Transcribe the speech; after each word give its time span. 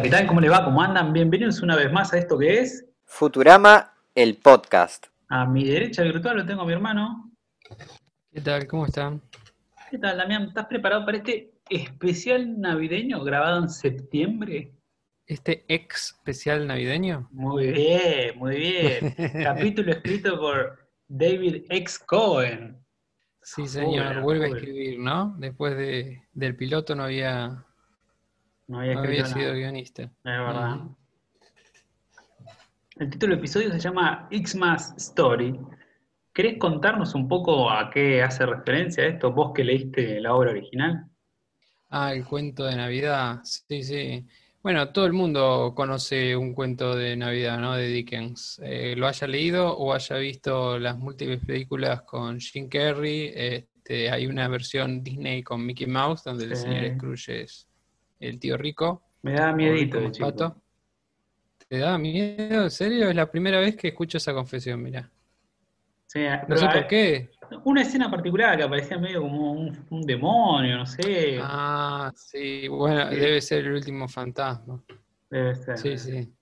Hola, 0.00 0.08
¿qué 0.08 0.16
tal? 0.16 0.26
¿Cómo 0.28 0.40
le 0.40 0.48
va? 0.48 0.64
¿Cómo 0.64 0.80
andan? 0.80 1.12
Bienvenidos 1.12 1.60
una 1.60 1.76
vez 1.76 1.92
más 1.92 2.14
a 2.14 2.18
esto 2.18 2.38
que 2.38 2.60
es. 2.60 2.86
Futurama, 3.04 3.92
el 4.14 4.38
podcast. 4.38 5.08
A 5.28 5.44
mi 5.44 5.62
derecha 5.62 6.02
virtual 6.02 6.38
lo 6.38 6.46
tengo 6.46 6.62
a 6.62 6.64
mi 6.64 6.72
hermano. 6.72 7.30
¿Qué 8.32 8.40
tal? 8.40 8.66
¿Cómo 8.66 8.86
están? 8.86 9.20
¿Qué 9.90 9.98
tal, 9.98 10.16
Damián? 10.16 10.44
¿Estás 10.44 10.64
preparado 10.68 11.04
para 11.04 11.18
este 11.18 11.52
especial 11.68 12.58
navideño 12.58 13.22
grabado 13.22 13.58
en 13.58 13.68
septiembre? 13.68 14.72
¿Este 15.26 15.66
ex 15.68 16.14
especial 16.16 16.66
navideño? 16.66 17.28
Muy 17.30 17.70
bien, 17.70 18.38
muy 18.38 18.56
bien. 18.56 19.14
Capítulo 19.44 19.92
escrito 19.92 20.40
por 20.40 20.78
David 21.08 21.64
X. 21.68 21.98
Cohen. 21.98 22.82
Sí, 23.42 23.66
señor, 23.66 24.22
vuelve 24.22 24.46
a 24.46 24.48
escribir, 24.48 24.98
¿no? 24.98 25.34
Después 25.36 25.76
de, 25.76 26.22
del 26.32 26.56
piloto 26.56 26.94
no 26.94 27.02
había, 27.02 27.66
No 28.70 28.78
había, 28.78 28.94
no 28.94 29.02
nada. 29.02 29.26
sido 29.26 29.52
guionista. 29.52 30.02
Es 30.04 30.12
verdad. 30.22 30.76
Ujú. 30.76 30.96
El 33.00 33.10
título 33.10 33.32
del 33.32 33.40
episodio 33.40 33.72
se 33.72 33.80
llama 33.80 34.28
Xmas 34.30 34.94
Story. 34.96 35.58
¿Querés 36.32 36.56
contarnos 36.56 37.16
un 37.16 37.26
poco 37.26 37.68
a 37.68 37.90
qué 37.90 38.22
hace 38.22 38.46
referencia 38.46 39.04
esto, 39.04 39.32
vos 39.32 39.50
que 39.52 39.64
leíste 39.64 40.20
la 40.20 40.34
obra 40.34 40.52
original? 40.52 41.04
Ah, 41.88 42.14
el 42.14 42.24
cuento 42.24 42.64
de 42.64 42.76
Navidad. 42.76 43.40
Sí, 43.42 43.82
sí. 43.82 44.24
Bueno, 44.62 44.92
todo 44.92 45.04
el 45.06 45.14
mundo 45.14 45.72
conoce 45.74 46.36
un 46.36 46.54
cuento 46.54 46.94
de 46.94 47.16
Navidad, 47.16 47.58
¿no? 47.58 47.74
De 47.74 47.88
Dickens. 47.88 48.60
Eh, 48.62 48.94
lo 48.96 49.08
haya 49.08 49.26
leído 49.26 49.76
o 49.76 49.92
haya 49.92 50.14
visto 50.18 50.78
las 50.78 50.96
múltiples 50.96 51.44
películas 51.44 52.02
con 52.02 52.38
Jim 52.38 52.68
Carrey. 52.68 53.32
Este, 53.34 54.12
hay 54.12 54.28
una 54.28 54.46
versión 54.46 55.02
Disney 55.02 55.42
con 55.42 55.66
Mickey 55.66 55.88
Mouse, 55.88 56.22
donde 56.22 56.44
el 56.44 56.54
señor 56.54 56.94
Scrooge 56.94 57.42
es 57.42 57.69
el 58.20 58.38
tío 58.38 58.56
rico. 58.56 59.02
Me 59.22 59.32
da 59.34 59.52
miedito 59.52 60.10
chico. 60.10 60.26
pato. 60.28 60.56
¿Te 61.68 61.78
da 61.78 61.98
miedo? 61.98 62.64
¿En 62.64 62.70
serio? 62.70 63.08
Es 63.10 63.14
la 63.16 63.30
primera 63.30 63.60
vez 63.60 63.76
que 63.76 63.88
escucho 63.88 64.18
esa 64.18 64.32
confesión, 64.32 64.82
mira. 64.82 65.10
Sí, 66.06 66.20
No 66.48 66.56
sé 66.56 66.66
por 66.66 66.86
qué. 66.88 67.30
Una 67.64 67.82
escena 67.82 68.10
particular 68.10 68.58
que 68.58 68.68
parecía 68.68 68.98
medio 68.98 69.20
como 69.22 69.52
un, 69.52 69.86
un 69.90 70.02
demonio, 70.02 70.78
no 70.78 70.86
sé. 70.86 71.38
Ah, 71.40 72.12
sí, 72.16 72.66
bueno, 72.68 73.08
Sí. 73.10 73.16
debe 73.16 73.40
ser 73.40 73.66
el 73.66 73.72
último 73.74 74.08
fantasma. 74.08 74.82
Debe 75.28 75.54
ser. 75.54 75.78
Sí, 75.78 75.96
sí. 75.98 76.32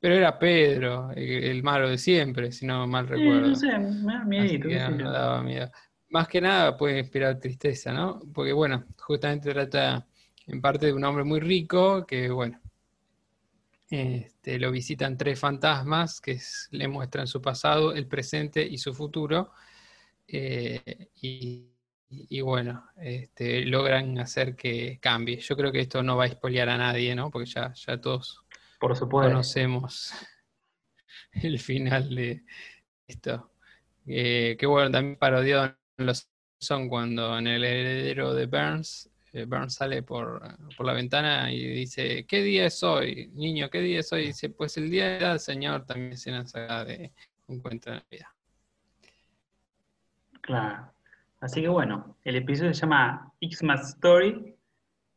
Pero 0.00 0.14
era 0.14 0.38
Pedro, 0.38 1.10
el, 1.10 1.44
el 1.44 1.62
malo 1.62 1.90
de 1.90 1.98
siempre, 1.98 2.52
si 2.52 2.64
no 2.64 2.86
mal 2.86 3.06
Sí, 3.06 3.12
recuerdo. 3.12 3.48
no 3.48 3.54
sé, 3.54 3.78
me 3.78 4.12
da 4.14 4.24
miedito. 4.24 4.68
que 4.68 4.78
no, 4.78 4.90
no 4.92 5.10
daba 5.12 5.42
miedo. 5.42 5.70
Más 6.08 6.26
que 6.26 6.40
nada 6.40 6.74
puede 6.78 6.98
inspirar 7.00 7.38
tristeza, 7.38 7.92
¿no? 7.92 8.18
Porque 8.32 8.52
bueno, 8.54 8.86
justamente 8.98 9.52
trata 9.52 10.06
en 10.50 10.60
parte 10.60 10.86
de 10.86 10.92
un 10.92 11.04
hombre 11.04 11.24
muy 11.24 11.40
rico 11.40 12.06
que, 12.06 12.30
bueno, 12.30 12.60
este, 13.90 14.58
lo 14.58 14.70
visitan 14.70 15.16
tres 15.16 15.38
fantasmas 15.38 16.20
que 16.20 16.32
es- 16.32 16.68
le 16.70 16.86
muestran 16.88 17.26
su 17.26 17.40
pasado, 17.42 17.92
el 17.94 18.06
presente 18.06 18.62
y 18.64 18.78
su 18.78 18.94
futuro. 18.94 19.52
eh, 20.32 21.08
y, 21.22 21.68
y 22.10 22.40
bueno, 22.40 22.86
este, 22.96 23.64
logran 23.66 24.18
hacer 24.20 24.56
que 24.56 24.98
cambie. 25.00 25.38
Yo 25.40 25.56
creo 25.56 25.72
que 25.72 25.80
esto 25.80 26.02
no 26.04 26.16
va 26.16 26.24
a 26.24 26.28
espolear 26.28 26.68
a 26.68 26.78
nadie, 26.78 27.14
¿no? 27.16 27.30
Porque 27.30 27.50
ya, 27.50 27.72
ya 27.74 28.00
todos 28.00 28.44
Por 28.78 28.96
supuesto. 28.96 29.30
conocemos 29.30 30.12
el 31.32 31.58
final 31.58 32.14
de 32.14 32.44
esto. 33.06 33.52
Eh, 34.06 34.56
que 34.58 34.66
bueno, 34.66 34.90
también 34.90 35.16
parodiado 35.16 35.76
en 35.98 36.06
los 36.06 36.28
son 36.60 36.88
cuando 36.88 37.38
en 37.38 37.46
el 37.46 37.64
heredero 37.64 38.34
de 38.34 38.46
Burns, 38.46 39.10
Burns 39.32 39.74
sale 39.74 40.02
por, 40.02 40.42
por 40.76 40.86
la 40.86 40.92
ventana 40.92 41.52
y 41.52 41.64
dice, 41.66 42.24
¿qué 42.26 42.42
día 42.42 42.66
es 42.66 42.82
hoy? 42.82 43.30
Niño, 43.34 43.70
¿qué 43.70 43.80
día 43.80 44.00
es 44.00 44.12
hoy? 44.12 44.26
dice, 44.26 44.50
pues 44.50 44.76
el 44.76 44.90
día 44.90 45.18
del 45.18 45.40
Señor 45.40 45.86
también 45.86 46.16
se 46.16 46.32
nos 46.32 46.52
de 46.52 47.12
un 47.46 47.60
cuento 47.60 47.90
de 47.90 47.96
Navidad. 47.96 48.28
Claro. 50.40 50.92
Así 51.40 51.62
que 51.62 51.68
bueno, 51.68 52.16
el 52.24 52.36
episodio 52.36 52.74
se 52.74 52.82
llama 52.82 53.32
Xmas 53.40 53.90
Story 53.90 54.56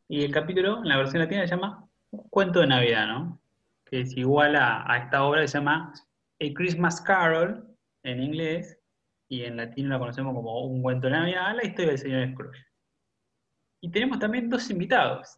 y 0.07 0.23
el 0.23 0.31
capítulo, 0.31 0.77
en 0.79 0.89
la 0.89 0.97
versión 0.97 1.21
latina, 1.21 1.41
se 1.41 1.55
llama 1.55 1.87
Cuento 2.29 2.59
de 2.59 2.67
Navidad, 2.67 3.07
¿no? 3.07 3.41
Que 3.85 4.01
es 4.01 4.15
igual 4.15 4.55
a, 4.55 4.89
a 4.91 4.97
esta 4.99 5.23
obra 5.23 5.41
que 5.41 5.47
se 5.47 5.57
llama 5.57 5.91
A 6.39 6.45
Christmas 6.53 7.01
Carol 7.01 7.67
en 8.03 8.21
inglés 8.21 8.77
y 9.27 9.43
en 9.43 9.57
latino 9.57 9.89
la 9.89 9.99
conocemos 9.99 10.35
como 10.35 10.65
Un 10.65 10.81
cuento 10.81 11.07
de 11.07 11.13
Navidad, 11.13 11.55
la 11.55 11.65
historia 11.65 11.91
del 11.91 11.97
señor 11.97 12.31
Scrooge. 12.31 12.72
Y 13.83 13.89
tenemos 13.91 14.17
también 14.17 14.49
dos 14.49 14.69
invitados. 14.69 15.37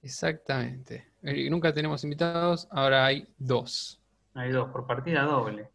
Exactamente. 0.00 1.08
Eh, 1.24 1.50
Nunca 1.50 1.72
tenemos 1.74 2.04
invitados, 2.04 2.68
ahora 2.70 3.04
hay 3.06 3.26
dos. 3.38 4.00
Hay 4.34 4.52
dos, 4.52 4.70
por 4.70 4.86
partida 4.86 5.22
doble. 5.22 5.68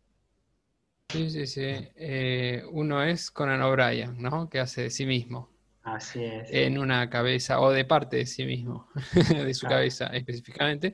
Sí, 1.09 1.29
sí, 1.29 1.45
sí. 1.45 1.61
Eh, 1.95 2.63
uno 2.71 3.03
es 3.03 3.29
Conan 3.29 3.61
O'Brien, 3.61 4.21
¿no? 4.21 4.47
Que 4.49 4.61
hace 4.61 4.83
de 4.83 4.89
sí 4.89 5.05
mismo. 5.05 5.49
Así 5.83 6.23
es. 6.23 6.47
en 6.49 6.77
una 6.77 7.09
cabeza 7.09 7.59
o 7.59 7.71
de 7.71 7.83
parte 7.83 8.15
de 8.17 8.25
sí 8.25 8.45
mismo, 8.45 8.87
de 9.13 9.53
su 9.53 9.61
Claro. 9.61 9.75
cabeza 9.77 10.07
específicamente. 10.07 10.93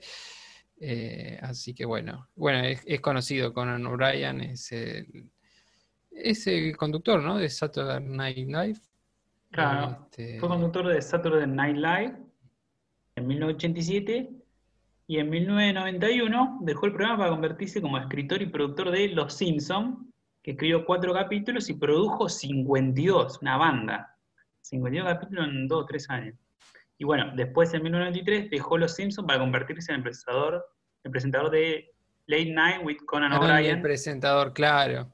Eh, 0.80 1.38
así 1.44 1.76
que 1.76 1.86
bueno, 1.86 2.30
bueno, 2.36 2.66
es, 2.66 2.82
es 2.88 3.02
conocido 3.02 3.54
Conan 3.54 3.86
O'Brien, 3.86 4.42
es 4.42 4.72
el, 4.72 5.30
es 6.10 6.48
el 6.48 6.76
conductor, 6.76 7.22
¿no? 7.22 7.38
De 7.38 7.50
Saturday 7.50 8.04
Night 8.04 8.48
Live. 8.48 8.80
Claro, 9.52 10.08
Este, 10.12 10.40
Fue 10.40 10.50
conductor 10.50 10.88
de 10.88 11.02
Saturday 11.02 11.48
Night 11.48 11.78
Live 11.78 12.18
en 13.16 13.28
1987 13.28 14.30
y 15.08 15.20
en 15.20 15.30
1991 15.30 16.60
dejó 16.62 16.86
el 16.86 16.94
programa 16.94 17.18
para 17.18 17.30
convertirse 17.32 17.82
como 17.82 17.98
escritor 17.98 18.42
y 18.42 18.48
productor 18.48 18.92
de 18.92 19.08
Los 19.10 19.34
Simpson, 19.34 20.12
que 20.44 20.52
escribió 20.52 20.86
cuatro 20.86 21.14
capítulos 21.14 21.70
y 21.70 21.74
produjo 21.74 22.30
52, 22.30 23.42
una 23.42 23.58
banda. 23.58 24.16
52 24.62 25.08
capítulos 25.08 25.48
en 25.48 25.68
dos 25.68 25.84
o 25.84 25.86
tres 25.86 26.10
años. 26.10 26.36
Y 26.98 27.06
bueno, 27.06 27.32
después 27.36 27.74
en 27.74 27.84
1993 27.84 28.50
dejó 28.50 28.78
Los 28.78 28.96
Simpson 28.96 29.26
para 29.26 29.40
convertirse 29.40 29.92
en 29.92 29.98
el 29.98 30.04
presentador, 30.04 30.66
el 31.04 31.12
presentador 31.12 31.50
de 31.52 31.92
Late 32.26 32.52
Night 32.52 32.86
with 32.86 32.98
Conan 33.06 33.32
ah, 33.32 33.38
el 33.38 33.42
O'Brien. 33.44 33.82
presentador, 33.82 34.54
claro, 34.54 35.12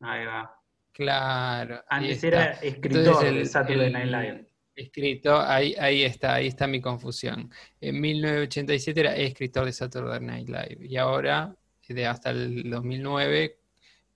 Ahí 0.00 0.24
va. 0.24 0.59
Claro. 1.00 1.82
Antes 1.88 2.22
era 2.22 2.50
escritor 2.52 3.24
de 3.24 3.46
Saturday 3.46 3.90
Night 3.90 4.10
Live. 4.10 4.46
Escrito, 4.76 5.40
ahí, 5.40 5.74
ahí 5.78 6.02
está, 6.02 6.34
ahí 6.34 6.46
está 6.46 6.66
mi 6.66 6.80
confusión. 6.80 7.50
En 7.80 8.00
1987 8.00 9.00
era 9.00 9.16
escritor 9.16 9.64
de 9.64 9.72
Saturday 9.72 10.20
Night 10.20 10.48
Live 10.48 10.78
y 10.80 10.96
ahora, 10.98 11.56
de 11.88 12.06
hasta 12.06 12.30
el 12.30 12.70
2009, 12.70 13.56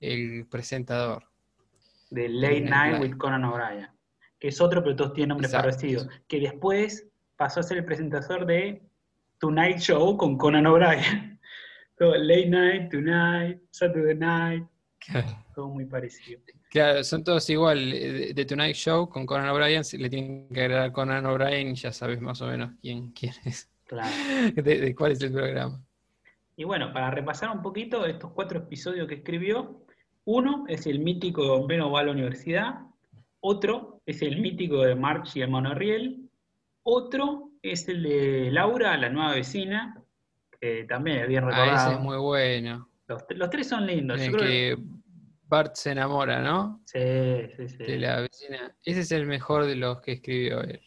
el 0.00 0.47
presentador. 0.47 1.25
de 2.11 2.28
Late 2.28 2.61
Night 2.61 3.00
with 3.00 3.17
Conan 3.17 3.44
O'Brien, 3.44 3.89
que 4.39 4.49
es 4.49 4.61
otro, 4.61 4.83
pero 4.83 4.94
todos 4.94 5.15
tienen 5.15 5.31
nombres 5.31 5.53
parecidos, 5.53 6.06
que 6.28 6.39
después 6.39 7.09
pasó 7.37 7.61
a 7.61 7.62
ser 7.62 7.78
el 7.78 7.84
presentador 7.84 8.47
de 8.47 8.83
Tonight 9.39 9.78
Show 9.78 10.17
con 10.19 10.37
Conan 10.37 10.67
O'Brien. 10.67 11.41
Late 11.99 12.47
Night, 12.47 12.91
Tonight, 12.91 13.61
Saturday 13.71 14.17
Night, 14.17 14.65
todo 15.55 15.69
muy 15.69 15.87
parecido. 15.87 16.41
Claro, 16.75 17.05
son 17.05 17.23
todos 17.23 17.49
igual. 17.51 17.93
eh, 17.93 18.11
De, 18.11 18.35
de 18.35 18.45
Tonight 18.45 18.75
Show 18.75 19.09
con 19.09 19.25
Conan 19.25 19.49
O'Brien, 19.49 19.83
le 19.97 20.11
tienen 20.11 20.49
que 20.53 20.61
agregar 20.62 20.91
Conan 20.93 21.25
O'Brien 21.25 21.69
y 21.69 21.75
ya 21.77 21.93
sabes 21.93 22.21
más 22.21 22.43
o 22.43 22.47
menos 22.49 22.73
quién, 22.83 23.12
quién 23.12 23.33
es, 23.44 23.71
Claro. 23.87 24.11
de, 24.56 24.62
de 24.81 24.94
cuál 24.94 25.12
es 25.12 25.21
el 25.23 25.32
programa. 25.32 25.81
Y 26.56 26.65
bueno, 26.65 26.93
para 26.93 27.11
repasar 27.12 27.50
un 27.50 27.62
poquito 27.62 28.05
estos 28.06 28.32
cuatro 28.32 28.59
episodios 28.59 29.06
que 29.06 29.15
escribió, 29.15 29.85
uno 30.25 30.65
es 30.69 30.87
el 30.88 30.99
mítico 30.99 31.44
Don 31.44 31.67
Beno 31.69 31.91
va 31.93 32.00
a 32.00 32.05
la 32.05 32.11
universidad, 32.12 32.81
otro 33.41 34.00
es 34.05 34.20
el 34.23 34.41
mítico 34.41 34.82
de 34.82 34.97
March 34.97 35.37
y 35.37 35.43
el 35.43 35.50
monorriel, 35.50 36.29
otro 36.82 37.50
es 37.62 37.88
el 37.88 38.03
de 38.03 38.50
Laura, 38.50 38.97
la 38.97 39.09
nueva 39.11 39.32
vecina, 39.35 40.03
que 40.61 40.85
también 40.88 41.19
es 41.19 41.29
bien 41.29 41.44
Ah, 41.44 41.47
recordado. 41.50 41.77
ese 41.88 41.94
es 41.94 42.00
muy 42.00 42.17
bueno. 42.19 42.88
Los, 43.06 43.23
los 43.31 43.50
tres 43.50 43.69
son 43.69 43.87
lindos. 43.87 44.20
Yo 44.25 44.32
creo 44.32 44.47
que 44.47 44.79
Bart 45.55 45.77
se 45.77 45.93
enamora, 45.93 46.41
¿no? 46.43 46.81
Sí, 46.85 46.99
sí, 47.56 47.69
sí. 47.69 47.85
De 47.85 47.99
la 47.99 48.21
vecina. 48.23 48.75
Ese 48.85 49.01
es 49.01 49.12
el 49.12 49.27
mejor 49.27 49.67
de 49.67 49.77
los 49.77 50.01
que 50.01 50.12
escribió 50.12 50.61
él. 50.62 50.81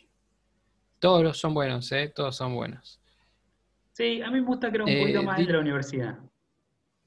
Todos 1.00 1.24
los 1.24 1.38
son 1.38 1.54
buenos, 1.54 1.90
¿eh? 1.94 2.12
Todos 2.14 2.36
son 2.36 2.54
buenos. 2.54 3.00
Sí, 3.94 4.22
a 4.22 4.30
mí 4.30 4.42
me 4.42 4.46
gusta 4.48 4.69
creo 4.72 4.86
un 4.86 4.92
Eh, 4.92 5.00
poquito 5.00 5.24
más 5.24 5.40
el 5.40 5.48
de 5.48 5.54
la 5.54 5.60
universidad. 5.60 6.18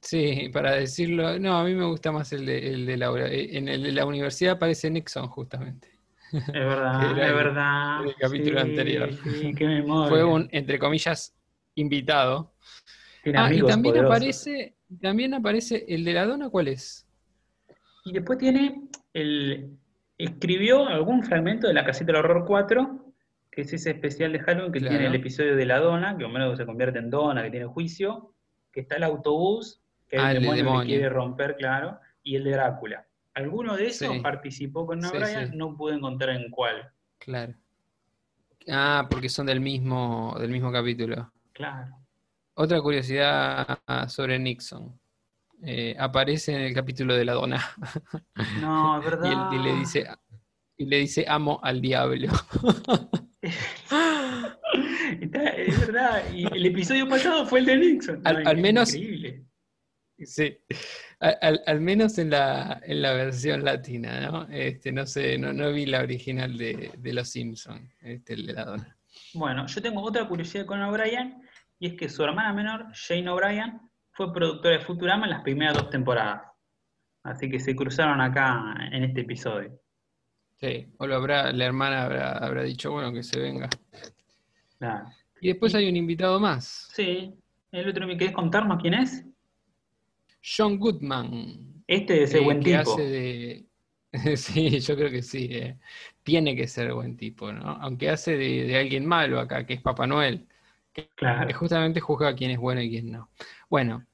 Sí, 0.01 0.49
para 0.53 0.73
decirlo, 0.77 1.39
no, 1.39 1.59
a 1.59 1.65
mí 1.65 1.75
me 1.75 1.85
gusta 1.85 2.11
más 2.11 2.33
el 2.33 2.47
de, 2.47 2.69
el 2.73 2.87
de. 2.87 2.95
Eh, 2.95 3.59
En 3.59 3.69
el 3.69 3.83
de 3.83 3.93
la 3.93 4.07
universidad 4.07 4.55
aparece 4.55 4.89
Nixon, 4.91 5.29
justamente. 5.29 5.89
Es 6.33 6.55
verdad, 6.55 7.11
es 7.29 7.35
verdad. 7.35 8.07
el 8.07 8.15
capítulo 8.17 8.61
Sí, 8.63 8.71
anterior. 8.71 9.11
Sí, 9.13 9.55
qué 9.55 9.67
memoria. 9.67 10.09
Fue 10.09 10.25
un, 10.25 10.49
entre 10.53 10.79
comillas, 10.79 11.35
invitado. 11.75 12.55
Ah, 13.35 13.53
y 13.53 13.63
también 13.63 13.95
poderosos. 13.95 14.17
aparece, 14.17 14.77
también 15.03 15.35
aparece 15.35 15.85
el 15.89 16.05
de 16.05 16.13
la 16.15 16.25
dona, 16.27 16.49
¿cuál 16.49 16.69
es? 16.69 17.07
Y 18.05 18.13
después 18.13 18.39
tiene 18.39 18.83
el. 19.15 19.77
Escribió 20.19 20.87
algún 20.87 21.23
fragmento 21.23 21.67
de 21.67 21.73
la 21.75 21.85
casita 21.85 22.07
del 22.13 22.17
horror 22.17 22.45
4, 22.47 23.07
que 23.51 23.63
es 23.63 23.73
ese 23.73 23.91
especial 23.91 24.33
de 24.33 24.41
Halloween 24.41 24.71
que 24.73 24.79
Claro. 24.81 24.93
tiene 24.97 25.07
el 25.07 25.15
episodio 25.15 25.57
de 25.57 25.65
la 25.65 25.79
dona, 25.79 26.17
que 26.19 26.25
Homero 26.25 26.55
se 26.57 26.67
convierte 26.67 26.99
en 26.99 27.09
dona, 27.09 27.43
que 27.43 27.51
tiene 27.51 27.65
juicio, 27.67 28.35
que 28.71 28.81
está 28.81 28.97
el 28.97 29.05
autobús, 29.05 29.81
que 30.09 30.19
Ah, 30.19 30.31
el 30.33 30.37
el 30.39 30.43
de 30.43 30.47
demonio, 30.49 30.65
demonio. 30.65 30.81
que 30.83 30.87
quiere 30.89 31.09
romper, 31.09 31.57
claro, 31.57 31.99
y 32.23 32.37
el 32.37 32.45
de 32.45 32.51
Drácula. 32.51 33.07
Alguno 33.33 33.77
de 33.77 33.87
esos 33.87 34.13
Sí. 34.13 34.21
participó 34.21 34.87
con 34.87 35.01
Sí, 35.03 35.09
sí. 35.25 35.57
no 35.57 35.75
pude 35.77 35.95
encontrar 35.95 36.37
en 36.37 36.51
cuál. 36.51 36.91
Claro. 37.19 37.55
Ah, 38.69 39.07
porque 39.11 39.29
son 39.31 39.47
del 39.47 39.61
mismo, 39.61 40.37
del 40.39 40.51
mismo 40.51 40.71
capítulo. 40.71 41.33
Claro. 41.55 41.97
Otra 42.55 42.79
curiosidad 42.83 43.79
sobre 44.09 44.39
Nixon. 44.39 44.99
Eh, 45.63 45.95
aparece 45.99 46.55
en 46.55 46.63
el 46.63 46.75
capítulo 46.75 47.15
de 47.15 47.25
la 47.25 47.35
dona. 47.35 47.61
No, 48.61 48.99
es 48.99 49.07
Y, 49.07 49.11
verdad. 49.11 49.53
él- 49.53 49.59
y 49.61 49.63
le 49.63 49.75
dice, 49.79 50.07
y 50.79 50.85
le 50.87 50.97
dice 50.99 51.25
amo 51.29 51.61
al 51.63 51.81
diablo. 51.81 52.29
Está- 55.21 55.49
es 55.51 55.79
verdad. 55.87 56.23
Y 56.33 56.47
el 56.47 56.67
episodio 56.67 57.09
pasado 57.09 57.47
fue 57.47 57.61
el 57.61 57.67
de 57.67 57.77
Nixon. 57.77 58.23
Al- 58.25 58.57
menos- 58.59 58.95
Increíble. 58.95 59.45
Sí, 60.23 60.55
al 61.19 61.81
menos 61.81 62.19
en 62.19 62.29
la, 62.29 62.79
en 62.85 63.01
la 63.01 63.15
versión 63.15 63.65
latina, 63.65 64.21
¿no? 64.21 64.47
Este, 64.51 64.93
no 64.93 65.07
sé, 65.07 65.39
no, 65.39 65.55
no 65.55 65.73
vi 65.73 65.87
la 65.87 66.01
original 66.01 66.59
de, 66.59 66.91
de 66.99 67.13
Los 67.15 67.31
Simpsons, 67.31 67.91
este, 68.03 68.35
el 68.35 68.47
de 68.49 68.53
la 68.53 68.65
dona. 68.67 68.99
Bueno, 69.33 69.67
yo 69.67 69.81
tengo 69.81 70.03
otra 70.03 70.29
curiosidad 70.29 70.67
con 70.67 70.83
O'Brien, 70.83 71.41
y 71.79 71.87
es 71.87 71.95
que 71.95 72.11
su 72.11 72.23
hermana 72.23 72.53
menor, 72.53 72.89
Jane 72.93 73.31
O'Brien, 73.31 73.81
fue 74.13 74.33
productora 74.33 74.79
de 74.79 74.85
Futurama 74.85 75.25
en 75.27 75.31
las 75.31 75.43
primeras 75.43 75.75
dos 75.75 75.91
temporadas. 75.91 76.43
Así 77.23 77.51
que 77.51 77.61
se 77.61 77.77
cruzaron 77.77 78.21
acá 78.21 78.75
en 78.93 79.05
este 79.05 79.21
episodio. 79.23 79.79
Sí, 80.61 80.87
o 80.99 81.07
lo 81.07 81.17
habrá, 81.17 81.53
la 81.53 81.65
hermana 81.67 82.05
habrá, 82.05 82.33
habrá 82.33 82.63
dicho, 82.63 82.93
bueno, 82.93 83.13
que 83.13 83.23
se 83.23 83.41
venga. 83.41 83.69
Claro. 84.79 85.07
Y 85.41 85.49
después 85.49 85.75
hay 85.75 85.89
un 85.89 85.97
invitado 85.97 86.39
más, 86.41 86.89
Sí. 86.95 87.35
¿El 87.73 87.89
otro 87.89 88.07
me 88.07 88.17
querés 88.17 88.35
contarnos 88.35 88.81
quién 88.83 88.95
es? 88.95 89.25
John 90.43 90.79
Goodman. 90.79 91.83
Este 91.87 92.15
de 92.15 92.23
ese 92.25 92.39
eh, 92.39 92.45
buen 92.45 92.61
que 92.61 92.77
tipo. 92.77 92.93
hace 92.93 93.03
de... 93.03 93.67
Sí, 94.37 94.81
yo 94.81 94.97
creo 94.97 95.11
que 95.11 95.23
sí. 95.23 95.49
eh. 95.53 95.79
Tiene 96.25 96.57
que 96.57 96.67
ser 96.67 96.93
buen 96.93 97.17
tipo, 97.17 97.53
¿no? 97.53 97.63
Aunque 97.81 98.11
hace 98.11 98.37
de, 98.37 98.65
de 98.65 98.77
alguien 98.79 99.07
malo 99.07 99.39
acá, 99.39 99.65
que 99.65 99.75
es 99.75 99.81
Papá 99.83 100.07
Noel. 100.07 100.47
Que 101.47 101.53
Claro. 101.53 101.55
justamente 101.55 102.01
juzga 102.01 102.35
quién 102.35 102.51
es 102.53 102.59
bueno 102.59 102.81
y 102.83 102.91
quién 102.91 103.11
no. 103.13 103.31
Bueno, 103.69 104.07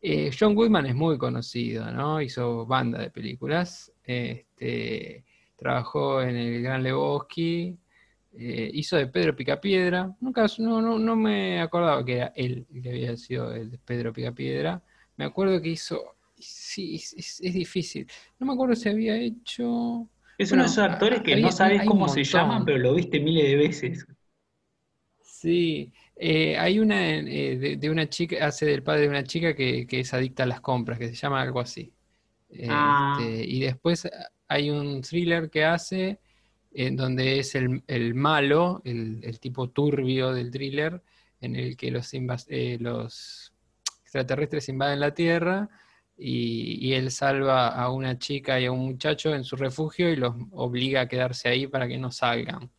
eh, 0.00 0.30
John 0.38 0.54
Goodman 0.54 0.86
es 0.86 0.94
muy 0.94 1.18
conocido, 1.18 1.90
¿no? 1.92 2.20
Hizo 2.22 2.66
banda 2.66 3.00
de 3.00 3.10
películas. 3.10 3.92
Este, 4.04 5.24
trabajó 5.56 6.22
en 6.22 6.36
El 6.36 6.62
Gran 6.62 6.82
Lebowski. 6.82 7.78
eh, 8.32 8.70
hizo 8.74 8.96
de 8.96 9.06
Pedro 9.08 9.34
Picapiedra. 9.36 10.14
Nunca, 10.20 10.46
no, 10.58 10.80
no, 10.80 10.98
no 10.98 11.16
me 11.16 11.60
acordaba 11.60 12.04
que 12.04 12.16
era 12.16 12.32
él 12.36 12.66
que 12.82 12.88
había 12.90 13.16
sido 13.16 13.52
el 13.54 13.70
de 13.72 13.78
Pedro 13.78 14.12
Picapiedra. 14.12 14.82
Me 15.16 15.24
acuerdo 15.24 15.60
que 15.60 15.70
hizo. 15.70 16.16
Sí, 16.38 16.94
es, 16.96 17.12
es- 17.14 17.40
es 17.42 17.54
difícil. 17.54 18.06
No 18.38 18.46
me 18.46 18.52
acuerdo 18.54 18.74
si 18.76 18.88
había 18.88 19.16
hecho. 19.16 20.08
Es 20.38 20.50
Bueno, 20.50 20.62
uno 20.62 20.70
de 20.70 20.72
esos 20.72 20.84
actores 20.84 21.22
que 21.22 21.34
hay- 21.34 21.42
no 21.42 21.52
sabes 21.52 21.82
cómo 21.84 22.08
se 22.08 22.24
llaman, 22.24 22.64
pero 22.64 22.78
lo 22.78 22.94
viste 22.94 23.20
miles 23.20 23.44
de 23.44 23.56
veces. 23.56 24.06
Sí, 25.22 25.92
eh, 26.16 26.56
hay 26.58 26.78
una 26.78 27.16
eh, 27.16 27.56
de, 27.58 27.76
de 27.76 27.90
una 27.90 28.08
chica, 28.08 28.46
hace 28.46 28.66
del 28.66 28.82
padre 28.82 29.02
de 29.02 29.08
una 29.08 29.24
chica 29.24 29.54
que, 29.54 29.86
que 29.86 30.00
es 30.00 30.12
adicta 30.14 30.42
a 30.42 30.46
las 30.46 30.60
compras, 30.60 30.98
que 30.98 31.08
se 31.08 31.14
llama 31.14 31.40
algo 31.40 31.60
así. 31.60 31.92
Ah. 32.68 33.16
Este, 33.18 33.44
y 33.44 33.60
después 33.60 34.08
hay 34.48 34.70
un 34.70 35.00
thriller 35.02 35.48
que 35.50 35.64
hace 35.64 36.18
en 36.72 36.96
donde 36.96 37.38
es 37.38 37.54
el, 37.54 37.82
el 37.86 38.14
malo, 38.14 38.82
el, 38.84 39.20
el 39.22 39.40
tipo 39.40 39.70
turbio 39.70 40.32
del 40.32 40.50
thriller, 40.50 41.02
en 41.40 41.56
el 41.56 41.76
que 41.76 41.90
los, 41.90 42.12
invas- 42.12 42.46
eh, 42.48 42.76
los 42.80 43.52
extraterrestres 44.02 44.68
invaden 44.68 45.00
la 45.00 45.14
Tierra 45.14 45.68
y, 46.18 46.86
y 46.86 46.92
él 46.92 47.10
salva 47.10 47.68
a 47.68 47.90
una 47.90 48.18
chica 48.18 48.60
y 48.60 48.66
a 48.66 48.72
un 48.72 48.80
muchacho 48.80 49.34
en 49.34 49.42
su 49.42 49.56
refugio 49.56 50.10
y 50.10 50.16
los 50.16 50.34
obliga 50.52 51.00
a 51.00 51.08
quedarse 51.08 51.48
ahí 51.48 51.66
para 51.66 51.88
que 51.88 51.96
no 51.96 52.12
salgan. 52.12 52.70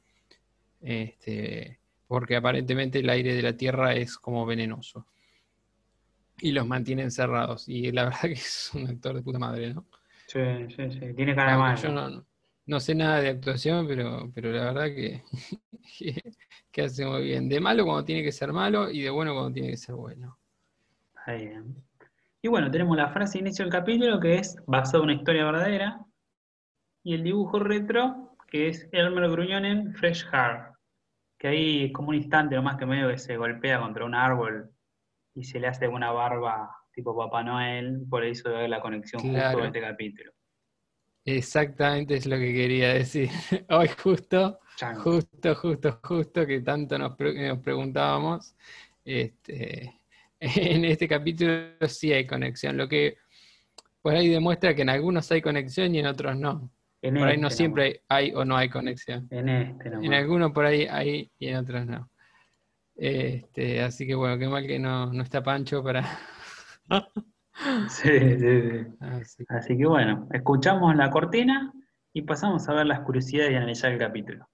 Este, 0.80 1.80
porque 2.12 2.36
aparentemente 2.36 3.00
el 3.00 3.10
aire 3.10 3.34
de 3.34 3.42
la 3.42 3.56
Tierra 3.56 3.96
es 3.96 4.18
como 4.18 4.46
venenoso. 4.46 5.08
Y 6.42 6.52
los 6.52 6.68
mantiene 6.68 7.04
encerrados. 7.04 7.69
Y 7.69 7.90
la 7.94 8.04
verdad 8.10 8.24
que 8.24 8.34
es 8.34 8.69
un 8.74 8.86
actor 8.86 9.16
de 9.16 9.22
puta 9.22 9.40
madre, 9.40 9.74
¿no? 9.74 9.86
Sí, 10.28 10.42
sí, 10.75 10.92
sí. 10.92 11.13
Tiene 11.16 11.34
cara 11.34 11.54
de 11.54 11.58
malo. 11.58 11.81
yo 11.81 11.90
no, 11.90 12.25
no 12.66 12.80
sé 12.81 12.96
nada 12.96 13.22
de 13.22 13.30
actuación, 13.30 13.88
pero, 13.88 14.30
pero 14.36 14.52
la 14.52 14.66
verdad 14.66 14.88
que, 14.88 15.24
que, 15.98 16.22
que 16.69 16.81
hace 16.81 17.06
muy 17.06 17.24
bien. 17.24 17.48
De 17.48 17.62
malo 17.62 17.86
cuando 17.86 18.04
tiene 18.04 18.24
que 18.24 18.34
ser 18.34 18.52
malo 18.52 18.92
y 18.92 19.04
de 19.04 19.10
bueno 19.10 19.34
cuando 19.34 19.54
tiene 19.54 19.69
que 19.69 19.78
ser 19.78 19.96
bueno. 19.96 20.38
Está 21.18 21.36
bien. 21.36 21.78
Y 22.42 22.50
bueno, 22.50 22.69
tenemos 22.69 22.98
la 22.98 23.08
frase 23.08 23.38
de 23.38 23.46
inicio 23.46 23.63
del 23.63 23.72
capítulo 23.72 24.19
que 24.19 24.36
es 24.36 24.58
basada 24.68 24.98
en 24.98 25.04
una 25.06 25.13
historia 25.13 25.46
verdadera. 25.46 26.06
Y 27.06 27.13
el 27.13 27.24
dibujo 27.24 27.58
retro 27.58 28.36
que 28.50 28.68
es 28.68 28.90
Elmer 28.92 29.30
Gruñón 29.30 29.63
en 29.63 29.94
Fresh 29.94 30.25
Heart. 30.25 30.71
Que 31.42 31.48
ahí 31.48 31.86
es 31.86 31.92
como 31.92 32.10
un 32.10 32.16
instante 32.16 32.54
nomás 32.54 32.78
que 32.78 32.86
medio 32.86 33.10
que 33.10 33.18
se 33.18 33.36
golpea 33.36 33.80
contra 33.80 34.06
un 34.06 34.14
árbol 34.14 34.70
y 35.34 35.44
se 35.44 35.60
le 35.60 35.66
hace 35.68 35.88
una 35.88 36.12
barba 36.12 36.70
tipo 36.94 37.18
Papá 37.18 37.44
Noel. 37.44 38.04
Por 38.08 38.24
eso 38.24 38.52
la 38.68 38.80
conexión 38.80 39.24
justo 39.24 39.58
con 39.58 39.66
este 39.66 39.82
capítulo. 39.82 40.32
Exactamente 41.26 42.14
es 42.14 42.28
lo 42.28 42.38
que 42.38 42.54
quería 42.54 42.94
decir. 42.94 43.30
Hoy 43.70 43.88
justo, 44.04 44.60
justo, 44.98 45.56
justo, 45.56 46.00
justo, 46.04 46.46
que 46.46 46.62
tanto 46.62 47.00
nos, 47.00 47.16
pre- 47.16 47.48
nos 47.48 47.58
preguntábamos. 47.58 48.54
Este, 49.04 50.00
en 50.40 50.86
este 50.86 51.08
capítulo 51.08 51.54
sí 51.88 52.14
hay 52.14 52.28
conexión, 52.28 52.78
lo 52.78 52.88
que 52.88 53.18
por 54.00 54.14
ahí 54.14 54.28
demuestra 54.30 54.76
que 54.76 54.84
en 54.84 54.90
algunos 54.90 55.32
hay 55.32 55.42
conexión 55.42 55.96
y 55.96 56.00
en 56.00 56.06
otros 56.06 56.38
no. 56.38 56.70
En 57.03 57.15
Por 57.15 57.27
ahí 57.27 57.38
no 57.38 57.48
este 57.48 57.57
siempre 57.57 58.03
hay, 58.09 58.31
o 58.33 58.45
no 58.45 58.56
hay 58.56 58.69
conexión. 58.69 59.27
En 59.31 59.50
este. 59.50 59.89
En 59.89 60.13
algunos 60.13 60.51
por 60.51 60.65
ahí 60.65 60.86
hay 60.86 61.31
y 61.39 61.48
en 61.48 61.56
otros 61.57 61.86
no. 61.88 62.09
Este, 62.95 63.81
así 63.81 64.06
que 64.06 64.13
bueno, 64.13 64.38
qué 64.38 64.48
mal 64.48 64.67
que 64.67 64.77
no, 64.77 65.12
no 65.12 65.24
está 65.24 65.41
Pancho 65.43 65.84
para. 65.84 66.03
Sí, 67.89 68.10
sí, 68.17 68.39
sí. 68.39 68.88
Así 69.01 69.46
que- 69.46 69.55
Así 69.55 69.77
que 69.77 69.86
bueno, 69.86 70.27
escuchamos 70.31 70.96
la 70.96 71.12
cortina 71.12 71.72
y 72.13 72.24
pasamos 72.24 72.67
a 72.70 72.74
ver 72.74 72.88
las 72.88 73.01
curiosidades 73.01 73.51
y 73.51 73.55
analizar 73.55 73.91
el 73.91 74.00
capítulo. 74.00 74.48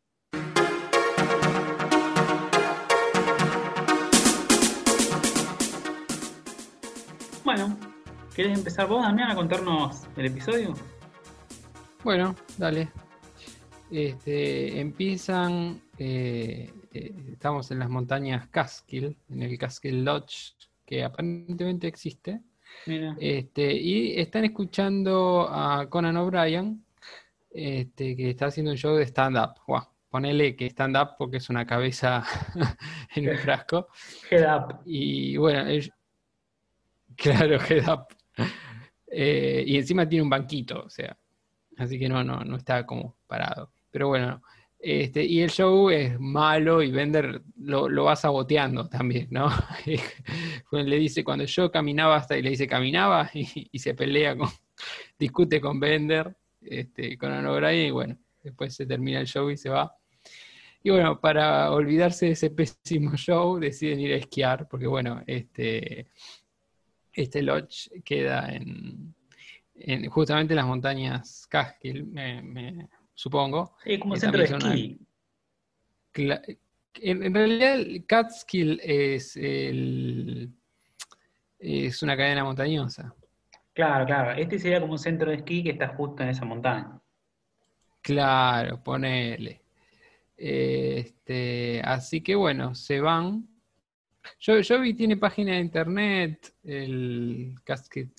Bueno, 7.43 7.77
¿querés 8.35 8.57
empezar 8.57 8.87
vos, 8.87 9.01
Damián, 9.03 9.31
a 9.31 9.35
contarnos 9.35 10.03
el 10.17 10.25
episodio? 10.27 10.73
Bueno, 12.07 12.37
dale. 12.57 12.87
Este, 13.91 14.79
empiezan, 14.79 15.81
eh, 15.97 16.71
eh, 16.93 17.13
estamos 17.33 17.69
en 17.71 17.79
las 17.79 17.89
montañas 17.89 18.47
Catskill, 18.47 19.17
en 19.29 19.41
el 19.43 19.57
Catskill 19.57 20.05
Lodge, 20.05 20.53
que 20.85 21.03
aparentemente 21.03 21.85
existe. 21.85 22.39
Mira, 22.85 23.13
Este, 23.19 23.73
y 23.73 24.17
están 24.21 24.45
escuchando 24.45 25.49
a 25.51 25.89
Conan 25.89 26.15
O'Brien, 26.15 26.81
este, 27.51 28.15
que 28.15 28.29
está 28.29 28.45
haciendo 28.45 28.71
un 28.71 28.77
show 28.77 28.95
de 28.95 29.03
stand-up. 29.05 29.55
Buah, 29.67 29.89
ponele 30.09 30.55
que 30.55 30.67
stand-up 30.67 31.15
porque 31.17 31.35
es 31.37 31.49
una 31.49 31.65
cabeza 31.65 32.23
en 33.15 33.27
un 33.27 33.37
frasco. 33.37 33.89
head 34.31 34.45
up. 34.55 34.79
Y 34.85 35.35
bueno, 35.35 35.59
el- 35.69 35.91
claro, 37.17 37.57
head 37.69 37.85
up. 37.93 38.05
Eh, 39.11 39.65
y 39.67 39.75
encima 39.75 40.07
tiene 40.07 40.23
un 40.23 40.29
banquito, 40.29 40.83
o 40.85 40.89
sea, 40.89 41.17
así 41.77 41.99
que 41.99 42.09
no, 42.09 42.23
no, 42.23 42.41
no 42.41 42.57
está 42.57 42.85
como 42.85 43.17
parado. 43.27 43.71
Pero 43.91 44.09
bueno, 44.09 44.41
este, 44.79 45.23
y 45.23 45.41
el 45.41 45.49
show 45.49 45.89
es 45.89 46.19
malo 46.19 46.83
y 46.83 46.91
Bender 46.91 47.41
lo, 47.57 47.89
lo 47.89 48.03
va 48.05 48.15
saboteando 48.15 48.87
también, 48.87 49.27
¿no? 49.31 49.49
Y 49.85 49.97
le 50.71 50.97
dice, 50.97 51.23
cuando 51.23 51.45
yo 51.45 51.71
caminaba 51.71 52.15
hasta, 52.15 52.37
y 52.37 52.41
le 52.41 52.51
dice, 52.51 52.67
caminaba 52.67 53.29
y, 53.33 53.79
se 53.79 53.93
pelea 53.95 54.37
con, 54.37 54.49
discute 55.19 55.59
con 55.59 55.79
Bender, 55.79 56.35
este, 56.61 57.17
con 57.17 57.45
O'Brien, 57.45 57.87
y 57.87 57.91
bueno, 57.91 58.17
después 58.43 58.75
se 58.75 58.85
termina 58.85 59.19
el 59.19 59.27
show 59.27 59.49
y 59.49 59.57
se 59.57 59.69
va. 59.69 59.95
Y 60.83 60.91
bueno, 60.91 61.19
para 61.19 61.71
olvidarse 61.71 62.27
de 62.27 62.31
ese 62.33 62.51
pésimo 62.51 63.15
show, 63.17 63.59
deciden 63.59 63.99
ir 63.99 64.13
a 64.13 64.17
esquiar, 64.17 64.67
porque 64.69 64.87
bueno, 64.87 65.23
este, 65.25 66.07
este 67.11 67.41
lodge 67.41 67.89
queda 68.05 68.53
en, 68.53 69.15
en 69.79 70.09
justamente 70.09 70.53
en 70.53 70.57
las 70.57 70.65
montañas 70.65 71.47
Catskill, 71.49 72.05
me, 72.05 72.41
me- 72.41 72.89
supongo. 73.13 73.75
Es 73.85 73.99
como 73.99 74.13
Que 74.13 74.19
centro 74.19 74.41
de 74.41 74.45
esquí. 74.45 74.99
En, 76.13 77.23
en 77.23 77.33
realidad, 77.33 77.75
el 77.75 78.05
Catskill 78.05 78.79
es, 78.83 79.37
el, 79.37 80.51
es 81.59 82.01
una 82.01 82.17
cadena 82.17 82.43
montañosa. 82.43 83.13
Claro, 83.73 84.05
claro. 84.05 84.31
Este 84.31 84.57
sería 84.57 84.79
como 84.79 84.93
un 84.93 84.99
centro 84.99 85.29
de 85.29 85.37
esquí 85.37 85.63
que 85.63 85.71
está 85.71 85.89
justo 85.89 86.23
en 86.23 86.29
esa 86.29 86.45
montaña. 86.45 86.99
Claro, 88.01 88.81
ponele. 88.83 89.61
Este, 90.35 91.81
así 91.83 92.21
que 92.21 92.33
bueno, 92.35 92.73
se 92.73 92.99
van. 92.99 93.47
Yo, 94.39 94.59
yo 94.59 94.79
vi, 94.81 94.93
tiene 94.93 95.17
página 95.17 95.53
de 95.53 95.59
internet, 95.59 96.53
el 96.63 97.55
Catskill, 97.63 98.11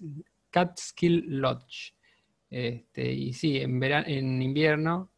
Catskill 0.59 1.25
Lodge. 1.29 1.95
Este, 2.51 3.13
y 3.13 3.33
sí, 3.33 3.59
en, 3.59 3.79
verano, 3.79 4.07
en 4.09 4.43
invierno, 4.43 5.11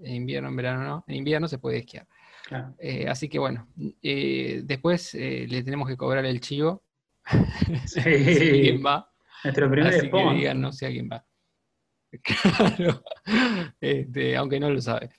en 0.00 0.14
invierno, 0.16 0.48
en 0.48 0.56
verano 0.56 0.84
no, 0.84 1.04
en 1.06 1.16
invierno 1.16 1.48
se 1.48 1.58
puede 1.58 1.78
esquiar. 1.78 2.06
Claro. 2.46 2.74
Eh, 2.78 3.06
así 3.08 3.28
que 3.28 3.38
bueno, 3.38 3.68
eh, 4.02 4.62
después 4.64 5.14
eh, 5.14 5.46
le 5.48 5.62
tenemos 5.62 5.88
que 5.88 5.96
cobrar 5.96 6.24
el 6.24 6.40
chivo. 6.40 6.82
Sí. 7.86 8.00
si 8.00 8.50
quién 8.50 8.84
va. 8.84 9.08
Nuestro 9.44 9.70
primer 9.70 9.94
Así 9.94 10.10
que 10.10 10.34
digan, 10.34 10.60
no 10.60 10.72
sé 10.72 10.86
a 10.86 10.90
quién 10.90 11.08
va. 11.10 11.24
Claro. 12.22 13.02
Este, 13.80 14.36
aunque 14.36 14.60
no 14.60 14.68
lo 14.68 14.80
sabe. 14.82 15.10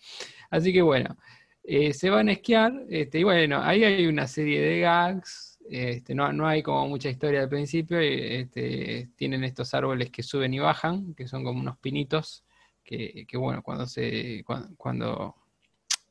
Así 0.52 0.72
que 0.72 0.84
bueno, 0.84 1.18
se 1.64 2.10
van 2.12 2.30
a 2.30 2.34
esquiar. 2.34 2.72
Este, 2.88 3.20
y 3.20 3.24
bueno, 3.24 3.62
ahí 3.64 3.84
hay 3.84 4.06
una 4.06 4.28
serie 4.28 4.62
de 4.62 4.82
gags. 4.82 5.53
Este, 5.70 6.14
no, 6.16 6.32
no 6.34 6.48
hay 6.48 6.62
como 6.64 6.88
mucha 6.88 7.10
historia 7.10 7.42
al 7.42 7.50
principio. 7.50 8.00
Este, 8.00 9.10
tienen 9.16 9.44
estos 9.44 9.74
árboles 9.74 10.12
que 10.12 10.24
suben 10.24 10.54
y 10.54 10.60
bajan, 10.60 11.14
que 11.16 11.28
son 11.28 11.44
como 11.44 11.60
unos 11.62 11.78
pinitos. 11.80 12.44
Que, 12.84 13.26
bueno, 13.36 13.64
cuando 13.64 13.86
se. 13.88 14.44
cuan- 14.46 14.76
cuando 14.76 15.36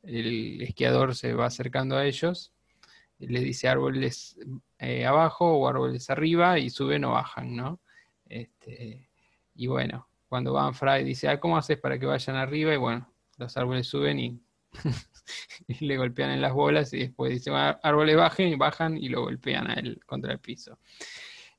el 0.03 0.61
esquiador 0.61 1.15
se 1.15 1.33
va 1.33 1.45
acercando 1.47 1.97
a 1.97 2.05
ellos, 2.05 2.53
le 3.19 3.39
dice 3.41 3.67
árboles 3.69 4.37
eh, 4.79 5.05
abajo 5.05 5.45
o 5.57 5.67
árboles 5.67 6.09
arriba 6.09 6.59
y 6.59 6.69
suben 6.69 7.05
o 7.05 7.11
bajan, 7.11 7.55
¿no? 7.55 7.79
Este, 8.25 9.09
y 9.55 9.67
bueno, 9.67 10.07
cuando 10.29 10.53
Van 10.53 10.73
Fry 10.73 11.03
dice, 11.03 11.29
ah, 11.29 11.39
¿cómo 11.39 11.57
haces 11.57 11.77
para 11.79 11.99
que 11.99 12.05
vayan 12.05 12.35
arriba? 12.35 12.73
Y 12.73 12.77
bueno, 12.77 13.11
los 13.37 13.55
árboles 13.57 13.87
suben 13.87 14.19
y, 14.19 14.41
y 15.67 15.85
le 15.85 15.97
golpean 15.97 16.31
en 16.31 16.41
las 16.41 16.53
bolas 16.53 16.93
y 16.93 16.99
después 16.99 17.31
dice, 17.31 17.51
"Ah, 17.53 17.79
árboles 17.83 18.15
bajen 18.17 18.49
y 18.49 18.55
bajan 18.55 18.97
y 18.97 19.09
lo 19.09 19.21
golpean 19.21 19.69
a 19.71 19.75
él 19.75 19.99
contra 20.05 20.33
el 20.33 20.39
piso. 20.39 20.79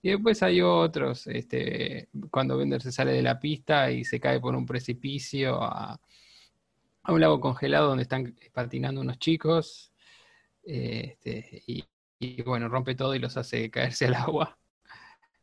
Y 0.03 0.11
después 0.11 0.43
hay 0.43 0.61
otros, 0.63 1.27
este, 1.29 2.09
cuando 2.31 2.57
Bender 2.59 2.83
se 2.83 2.93
sale 2.93 3.13
de 3.13 3.23
la 3.23 3.41
pista 3.41 3.91
y 3.91 4.05
se 4.05 4.21
cae 4.21 4.41
por 4.41 4.55
un 4.57 4.67
precipicio 4.67 5.63
a, 5.63 6.01
a 7.03 7.13
un 7.13 7.21
lago 7.21 7.41
congelado 7.41 7.89
donde 7.89 8.03
están 8.03 8.35
patinando 8.53 9.01
unos 9.01 9.19
chicos. 9.19 9.93
este, 10.65 11.63
y, 11.67 11.85
y 12.21 12.43
bueno, 12.43 12.69
rompe 12.69 12.95
todo 12.95 13.15
y 13.15 13.19
los 13.19 13.37
hace 13.37 13.71
caerse 13.71 14.07
al 14.07 14.15
agua. 14.15 14.59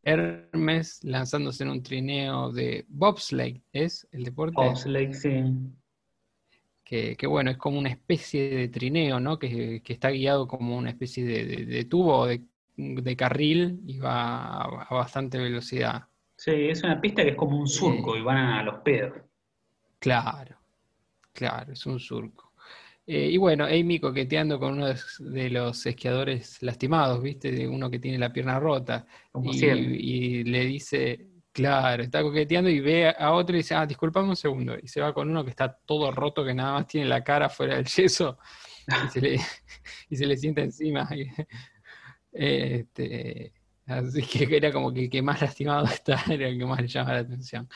Hermes 0.03 1.03
lanzándose 1.03 1.63
en 1.63 1.69
un 1.71 1.83
trineo 1.83 2.51
de 2.51 2.85
bobsleigh, 2.89 3.61
¿es 3.73 4.07
el 4.11 4.23
deporte? 4.25 4.55
Bobsleigh, 4.55 5.13
sí. 5.13 5.43
Que, 6.91 7.15
que, 7.15 7.25
bueno, 7.27 7.51
es 7.51 7.57
como 7.57 7.79
una 7.79 7.89
especie 7.89 8.49
de 8.49 8.67
trineo, 8.67 9.19
¿no? 9.21 9.39
Que, 9.39 9.81
que 9.83 9.93
está 9.93 10.09
guiado 10.11 10.47
como 10.47 10.77
una 10.77 10.89
especie 10.91 11.23
de, 11.25 11.45
de- 11.45 11.65
de 11.65 11.85
tubo 11.85 12.17
o 12.19 12.25
de, 12.27 12.41
de 12.75 13.15
carril 13.15 13.79
y 13.87 13.97
va 13.99 14.61
a, 14.63 14.87
a 14.89 14.93
bastante 14.95 15.37
velocidad. 15.37 16.03
Sí, 16.35 16.51
es 16.51 16.83
una 16.83 16.99
pista 16.99 17.23
que 17.23 17.29
es 17.29 17.35
como 17.37 17.57
un 17.57 17.67
surco 17.67 18.17
y 18.17 18.21
van 18.21 18.37
a 18.37 18.63
los 18.63 18.79
pedos. 18.79 19.13
Claro, 19.99 20.57
claro, 21.33 21.73
es 21.73 21.85
un 21.85 21.99
surco. 21.99 22.53
Eh, 23.07 23.29
y 23.31 23.37
bueno, 23.37 23.65
Amy 23.65 23.99
coqueteando 23.99 24.59
con 24.59 24.73
uno 24.73 24.87
de- 24.87 25.49
los 25.51 25.85
esquiadores 25.85 26.61
lastimados, 26.63 27.21
¿viste? 27.23 27.51
De 27.51 27.67
uno 27.67 27.89
que 27.91 27.99
tiene 27.99 28.19
la 28.19 28.33
pierna 28.33 28.59
rota. 28.59 29.07
Como 29.31 29.53
y, 29.53 29.59
y 30.41 30.43
le 30.45 30.65
dice, 30.65 31.27
claro, 31.51 32.03
está 32.03 32.21
coqueteando 32.21 32.69
y 32.69 32.79
ve 32.79 33.09
a 33.09 33.31
otro 33.33 33.55
y 33.55 33.59
dice, 33.59 33.75
ah, 33.75 33.85
disculpame 33.85 34.29
un 34.29 34.35
segundo. 34.35 34.75
Y 34.81 34.87
se 34.87 35.01
va 35.01 35.13
con 35.13 35.29
uno 35.29 35.43
que 35.43 35.49
está 35.51 35.71
todo 35.71 36.11
roto, 36.11 36.43
que 36.45 36.53
nada 36.53 36.73
más 36.73 36.87
tiene 36.87 37.07
la 37.07 37.23
cara 37.23 37.49
fuera 37.49 37.75
del 37.75 37.85
yeso 37.85 38.37
y 38.87 39.09
se 39.09 39.21
le, 39.21 39.39
y 40.09 40.15
se 40.15 40.25
le 40.25 40.37
sienta 40.37 40.61
encima. 40.61 41.09
Este, 42.33 43.51
así 43.85 44.21
que 44.21 44.55
era 44.55 44.71
como 44.71 44.93
que 44.93 45.03
el 45.03 45.09
que 45.09 45.21
más 45.21 45.41
lastimado 45.41 45.83
está, 45.93 46.23
era 46.29 46.47
el 46.47 46.57
que 46.57 46.65
más 46.65 46.79
le 46.79 46.87
llama 46.87 47.11
la 47.11 47.19
atención. 47.19 47.67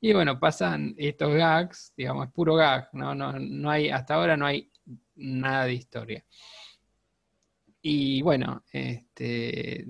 Y 0.00 0.12
bueno, 0.12 0.38
pasan 0.38 0.94
estos 0.98 1.34
gags, 1.34 1.92
digamos, 1.96 2.28
es 2.28 2.32
puro 2.32 2.54
gag, 2.54 2.90
no, 2.92 3.12
no, 3.12 3.32
no 3.32 3.70
hay, 3.70 3.90
hasta 3.90 4.14
ahora 4.14 4.36
no 4.36 4.46
hay 4.46 4.70
nada 5.16 5.64
de 5.64 5.74
historia. 5.74 6.24
Y 7.86 8.22
bueno, 8.22 8.62
este, 8.72 9.84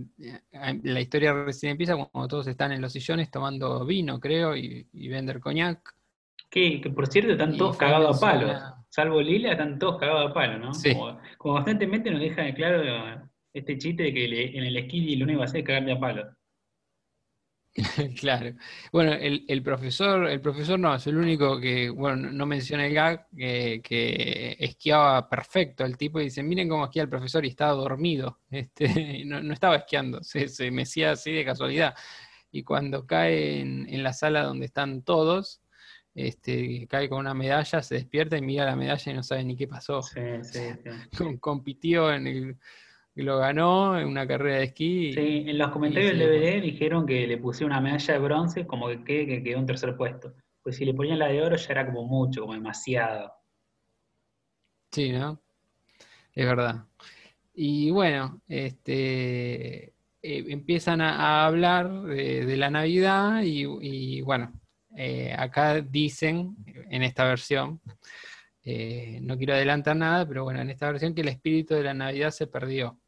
la 0.82 1.00
historia 1.00 1.32
recién 1.32 1.70
empieza 1.72 1.94
cuando 1.94 2.26
todos 2.26 2.48
están 2.48 2.72
en 2.72 2.80
los 2.80 2.92
sillones 2.92 3.30
tomando 3.30 3.86
vino, 3.86 4.18
creo, 4.18 4.56
y, 4.56 4.88
y 4.92 5.06
vender 5.06 5.38
coñac. 5.38 5.94
Que, 6.50 6.80
que 6.80 6.90
por 6.90 7.06
cierto 7.06 7.30
están 7.32 7.56
todos 7.56 7.76
cagados 7.76 8.16
a 8.16 8.20
palos. 8.20 8.60
Salvo 8.88 9.20
Lila, 9.20 9.52
están 9.52 9.78
todos 9.78 10.00
cagados 10.00 10.28
a 10.32 10.34
palos, 10.34 10.60
¿no? 10.60 10.74
Sí. 10.74 10.92
Como, 10.92 11.20
como 11.38 11.54
constantemente 11.54 12.10
nos 12.10 12.18
deja 12.20 12.42
de 12.42 12.54
claro 12.54 13.30
este 13.52 13.78
chiste 13.78 14.02
de 14.02 14.12
que 14.12 14.26
le- 14.26 14.58
en 14.58 14.64
el 14.64 14.76
esquí 14.76 15.14
lo 15.14 15.24
único 15.24 15.36
que 15.36 15.38
va 15.38 15.42
a 15.44 15.46
hacer 15.46 15.60
es 15.60 15.66
cagarme 15.66 15.92
a 15.92 16.00
palos. 16.00 16.26
Claro. 18.20 18.54
Bueno, 18.92 19.12
el, 19.12 19.44
el 19.48 19.62
profesor, 19.62 20.28
el 20.28 20.40
profesor 20.40 20.78
no, 20.78 20.94
es 20.94 21.06
el 21.08 21.16
único 21.16 21.58
que, 21.58 21.90
bueno, 21.90 22.30
no- 22.30 22.46
menciona 22.46 22.86
el 22.86 22.94
gag, 22.94 23.26
que, 23.36 23.80
que 23.82 24.56
esquiaba 24.60 25.28
perfecto 25.28 25.84
el 25.84 25.96
tipo, 25.96 26.20
y 26.20 26.24
dice, 26.24 26.42
miren 26.42 26.68
cómo 26.68 26.84
esquía 26.84 27.02
el 27.02 27.08
profesor 27.08 27.44
y 27.44 27.48
estaba 27.48 27.72
dormido, 27.72 28.38
este, 28.50 29.24
no, 29.26 29.42
no 29.42 29.52
estaba 29.52 29.76
esquiando, 29.76 30.22
se, 30.22 30.48
se 30.48 30.70
mecía 30.70 31.12
así 31.12 31.32
de 31.32 31.44
casualidad. 31.44 31.94
Y 32.52 32.62
cuando 32.62 33.06
cae 33.06 33.60
en, 33.60 33.88
en 33.88 34.02
la 34.04 34.12
sala 34.12 34.44
donde 34.44 34.66
están 34.66 35.02
todos, 35.02 35.60
este, 36.14 36.86
cae 36.86 37.08
con 37.08 37.18
una 37.18 37.34
medalla, 37.34 37.82
se 37.82 37.96
despierta 37.96 38.38
y 38.38 38.42
mira 38.42 38.64
la 38.64 38.76
medalla 38.76 39.10
y 39.10 39.14
no 39.16 39.24
sabe 39.24 39.42
ni 39.42 39.56
qué 39.56 39.66
pasó. 39.66 40.00
Sí, 40.02 40.20
sí, 40.42 40.58
sí. 40.84 40.90
Com- 41.18 41.38
Compitió 41.38 42.12
en 42.12 42.26
el, 42.28 42.56
lo 43.22 43.38
ganó 43.38 43.98
en 43.98 44.08
una 44.08 44.26
carrera 44.26 44.56
de 44.56 44.64
esquí. 44.64 45.12
Sí, 45.12 45.44
en 45.46 45.56
los 45.56 45.70
comentarios 45.70 46.18
del 46.18 46.28
DVD 46.28 46.60
dijeron 46.60 47.06
que 47.06 47.26
le 47.26 47.38
pusieron 47.38 47.72
una 47.72 47.80
medalla 47.80 48.14
de 48.14 48.20
bronce 48.20 48.66
como 48.66 48.88
que, 48.88 49.04
que, 49.04 49.26
que 49.26 49.42
quedó 49.42 49.58
en 49.58 49.66
tercer 49.66 49.96
puesto. 49.96 50.34
Pues 50.62 50.76
si 50.76 50.84
le 50.84 50.94
ponían 50.94 51.18
la 51.18 51.28
de 51.28 51.42
oro 51.42 51.56
ya 51.56 51.72
era 51.72 51.86
como 51.86 52.04
mucho, 52.06 52.40
como 52.40 52.54
demasiado. 52.54 53.32
Sí, 54.90 55.12
¿no? 55.12 55.40
Es 56.32 56.46
verdad. 56.46 56.86
Y 57.54 57.90
bueno, 57.90 58.40
este, 58.48 59.84
eh, 59.84 59.92
empiezan 60.22 61.00
a, 61.00 61.16
a 61.16 61.46
hablar 61.46 62.02
de, 62.02 62.46
de 62.46 62.56
la 62.56 62.70
Navidad 62.70 63.42
y, 63.42 63.64
y, 63.80 64.22
bueno, 64.22 64.52
eh, 64.96 65.34
acá 65.36 65.80
dicen, 65.80 66.56
en 66.90 67.02
esta 67.02 67.24
versión, 67.24 67.80
eh, 68.64 69.18
no 69.22 69.36
quiero 69.36 69.54
adelantar 69.54 69.96
nada, 69.96 70.26
pero 70.26 70.44
bueno, 70.44 70.60
en 70.60 70.70
esta 70.70 70.90
versión 70.90 71.14
que 71.14 71.20
el 71.20 71.28
espíritu 71.28 71.74
de 71.74 71.84
la 71.84 71.94
Navidad 71.94 72.30
se 72.30 72.46
perdió. 72.46 72.98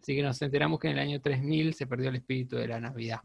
Así 0.00 0.14
que 0.14 0.22
nos 0.22 0.40
enteramos 0.42 0.78
que 0.78 0.88
en 0.88 0.94
el 0.94 1.00
año 1.00 1.20
3000 1.20 1.74
se 1.74 1.86
perdió 1.86 2.08
el 2.10 2.16
espíritu 2.16 2.56
de 2.56 2.68
la 2.68 2.80
Navidad. 2.80 3.20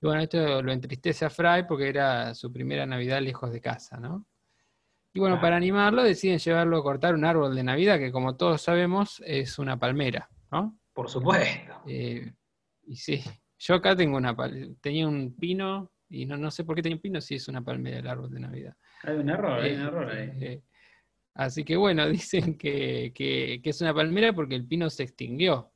Y 0.00 0.06
bueno, 0.06 0.20
esto 0.22 0.62
lo 0.62 0.72
entristece 0.72 1.24
a 1.24 1.30
Fry 1.30 1.64
porque 1.66 1.88
era 1.88 2.34
su 2.34 2.52
primera 2.52 2.84
Navidad 2.86 3.20
lejos 3.22 3.52
de 3.52 3.60
casa, 3.60 3.98
¿no? 3.98 4.26
Y 5.14 5.20
bueno, 5.20 5.40
para 5.40 5.56
animarlo 5.56 6.02
deciden 6.02 6.38
llevarlo 6.38 6.78
a 6.78 6.82
cortar 6.82 7.14
un 7.14 7.24
árbol 7.24 7.54
de 7.54 7.62
Navidad 7.62 7.98
que 7.98 8.10
como 8.10 8.36
todos 8.36 8.62
sabemos 8.62 9.22
es 9.26 9.58
una 9.58 9.78
palmera, 9.78 10.28
¿no? 10.50 10.78
Por 10.92 11.08
supuesto. 11.08 11.82
Eh, 11.86 12.32
y 12.86 12.96
sí, 12.96 13.22
yo 13.58 13.74
acá 13.74 13.94
tengo 13.94 14.16
una 14.16 14.34
tenía 14.80 15.06
un 15.06 15.36
pino 15.36 15.92
y 16.08 16.26
no, 16.26 16.36
no 16.36 16.50
sé 16.50 16.64
por 16.64 16.74
qué 16.76 16.82
tenía 16.82 16.96
un 16.96 17.02
pino 17.02 17.20
si 17.20 17.34
es 17.36 17.46
una 17.48 17.62
palmera 17.62 17.98
el 17.98 18.06
árbol 18.08 18.30
de 18.30 18.40
Navidad. 18.40 18.76
Hay 19.04 19.16
un 19.16 19.28
error, 19.30 19.60
hay 19.60 19.72
un 19.74 19.80
Eh, 19.80 19.84
error 19.84 20.10
ahí. 20.10 20.30
eh, 20.40 20.62
así 21.34 21.62
que 21.64 21.76
bueno, 21.76 22.06
dicen 22.08 22.56
que, 22.58 23.12
que- 23.14 23.60
que 23.62 23.70
es 23.70 23.80
una 23.82 23.94
palmera 23.94 24.32
porque 24.32 24.54
el 24.54 24.66
pino 24.66 24.88
se 24.90 25.02
extinguió. 25.04 25.71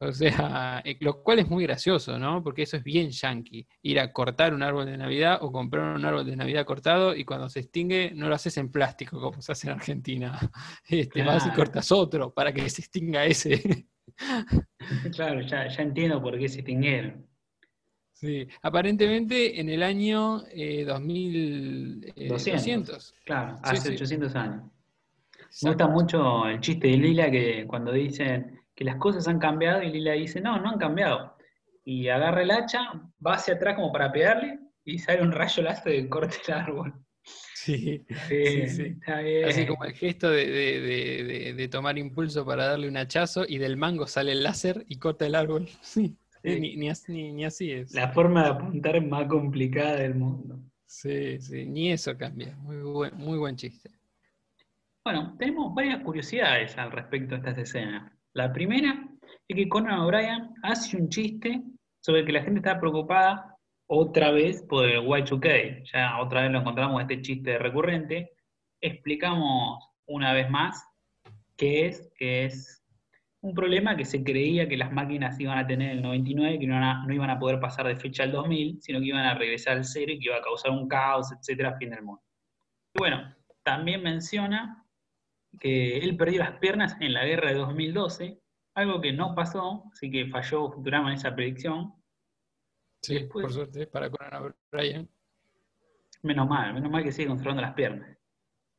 O 0.02 0.12
sea, 0.12 0.80
eh, 0.82 0.96
lo 1.00 1.22
cual 1.22 1.40
es 1.40 1.48
muy 1.50 1.64
gracioso, 1.64 2.18
¿no? 2.18 2.42
Porque 2.42 2.62
eso 2.62 2.78
es 2.78 2.82
bien 2.82 3.10
yankee. 3.10 3.66
Ir 3.82 4.00
a 4.00 4.10
cortar 4.12 4.54
un 4.54 4.62
árbol 4.62 4.86
de 4.86 4.96
Navidad 4.96 5.38
o 5.42 5.52
comprar 5.52 5.94
un 5.94 6.04
árbol 6.04 6.24
de 6.24 6.36
Navidad 6.36 6.64
cortado 6.64 7.14
y 7.14 7.26
cuando 7.26 7.50
se 7.50 7.60
extingue 7.60 8.10
no 8.14 8.28
lo 8.28 8.34
haces 8.34 8.56
en 8.56 8.70
plástico 8.72 9.20
como 9.20 9.42
se 9.42 9.52
hace 9.52 9.66
en 9.68 9.74
Argentina. 9.74 10.38
Este, 10.88 11.22
Vas 11.22 11.46
y 11.46 11.50
cortas 11.50 11.92
otro 11.92 12.32
para 12.32 12.52
que 12.52 12.68
se 12.70 12.80
extinga 12.82 13.24
ese. 13.26 13.86
Claro, 15.14 15.40
ya, 15.42 15.68
ya 15.68 15.82
entiendo 15.82 16.20
por 16.20 16.38
qué 16.38 16.48
se 16.48 16.60
extinguieron. 16.60 17.26
Sí, 18.12 18.46
aparentemente 18.62 19.60
en 19.60 19.70
el 19.70 19.82
año 19.82 20.42
eh, 20.50 20.84
2200. 20.84 22.28
200. 22.28 23.14
Claro, 23.24 23.58
hace 23.62 23.88
sí. 23.88 23.94
800 23.94 24.34
años. 24.34 24.62
Me 24.64 24.70
Exacto. 25.44 25.68
gusta 25.68 25.88
mucho 25.88 26.46
el 26.46 26.60
chiste 26.60 26.88
de 26.88 26.96
Lila 26.96 27.30
que 27.30 27.66
cuando 27.66 27.92
dicen 27.92 28.59
que 28.80 28.84
las 28.86 28.96
cosas 28.96 29.28
han 29.28 29.38
cambiado 29.38 29.82
y 29.82 29.90
Lila 29.92 30.12
dice, 30.14 30.40
no, 30.40 30.58
no 30.58 30.70
han 30.70 30.78
cambiado. 30.78 31.36
Y 31.84 32.08
agarra 32.08 32.40
el 32.42 32.50
hacha, 32.50 32.80
va 33.24 33.34
hacia 33.34 33.54
atrás 33.54 33.74
como 33.76 33.92
para 33.92 34.10
pegarle 34.10 34.58
y 34.86 34.98
sale 34.98 35.20
un 35.20 35.32
rayo 35.32 35.62
láser 35.62 35.92
que 35.92 36.08
corta 36.08 36.34
el 36.48 36.54
árbol. 36.54 36.94
Sí, 37.54 38.06
sí, 38.26 38.34
bien, 38.36 38.70
sí. 38.70 38.82
está 38.98 39.20
bien. 39.20 39.44
Así 39.50 39.66
como 39.66 39.84
el 39.84 39.92
gesto 39.92 40.30
de, 40.30 40.46
de- 40.46 40.80
de- 40.80 41.24
de- 41.24 41.52
de 41.52 41.68
tomar 41.68 41.98
impulso 41.98 42.46
para 42.46 42.68
darle 42.68 42.88
un 42.88 42.96
hachazo 42.96 43.44
y 43.46 43.58
del 43.58 43.76
mango 43.76 44.06
sale 44.06 44.32
el 44.32 44.42
láser 44.42 44.82
y 44.88 44.96
corta 44.96 45.26
el 45.26 45.34
árbol. 45.34 45.68
Sí, 45.82 46.16
Sí. 46.42 46.58
Ni, 46.58 46.76
ni 46.76 46.88
as- 46.88 47.06
ni- 47.06 47.32
ni 47.34 47.44
así 47.44 47.70
es. 47.70 47.92
La 47.92 48.08
forma 48.12 48.44
de 48.44 48.48
apuntar 48.48 48.98
más 49.06 49.26
complicada 49.28 49.96
del 49.96 50.14
mundo. 50.14 50.58
Sí, 50.86 51.38
sí, 51.38 51.66
ni 51.66 51.92
eso 51.92 52.16
cambia. 52.16 52.56
Muy 52.56 52.78
buen, 52.78 53.14
muy 53.18 53.36
buen 53.36 53.56
chiste. 53.56 53.90
Bueno, 55.04 55.36
tenemos 55.38 55.74
varias 55.74 56.02
curiosidades 56.02 56.78
al 56.78 56.92
respecto 56.92 57.34
de 57.34 57.36
estas 57.40 57.58
escenas. 57.58 58.10
La 58.34 58.52
primera 58.52 59.08
es 59.48 59.56
que 59.56 59.68
Conan 59.68 60.00
O'Brien 60.00 60.54
hace 60.62 60.96
un 60.96 61.08
chiste 61.08 61.62
sobre 62.00 62.24
que 62.24 62.32
la 62.32 62.42
gente 62.42 62.60
está 62.60 62.78
preocupada 62.78 63.56
otra 63.88 64.30
vez 64.30 64.62
por 64.68 64.84
el 64.84 65.00
Y2K. 65.00 65.90
Ya 65.92 66.18
otra 66.20 66.42
vez 66.42 66.52
lo 66.52 66.60
encontramos 66.60 67.00
este 67.02 67.22
chiste 67.22 67.58
recurrente. 67.58 68.30
Explicamos 68.80 69.84
una 70.06 70.32
vez 70.32 70.48
más 70.48 70.84
qué 71.56 71.86
es, 71.86 72.08
que 72.16 72.44
es 72.44 72.84
un 73.42 73.54
problema 73.54 73.96
que 73.96 74.04
se 74.04 74.22
creía 74.22 74.68
que 74.68 74.76
las 74.76 74.92
máquinas 74.92 75.40
iban 75.40 75.58
a 75.58 75.66
tener 75.66 75.90
en 75.90 75.96
el 75.98 76.02
99, 76.02 76.58
que 76.60 76.66
no, 76.66 77.12
iban 77.12 77.30
a 77.30 77.38
poder 77.38 77.58
pasar 77.58 77.86
de 77.88 77.96
fecha 77.96 78.22
al 78.22 78.32
2000, 78.32 78.80
sino 78.80 79.00
que 79.00 79.06
iban 79.06 79.24
a 79.24 79.34
regresar 79.34 79.76
al 79.76 79.84
cero 79.84 80.12
y 80.12 80.18
que 80.18 80.26
iba 80.26 80.36
a 80.36 80.42
causar 80.42 80.70
un 80.70 80.86
caos, 80.86 81.32
etcétera, 81.32 81.76
fin 81.76 81.90
del 81.90 82.02
mundo. 82.02 82.22
Bueno, 82.96 83.34
también 83.64 84.02
menciona 84.02 84.84
que 85.58 85.98
él 85.98 86.16
perdió 86.16 86.40
las 86.40 86.58
piernas 86.58 86.96
en 87.00 87.12
la 87.12 87.24
guerra 87.24 87.50
de 87.50 87.58
2012, 87.58 88.40
algo 88.74 89.00
que 89.00 89.12
no 89.12 89.34
pasó, 89.34 89.84
así 89.92 90.10
que 90.10 90.26
falló 90.26 90.70
Futurama 90.70 91.10
en 91.10 91.16
esa 91.16 91.34
predicción. 91.34 91.94
Sí, 93.02 93.20
por 93.20 93.52
suerte, 93.52 93.86
para 93.86 94.10
Conan 94.10 94.54
O'Brien. 94.72 95.08
Menos 96.22 96.48
mal, 96.48 96.74
menos 96.74 96.90
mal 96.90 97.02
que 97.02 97.12
sigue 97.12 97.28
conservando 97.28 97.62
las 97.62 97.74
piernas. 97.74 98.16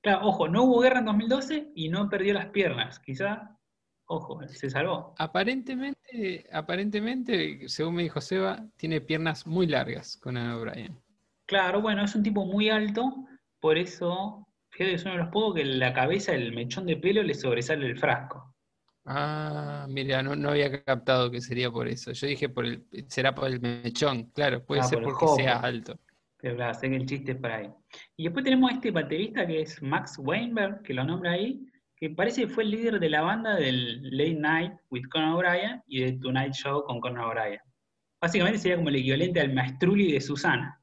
Claro, 0.01 0.27
ojo, 0.27 0.47
no 0.47 0.63
hubo 0.63 0.79
guerra 0.79 0.99
en 0.99 1.05
2012 1.05 1.71
y 1.75 1.89
no 1.89 2.09
perdió 2.09 2.33
las 2.33 2.47
piernas. 2.47 2.99
Quizá, 2.99 3.57
ojo, 4.05 4.41
se 4.47 4.69
salvó. 4.69 5.15
Aparentemente, 5.17 6.47
aparentemente, 6.51 7.67
según 7.67 7.95
me 7.95 8.03
dijo 8.03 8.21
Seba, 8.21 8.65
tiene 8.77 9.01
piernas 9.01 9.45
muy 9.45 9.67
largas 9.67 10.17
Conan 10.17 10.51
O'Brien. 10.51 10.99
Claro, 11.45 11.81
bueno, 11.81 12.03
es 12.03 12.15
un 12.15 12.23
tipo 12.23 12.45
muy 12.45 12.69
alto, 12.69 13.25
por 13.59 13.77
eso 13.77 14.47
Que 14.85 14.95
es 14.95 15.03
uno 15.03 15.13
de 15.13 15.19
los 15.19 15.29
pocos 15.29 15.55
que 15.55 15.65
la 15.65 15.93
cabeza, 15.93 16.33
el 16.33 16.53
mechón 16.53 16.85
de 16.85 16.97
pelo, 16.97 17.23
le 17.23 17.33
sobresale 17.33 17.85
el 17.85 17.97
frasco. 17.97 18.55
Ah, 19.05 19.87
mira, 19.89 20.21
no, 20.21 20.49
había 20.49 20.83
captado 20.83 21.31
que 21.31 21.41
sería 21.41 21.71
por 21.71 21.87
eso. 21.87 22.11
Yo 22.11 22.27
dije, 22.27 22.49
por 22.49 22.65
el, 22.65 22.85
será 23.07 23.33
por 23.33 23.47
el 23.47 23.59
mechón, 23.59 24.31
claro, 24.31 24.63
puede 24.63 24.81
ah, 24.81 24.85
ser 24.85 25.01
porque 25.01 25.27
sea 25.27 25.57
alto. 25.59 25.99
Pero 26.37 26.55
claro, 26.55 26.73
sé 26.73 26.89
que 26.89 26.95
el 26.95 27.05
chiste 27.05 27.33
es 27.33 27.37
para 27.37 27.57
ahí. 27.57 27.69
Y 28.17 28.23
después 28.23 28.43
tenemos 28.43 28.71
a 28.71 28.75
este 28.75 28.91
baterista 28.91 29.45
que 29.45 29.61
es 29.61 29.81
Max 29.81 30.17
Weinberg, 30.17 30.81
que 30.81 30.93
lo 30.93 31.03
nombra 31.03 31.31
ahí, 31.31 31.65
que 31.95 32.09
parece 32.09 32.41
que 32.41 32.47
fue 32.47 32.63
el 32.63 32.71
líder 32.71 32.99
de 32.99 33.09
la 33.09 33.21
banda 33.21 33.55
del 33.55 34.01
Late 34.17 34.33
Night 34.33 34.73
with 34.89 35.03
Conan 35.11 35.33
O'Brien 35.33 35.83
y 35.87 36.01
de 36.01 36.13
Tonight 36.13 36.53
Show 36.53 36.83
con 36.83 36.99
Conan 36.99 37.25
O'Brien. 37.25 37.59
Básicamente 38.19 38.59
sería 38.59 38.77
como 38.77 38.89
el 38.89 38.95
equivalente 38.95 39.39
al 39.39 39.53
maestruli 39.53 40.11
de 40.11 40.21
Susana. 40.21 40.80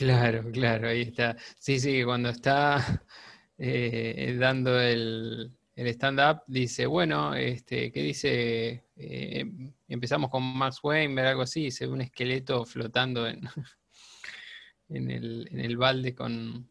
Claro, 0.00 0.50
claro, 0.52 0.88
ahí 0.88 1.02
está. 1.02 1.36
Sí, 1.58 1.78
sí, 1.78 2.02
cuando 2.04 2.30
está 2.30 3.02
eh, 3.58 4.34
dando 4.40 4.80
el, 4.80 5.52
stand-up, 5.76 6.42
dice, 6.46 6.86
bueno, 6.86 7.34
este, 7.34 7.92
¿qué 7.92 8.02
dice? 8.02 8.84
Eh, 8.96 9.44
empezamos 9.88 10.30
con 10.30 10.42
Max 10.42 10.80
Wayne, 10.82 11.20
algo 11.20 11.42
así, 11.42 11.64
dice 11.64 11.86
un 11.86 12.00
esqueleto 12.00 12.64
flotando 12.64 13.26
en, 13.26 13.42
en, 14.88 15.10
el, 15.10 15.48
en 15.52 15.60
el 15.60 15.76
balde 15.76 16.14
con, 16.14 16.66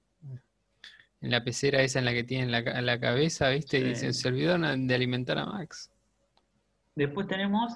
en 1.22 1.32
la 1.32 1.44
pecera 1.44 1.84
esa 1.84 2.00
en 2.00 2.06
la 2.06 2.14
que 2.14 2.24
tiene 2.24 2.48
la, 2.48 2.82
la 2.82 3.00
cabeza, 3.00 3.50
¿viste? 3.50 3.78
Y 3.78 3.84
dice, 3.84 4.12
se 4.12 4.28
olvidaron 4.28 4.88
de 4.88 4.96
alimentar 4.96 5.38
a 5.38 5.46
Max. 5.46 5.92
Después 6.96 7.28
tenemos 7.28 7.74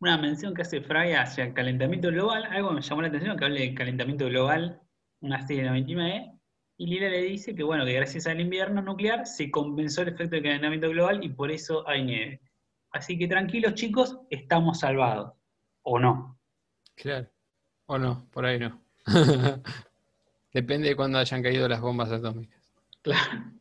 una 0.00 0.18
mención 0.18 0.54
que 0.54 0.62
hace 0.62 0.80
Fry 0.80 1.12
hacia 1.12 1.44
el 1.44 1.54
calentamiento 1.54 2.08
global, 2.08 2.44
algo 2.44 2.72
me 2.72 2.82
llamó 2.82 3.02
la 3.02 3.08
atención, 3.08 3.36
que 3.36 3.44
hable 3.44 3.60
del 3.60 3.74
calentamiento 3.74 4.26
global, 4.26 4.80
una 5.20 5.46
serie 5.46 5.62
de 5.62 5.68
99, 5.68 6.32
y 6.78 6.86
Lila 6.86 7.08
le 7.08 7.22
dice 7.22 7.54
que 7.54 7.62
bueno, 7.62 7.84
que 7.86 7.94
gracias 7.94 8.26
al 8.26 8.40
invierno 8.40 8.82
nuclear 8.82 9.26
se 9.26 9.50
compensó 9.50 10.02
el 10.02 10.08
efecto 10.08 10.36
del 10.36 10.42
calentamiento 10.42 10.90
global 10.90 11.24
y 11.24 11.30
por 11.30 11.50
eso 11.50 11.88
hay 11.88 12.04
nieve. 12.04 12.40
Así 12.90 13.18
que 13.18 13.28
tranquilos 13.28 13.74
chicos, 13.74 14.18
estamos 14.30 14.80
salvados. 14.80 15.32
¿O 15.82 15.98
no? 15.98 16.38
Claro. 16.94 17.28
O 17.86 17.98
no, 17.98 18.28
por 18.30 18.44
ahí 18.44 18.58
no. 18.58 18.82
Depende 20.52 20.88
de 20.88 20.96
cuándo 20.96 21.18
hayan 21.18 21.42
caído 21.42 21.68
las 21.68 21.80
bombas 21.80 22.10
atómicas. 22.10 22.60
Claro. 23.02 23.55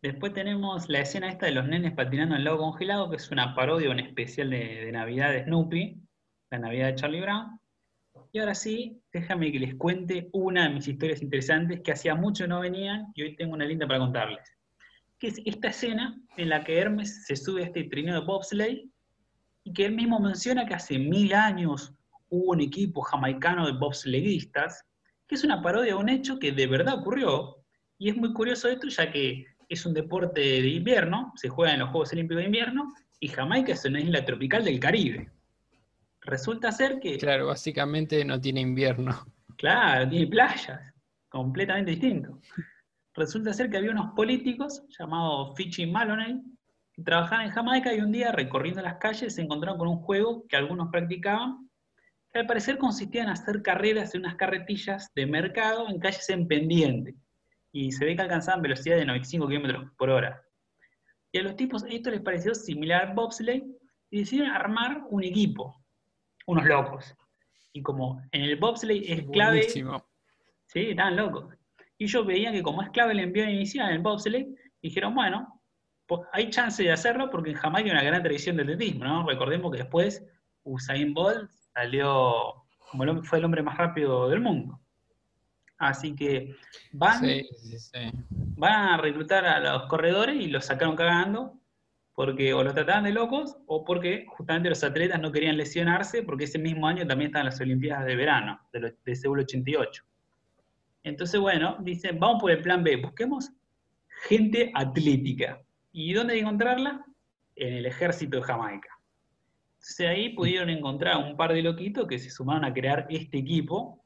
Después 0.00 0.32
tenemos 0.32 0.88
la 0.88 1.00
escena 1.00 1.28
esta 1.28 1.46
de 1.46 1.52
los 1.52 1.66
nenes 1.66 1.92
patinando 1.92 2.36
en 2.36 2.38
el 2.38 2.44
lago 2.44 2.58
congelado, 2.58 3.10
que 3.10 3.16
es 3.16 3.32
una 3.32 3.56
parodia, 3.56 3.90
un 3.90 3.98
especial 3.98 4.50
de, 4.50 4.92
Navidad 4.92 5.32
de 5.32 5.42
Snoopy, 5.42 6.00
la 6.52 6.58
Navidad 6.60 6.86
de 6.86 6.94
Charlie 6.94 7.20
Brown. 7.20 7.58
Y 8.30 8.38
ahora 8.38 8.54
sí, 8.54 9.02
déjame 9.12 9.50
que 9.50 9.58
les 9.58 9.74
cuente 9.74 10.28
una 10.32 10.68
de 10.68 10.74
mis 10.74 10.86
historias 10.86 11.20
interesantes 11.20 11.80
que 11.80 11.90
hacía 11.90 12.14
mucho 12.14 12.46
no 12.46 12.60
venían 12.60 13.06
y 13.14 13.22
hoy 13.22 13.34
tengo 13.34 13.54
una 13.54 13.64
linda 13.64 13.88
para 13.88 13.98
contarles. 13.98 14.56
Que 15.18 15.28
es 15.28 15.42
esta 15.44 15.68
escena 15.68 16.16
en 16.36 16.48
la 16.48 16.62
que 16.62 16.78
Hermes 16.78 17.26
se 17.26 17.34
sube 17.34 17.62
a 17.62 17.66
este 17.66 17.84
trineo 17.84 18.20
de 18.20 18.26
bobsleigh 18.26 18.88
y 19.64 19.72
que 19.72 19.86
él 19.86 19.96
mismo 19.96 20.20
menciona 20.20 20.64
que 20.64 20.74
hace 20.74 20.96
mil 20.96 21.34
años 21.34 21.92
hubo 22.28 22.52
un 22.52 22.60
equipo 22.60 23.02
jamaicano 23.02 23.66
de 23.66 23.72
bobsleddistas, 23.72 24.84
que 25.26 25.34
es 25.34 25.42
una 25.42 25.60
parodia 25.60 25.94
de 25.94 25.98
un 25.98 26.08
hecho 26.08 26.38
que 26.38 26.52
de 26.52 26.68
verdad 26.68 27.00
ocurrió. 27.00 27.56
Y 27.98 28.10
es 28.10 28.16
muy 28.16 28.32
curioso 28.32 28.68
esto, 28.68 28.86
ya 28.86 29.10
que 29.10 29.44
es 29.68 29.84
un 29.84 29.94
deporte 29.94 30.40
de 30.40 30.68
invierno, 30.68 31.32
se 31.36 31.48
juega 31.48 31.74
en 31.74 31.80
los 31.80 31.90
Juegos 31.90 32.12
Olímpicos 32.12 32.40
de 32.40 32.46
Invierno, 32.46 32.94
y 33.20 33.28
Jamaica 33.28 33.72
es 33.72 33.84
una 33.84 34.00
isla 34.00 34.24
tropical 34.24 34.64
del 34.64 34.80
Caribe. 34.80 35.30
Resulta 36.22 36.72
ser 36.72 36.98
que... 37.00 37.18
Claro, 37.18 37.46
básicamente 37.46 38.24
no 38.24 38.40
tiene 38.40 38.60
invierno. 38.60 39.26
Claro, 39.56 40.08
tiene 40.08 40.26
playas, 40.26 40.80
completamente 41.28 41.92
distinto. 41.92 42.40
Resulta 43.14 43.52
ser 43.52 43.68
que 43.68 43.76
había 43.76 43.90
unos 43.90 44.12
políticos 44.14 44.84
llamados 44.96 45.56
Fitch 45.56 45.80
y 45.80 45.86
Maloney 45.86 46.40
que 46.92 47.02
trabajaban 47.02 47.46
en 47.46 47.52
Jamaica 47.52 47.92
y 47.92 48.00
un 48.00 48.12
día 48.12 48.32
recorriendo 48.32 48.80
las 48.80 48.98
calles 48.98 49.34
se 49.34 49.42
encontraron 49.42 49.78
con 49.78 49.88
un 49.88 49.98
juego 49.98 50.46
que 50.48 50.56
algunos 50.56 50.88
practicaban, 50.90 51.68
que 52.32 52.40
al 52.40 52.46
parecer 52.46 52.78
consistía 52.78 53.22
en 53.22 53.30
hacer 53.30 53.62
carreras 53.62 54.14
en 54.14 54.20
unas 54.20 54.36
carretillas 54.36 55.10
de 55.14 55.26
mercado 55.26 55.88
en 55.88 55.98
calles 55.98 56.28
en 56.30 56.46
pendiente 56.46 57.16
y 57.72 57.92
se 57.92 58.04
ve 58.04 58.16
que 58.16 58.22
alcanzaban 58.22 58.62
velocidad 58.62 58.96
de 58.96 59.04
95 59.04 59.46
km 59.46 59.90
por 59.96 60.10
hora. 60.10 60.42
Y 61.32 61.38
a 61.38 61.42
los 61.42 61.56
tipos 61.56 61.84
esto 61.88 62.10
les 62.10 62.20
pareció 62.20 62.54
similar 62.54 63.08
al 63.08 63.14
bobsleigh 63.14 63.64
y 64.10 64.20
decidieron 64.20 64.52
armar 64.52 65.02
un 65.10 65.22
equipo, 65.24 65.76
unos 66.46 66.64
locos. 66.64 67.14
Y 67.72 67.82
como 67.82 68.22
en 68.32 68.42
el 68.42 68.56
bobsleigh 68.56 69.12
es 69.12 69.22
clave... 69.30 69.68
Sí, 69.68 70.90
estaban 70.90 71.16
locos. 71.16 71.54
Y 71.96 72.04
ellos 72.04 72.26
veían 72.26 72.52
que 72.52 72.62
como 72.62 72.82
es 72.82 72.90
clave 72.90 73.12
el 73.12 73.20
envío 73.20 73.48
inicial 73.48 73.88
en 73.88 73.96
el 73.96 74.02
bobsleigh, 74.02 74.54
dijeron, 74.82 75.14
bueno, 75.14 75.62
pues 76.06 76.22
hay 76.32 76.50
chance 76.50 76.82
de 76.82 76.92
hacerlo 76.92 77.30
porque 77.30 77.50
en 77.50 77.56
Jamaica 77.56 77.88
hay 77.88 77.92
una 77.92 78.02
gran 78.02 78.22
tradición 78.22 78.56
del 78.56 78.72
atletismo, 78.72 79.04
¿no? 79.04 79.26
Recordemos 79.26 79.70
que 79.72 79.78
después 79.78 80.24
Usain 80.62 81.12
Bolt 81.12 81.50
salió 81.74 82.64
como 82.90 83.22
fue 83.22 83.38
el 83.38 83.44
hombre 83.44 83.62
más 83.62 83.76
rápido 83.76 84.28
del 84.28 84.40
mundo. 84.40 84.80
Así 85.78 86.14
que 86.14 86.56
van, 86.92 87.22
van 88.56 88.72
a 88.72 88.96
reclutar 88.96 89.46
a 89.46 89.60
los 89.60 89.86
corredores 89.86 90.36
y 90.36 90.48
los 90.48 90.66
sacaron 90.66 90.96
cagando 90.96 91.54
porque 92.14 92.52
o 92.52 92.64
los 92.64 92.74
trataban 92.74 93.04
de 93.04 93.12
locos 93.12 93.56
o 93.66 93.84
porque 93.84 94.26
justamente 94.28 94.68
los 94.68 94.82
atletas 94.82 95.20
no 95.20 95.30
querían 95.30 95.56
lesionarse 95.56 96.24
porque 96.24 96.44
ese 96.44 96.58
mismo 96.58 96.88
año 96.88 97.06
también 97.06 97.28
estaban 97.28 97.46
las 97.46 97.60
Olimpiadas 97.60 98.06
de 98.06 98.16
verano, 98.16 98.60
de, 98.72 98.96
de 99.04 99.14
Seúl 99.14 99.38
88. 99.38 100.02
Entonces, 101.04 101.40
bueno, 101.40 101.76
dicen, 101.80 102.18
vamos 102.18 102.40
por 102.40 102.50
el 102.50 102.60
plan 102.60 102.82
B, 102.82 102.96
busquemos 102.96 103.52
gente 104.26 104.72
atlética. 104.74 105.62
¿Y 105.92 106.12
dónde 106.12 106.38
encontrarla? 106.38 107.04
En 107.54 107.74
el 107.74 107.86
ejército 107.86 108.38
de 108.38 108.42
Jamaica. 108.42 108.88
Entonces 109.74 110.08
ahí 110.08 110.30
pudieron 110.30 110.70
encontrar 110.70 111.16
un 111.18 111.36
par 111.36 111.52
de 111.52 111.62
loquitos 111.62 112.06
que 112.06 112.18
se 112.18 112.30
sumaron 112.30 112.64
a 112.64 112.74
crear 112.74 113.06
este 113.10 113.38
equipo, 113.38 113.97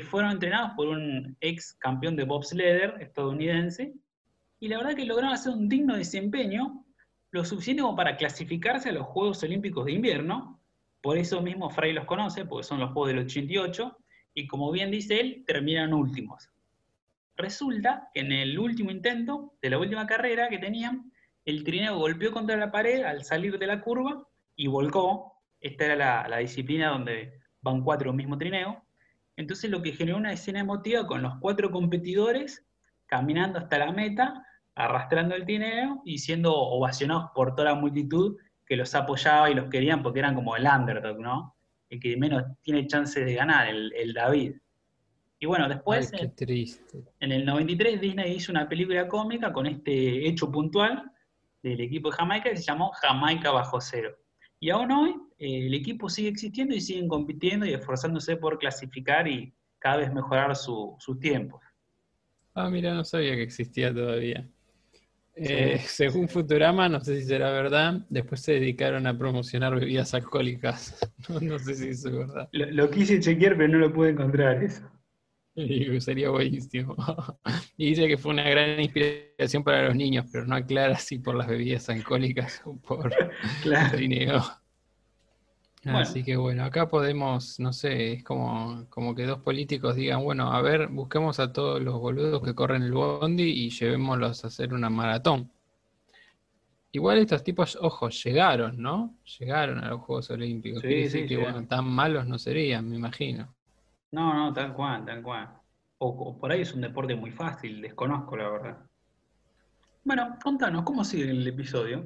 fueron 0.00 0.32
entrenados 0.32 0.72
por 0.76 0.88
un 0.88 1.36
ex 1.40 1.74
campeón 1.74 2.16
de 2.16 2.24
bobsledder 2.24 2.96
estadounidense, 3.00 3.94
y 4.58 4.68
la 4.68 4.78
verdad 4.78 4.94
que 4.94 5.04
lograron 5.04 5.32
hacer 5.32 5.52
un 5.52 5.68
digno 5.68 5.96
desempeño, 5.96 6.84
lo 7.30 7.44
suficiente 7.44 7.82
como 7.82 7.96
para 7.96 8.16
clasificarse 8.16 8.88
a 8.88 8.92
los 8.92 9.06
Juegos 9.06 9.42
Olímpicos 9.42 9.84
de 9.84 9.92
Invierno, 9.92 10.60
por 11.02 11.18
eso 11.18 11.40
mismo 11.42 11.70
Frey 11.70 11.92
los 11.92 12.06
conoce, 12.06 12.44
porque 12.44 12.64
son 12.64 12.80
los 12.80 12.90
Juegos 12.92 13.08
del 13.08 13.24
88, 13.26 13.96
y 14.34 14.46
como 14.46 14.70
bien 14.72 14.90
dice 14.90 15.20
él, 15.20 15.44
terminan 15.46 15.92
últimos. 15.92 16.50
Resulta 17.36 18.10
que 18.14 18.20
en 18.20 18.32
el 18.32 18.58
último 18.58 18.90
intento 18.90 19.54
de 19.60 19.70
la 19.70 19.78
última 19.78 20.06
carrera 20.06 20.48
que 20.48 20.58
tenían, 20.58 21.12
el 21.44 21.64
trineo 21.64 21.98
golpeó 21.98 22.32
contra 22.32 22.56
la 22.56 22.72
pared 22.72 23.04
al 23.04 23.24
salir 23.24 23.58
de 23.58 23.66
la 23.66 23.80
curva 23.80 24.26
y 24.56 24.66
volcó. 24.66 25.34
Esta 25.60 25.86
era 25.86 26.28
la, 26.28 26.38
disciplina 26.38 26.88
donde 26.88 27.40
van 27.60 27.82
cuatro 27.82 28.12
mismo 28.12 28.38
trineo. 28.38 28.85
Entonces 29.36 29.70
lo 29.70 29.82
que 29.82 29.92
generó 29.92 30.16
una 30.16 30.32
escena 30.32 30.60
emotiva 30.60 31.06
con 31.06 31.22
los 31.22 31.36
cuatro 31.38 31.70
competidores 31.70 32.64
caminando 33.06 33.58
hasta 33.58 33.78
la 33.78 33.92
meta, 33.92 34.44
arrastrando 34.74 35.34
el 35.34 35.44
tineo 35.44 36.02
y 36.04 36.18
siendo 36.18 36.54
ovacionados 36.54 37.30
por 37.34 37.54
toda 37.54 37.70
la 37.72 37.74
multitud 37.74 38.36
que 38.66 38.76
los 38.76 38.94
apoyaba 38.94 39.50
y 39.50 39.54
los 39.54 39.70
querían 39.70 40.02
porque 40.02 40.18
eran 40.18 40.34
como 40.34 40.56
el 40.56 40.66
underdog, 40.66 41.20
¿no? 41.20 41.54
El 41.88 42.00
que 42.00 42.16
menos 42.16 42.42
tiene 42.62 42.86
chance 42.86 43.24
de 43.24 43.34
ganar, 43.34 43.68
el, 43.68 44.12
David. 44.12 44.56
Y 45.38 45.46
bueno, 45.46 45.66
Ay, 45.66 45.74
después, 45.74 46.10
qué 46.10 46.24
en, 46.24 46.34
triste. 46.34 47.04
en 47.20 47.32
el 47.32 47.44
93, 47.44 48.00
Disney 48.00 48.34
hizo 48.34 48.50
una 48.50 48.68
película 48.68 49.06
cómica 49.06 49.52
con 49.52 49.66
este 49.66 50.26
hecho 50.26 50.50
puntual 50.50 51.10
del 51.62 51.80
equipo 51.80 52.10
de 52.10 52.16
Jamaica 52.16 52.50
que 52.50 52.56
se 52.56 52.64
llamó 52.64 52.90
Jamaica 52.92 53.52
bajo 53.52 53.80
cero. 53.80 54.16
Y 54.66 54.70
aún 54.70 54.90
hoy 54.90 55.10
eh, 55.38 55.68
el 55.68 55.74
equipo 55.74 56.08
sigue 56.08 56.28
existiendo 56.28 56.74
y 56.74 56.80
siguen 56.80 57.06
compitiendo 57.06 57.64
y 57.66 57.72
esforzándose 57.72 58.36
por 58.36 58.58
clasificar 58.58 59.28
y 59.28 59.54
cada 59.78 59.98
vez 59.98 60.12
mejorar 60.12 60.56
su- 60.56 60.96
sus 60.98 61.20
tiempos. 61.20 61.60
Ah, 62.52 62.68
mira, 62.68 62.92
no 62.92 63.04
sabía 63.04 63.36
que 63.36 63.44
existía 63.44 63.94
todavía. 63.94 64.44
Eh, 65.36 65.78
según 65.86 66.28
Futurama, 66.28 66.88
no 66.88 66.98
sé 67.00 67.20
si 67.20 67.28
será 67.28 67.52
verdad, 67.52 68.04
después 68.08 68.40
se 68.40 68.54
dedicaron 68.54 69.06
a 69.06 69.16
promocionar 69.16 69.72
bebidas 69.78 70.12
alcohólicas. 70.14 70.98
No, 71.28 71.38
no 71.38 71.58
sé 71.60 71.76
si 71.76 71.88
eso 71.90 72.08
es 72.08 72.16
verdad. 72.16 72.48
Lo, 72.50 72.66
lo 72.72 72.90
quise 72.90 73.20
chequear, 73.20 73.56
pero 73.56 73.68
no 73.68 73.78
lo 73.78 73.92
pude 73.92 74.10
encontrar 74.10 74.64
eso. 74.64 74.82
Sería 76.00 76.30
buenísimo. 76.30 76.94
Y 77.78 77.90
dice 77.90 78.08
que 78.08 78.16
fue 78.18 78.32
una 78.32 78.48
gran 78.48 78.80
inspiración 78.80 79.62
para 79.64 79.86
los 79.86 79.96
niños, 79.96 80.26
pero 80.32 80.46
no 80.46 80.54
aclara 80.56 80.96
si 80.96 81.18
por 81.18 81.34
las 81.34 81.46
bebidas 81.46 81.88
alcohólicas 81.90 82.62
o 82.64 82.76
por 82.76 83.12
Claro. 83.62 83.96
trineo. 83.96 84.42
Bueno. 85.84 85.98
Así 86.00 86.24
que 86.24 86.36
bueno, 86.36 86.64
acá 86.64 86.88
podemos, 86.88 87.60
no 87.60 87.72
sé, 87.72 88.14
es 88.14 88.24
como, 88.24 88.86
como 88.90 89.14
que 89.14 89.24
dos 89.24 89.38
políticos 89.40 89.94
digan, 89.94 90.24
bueno, 90.24 90.52
a 90.52 90.60
ver, 90.60 90.88
busquemos 90.88 91.38
a 91.38 91.52
todos 91.52 91.80
los 91.80 92.00
boludos 92.00 92.42
que 92.42 92.54
corren 92.54 92.82
el 92.82 92.92
bondi 92.92 93.44
y 93.44 93.70
llevémoslos 93.70 94.44
a 94.44 94.48
hacer 94.48 94.74
una 94.74 94.90
maratón. 94.90 95.50
Igual 96.92 97.18
estos 97.18 97.44
tipos, 97.44 97.78
ojo, 97.80 98.08
llegaron, 98.08 98.80
¿no? 98.80 99.14
Llegaron 99.38 99.78
a 99.84 99.90
los 99.90 100.00
Juegos 100.00 100.30
Olímpicos. 100.30 100.80
Sí, 100.80 100.88
Quiere 100.88 101.02
decir 101.02 101.28
que, 101.28 101.36
bueno, 101.36 101.66
tan 101.68 101.84
malos 101.86 102.26
no 102.26 102.38
serían, 102.38 102.88
me 102.88 102.96
imagino. 102.96 103.54
No, 104.16 104.32
no, 104.32 104.50
tal 104.50 104.72
cual, 104.72 105.04
tal 105.04 105.22
cual. 105.22 105.46
O, 105.98 106.38
por 106.38 106.50
ahí 106.50 106.62
es 106.62 106.72
un 106.72 106.80
deporte 106.80 107.14
muy 107.14 107.30
fácil, 107.30 107.82
desconozco 107.82 108.34
la 108.34 108.48
verdad. 108.48 108.78
Bueno, 110.04 110.38
contanos, 110.42 110.84
¿cómo 110.84 111.04
sigue 111.04 111.30
el 111.30 111.46
episodio? 111.46 112.02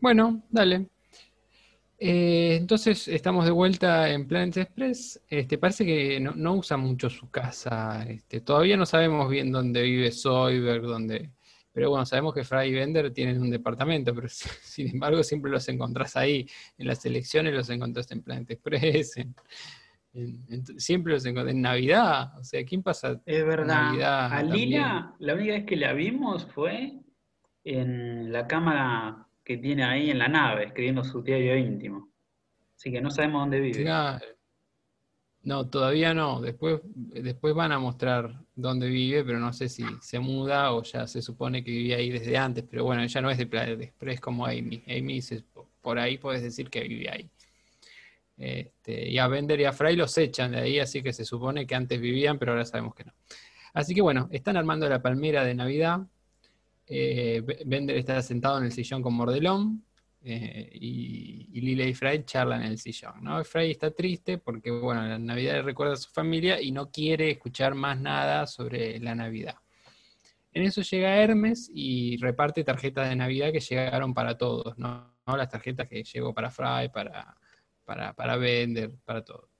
Bueno, 0.00 0.42
dale. 0.50 0.88
Eh, 1.96 2.56
entonces 2.56 3.06
estamos 3.06 3.44
de 3.44 3.52
vuelta 3.52 4.10
en 4.10 4.26
Planet 4.26 4.56
Express. 4.56 5.22
Este, 5.28 5.58
parece 5.58 5.86
que 5.86 6.18
no, 6.18 6.54
usa 6.54 6.76
mucho 6.76 7.08
su 7.08 7.30
casa. 7.30 8.04
Este, 8.08 8.40
todavía 8.40 8.76
no 8.76 8.84
sabemos 8.84 9.30
bien 9.30 9.52
dónde 9.52 9.82
vive 9.82 10.10
Zoidberg, 10.10 10.82
dónde... 10.82 11.30
Pero 11.72 11.90
bueno, 11.90 12.04
sabemos 12.04 12.34
que 12.34 12.42
Fry 12.42 12.66
y 12.66 12.72
Bender 12.72 13.12
tienen 13.12 13.40
un 13.40 13.50
departamento, 13.50 14.12
pero 14.12 14.26
sin 14.28 14.90
embargo 14.90 15.22
siempre 15.22 15.52
los 15.52 15.68
encontrás 15.68 16.16
ahí. 16.16 16.48
En 16.76 16.88
las 16.88 17.06
elecciones 17.06 17.54
los 17.54 17.70
encontraste 17.70 18.14
en 18.14 18.22
Planet 18.22 18.50
Express, 18.50 19.14
en- 20.16 20.44
en- 20.48 20.80
siempre 20.80 21.12
los 21.12 21.24
encontrás 21.26 21.54
en 21.54 21.62
Navidad. 21.62 22.36
O 22.38 22.44
sea, 22.44 22.64
¿quién 22.64 22.82
pasa 22.82 23.20
Es 23.26 23.44
verdad, 23.44 23.66
Navidad 23.92 24.32
a? 24.32 24.42
Lila, 24.42 25.14
la 25.18 25.34
única 25.34 25.52
vez 25.52 25.64
que 25.66 25.76
la 25.76 25.92
vimos 25.92 26.46
fue 26.54 26.98
en 27.64 28.32
la 28.32 28.46
cámara 28.46 29.26
que 29.44 29.58
tiene 29.58 29.84
ahí 29.84 30.10
en 30.10 30.18
la 30.18 30.28
nave, 30.28 30.64
escribiendo 30.64 31.04
su 31.04 31.22
diario 31.22 31.56
íntimo. 31.56 32.08
Así 32.76 32.90
que 32.90 33.00
no 33.00 33.10
sabemos 33.10 33.42
dónde 33.42 33.60
vive. 33.60 33.82
Claro. 33.82 34.24
No, 35.42 35.68
todavía 35.68 36.12
no. 36.12 36.40
Después, 36.40 36.80
después 36.84 37.54
van 37.54 37.70
a 37.70 37.78
mostrar 37.78 38.34
dónde 38.56 38.88
vive, 38.88 39.22
pero 39.24 39.38
no 39.38 39.52
sé 39.52 39.68
si 39.68 39.84
se 40.00 40.18
muda 40.18 40.72
o 40.72 40.82
ya 40.82 41.06
se 41.06 41.22
supone 41.22 41.62
que 41.62 41.70
vivía 41.70 41.96
ahí 41.98 42.10
desde 42.10 42.36
antes. 42.36 42.64
Pero 42.68 42.84
bueno, 42.84 43.02
ella 43.02 43.20
no 43.20 43.30
es 43.30 43.38
de 43.38 43.46
Planet 43.46 43.80
Express 43.80 44.20
como 44.20 44.44
Amy. 44.46 44.82
Amy, 44.88 45.22
se- 45.22 45.44
por 45.80 45.98
ahí 46.00 46.18
puedes 46.18 46.42
decir 46.42 46.68
que 46.68 46.82
vive 46.82 47.08
ahí. 47.10 47.30
Este, 48.38 49.08
y 49.08 49.18
a 49.18 49.28
Bender 49.28 49.58
y 49.60 49.64
a 49.64 49.72
Fry 49.72 49.96
los 49.96 50.16
echan 50.18 50.52
de 50.52 50.58
ahí, 50.58 50.78
así 50.78 51.02
que 51.02 51.12
se 51.12 51.24
supone 51.24 51.66
que 51.66 51.74
antes 51.74 52.00
vivían, 52.00 52.38
pero 52.38 52.52
ahora 52.52 52.64
sabemos 52.64 52.94
que 52.94 53.04
no. 53.04 53.12
Así 53.72 53.94
que 53.94 54.02
bueno, 54.02 54.28
están 54.30 54.56
armando 54.56 54.88
la 54.88 55.00
palmera 55.02 55.44
de 55.44 55.54
Navidad. 55.54 56.00
Eh, 56.86 57.42
Be- 57.44 57.62
Bender 57.66 57.96
está 57.96 58.20
sentado 58.22 58.58
en 58.58 58.64
el 58.64 58.72
sillón 58.72 59.02
con 59.02 59.14
Mordelón. 59.14 59.82
eh, 60.22 60.68
y, 60.72 61.48
y 61.52 61.60
Lila 61.60 61.84
y 61.84 61.94
Fry 61.94 62.24
charlan 62.24 62.62
en 62.62 62.72
el 62.72 62.78
sillón, 62.78 63.22
¿no? 63.22 63.42
Fry 63.44 63.70
está 63.70 63.90
triste 63.92 64.38
porque, 64.38 64.70
bueno, 64.70 65.02
la 65.06 65.18
Navidad 65.18 65.54
le 65.54 65.62
recuerda 65.62 65.92
a 65.94 65.96
su 65.96 66.10
familia 66.10 66.60
y 66.60 66.72
no 66.72 66.90
quiere 66.90 67.30
escuchar 67.30 67.74
más 67.74 68.00
nada 68.00 68.46
sobre 68.46 68.98
la 68.98 69.14
Navidad. 69.14 69.54
En 70.52 70.64
eso 70.64 70.82
llega 70.82 71.16
Hermes 71.16 71.70
y 71.72 72.16
reparte 72.16 72.64
tarjetas 72.64 73.08
de 73.08 73.16
Navidad 73.16 73.52
que 73.52 73.60
llegaron 73.60 74.14
para 74.14 74.36
todos, 74.36 74.76
¿no? 74.78 75.14
¿No? 75.26 75.36
Las 75.36 75.48
tarjetas 75.48 75.86
que 75.88 76.02
llegó 76.02 76.32
para 76.34 76.50
Fry, 76.50 76.88
para, 76.92 77.36
para, 77.86 78.14
para 78.14 78.36
Bender, 78.36 78.92
para 79.06 79.24
todos. 79.24 79.50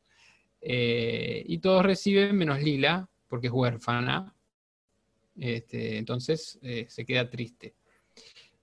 Eh, 0.60 1.44
y 1.46 1.58
todos 1.58 1.84
reciben 1.84 2.36
menos 2.36 2.62
Lila, 2.62 3.08
porque 3.28 3.48
es 3.48 3.54
huérfana. 3.54 4.34
Este, 5.36 5.98
entonces 5.98 6.58
eh, 6.62 6.86
se 6.88 7.04
queda 7.04 7.28
triste. 7.28 7.74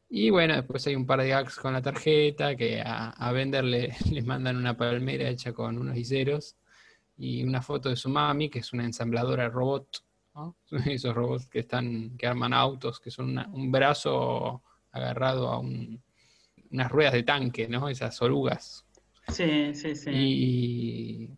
Y 0.10 0.30
bueno, 0.30 0.56
después 0.56 0.86
hay 0.88 0.96
un 0.96 1.06
par 1.06 1.22
de 1.22 1.30
gags 1.30 1.56
con 1.58 1.74
la 1.74 1.82
tarjeta, 1.82 2.56
que 2.56 2.82
a, 2.82 3.10
a 3.12 3.32
le, 3.34 3.94
le 4.12 4.22
mandan 4.24 4.58
una 4.58 4.78
palmera 4.78 5.30
hecha 5.30 5.54
con 5.54 5.78
unos 5.78 5.98
hiseros 5.98 6.56
y 7.18 7.44
una 7.44 7.62
foto 7.62 7.90
de 7.90 7.96
su 7.96 8.10
mami, 8.10 8.50
que 8.50 8.60
es 8.60 8.74
una 8.74 8.86
ensambladora 8.86 9.50
robot, 9.50 10.04
¿no? 10.36 10.58
Esos 10.88 11.16
robots 11.16 11.48
que 11.48 11.60
están, 11.60 12.18
que 12.18 12.28
arman 12.28 12.54
autos, 12.54 13.00
que 13.00 13.12
son 13.12 13.38
un 13.54 13.72
brazo 13.72 14.64
agarrado 14.92 15.50
a 15.50 15.60
un- 15.60 16.02
unas 16.72 16.92
ruedas 16.92 17.14
de 17.14 17.24
tanque, 17.24 17.68
¿no? 17.68 17.90
Esas 17.90 18.22
orugas. 18.22 18.83
Sí, 19.30 19.74
sí, 19.74 19.96
sí. 19.96 20.10
Y, 20.12 21.38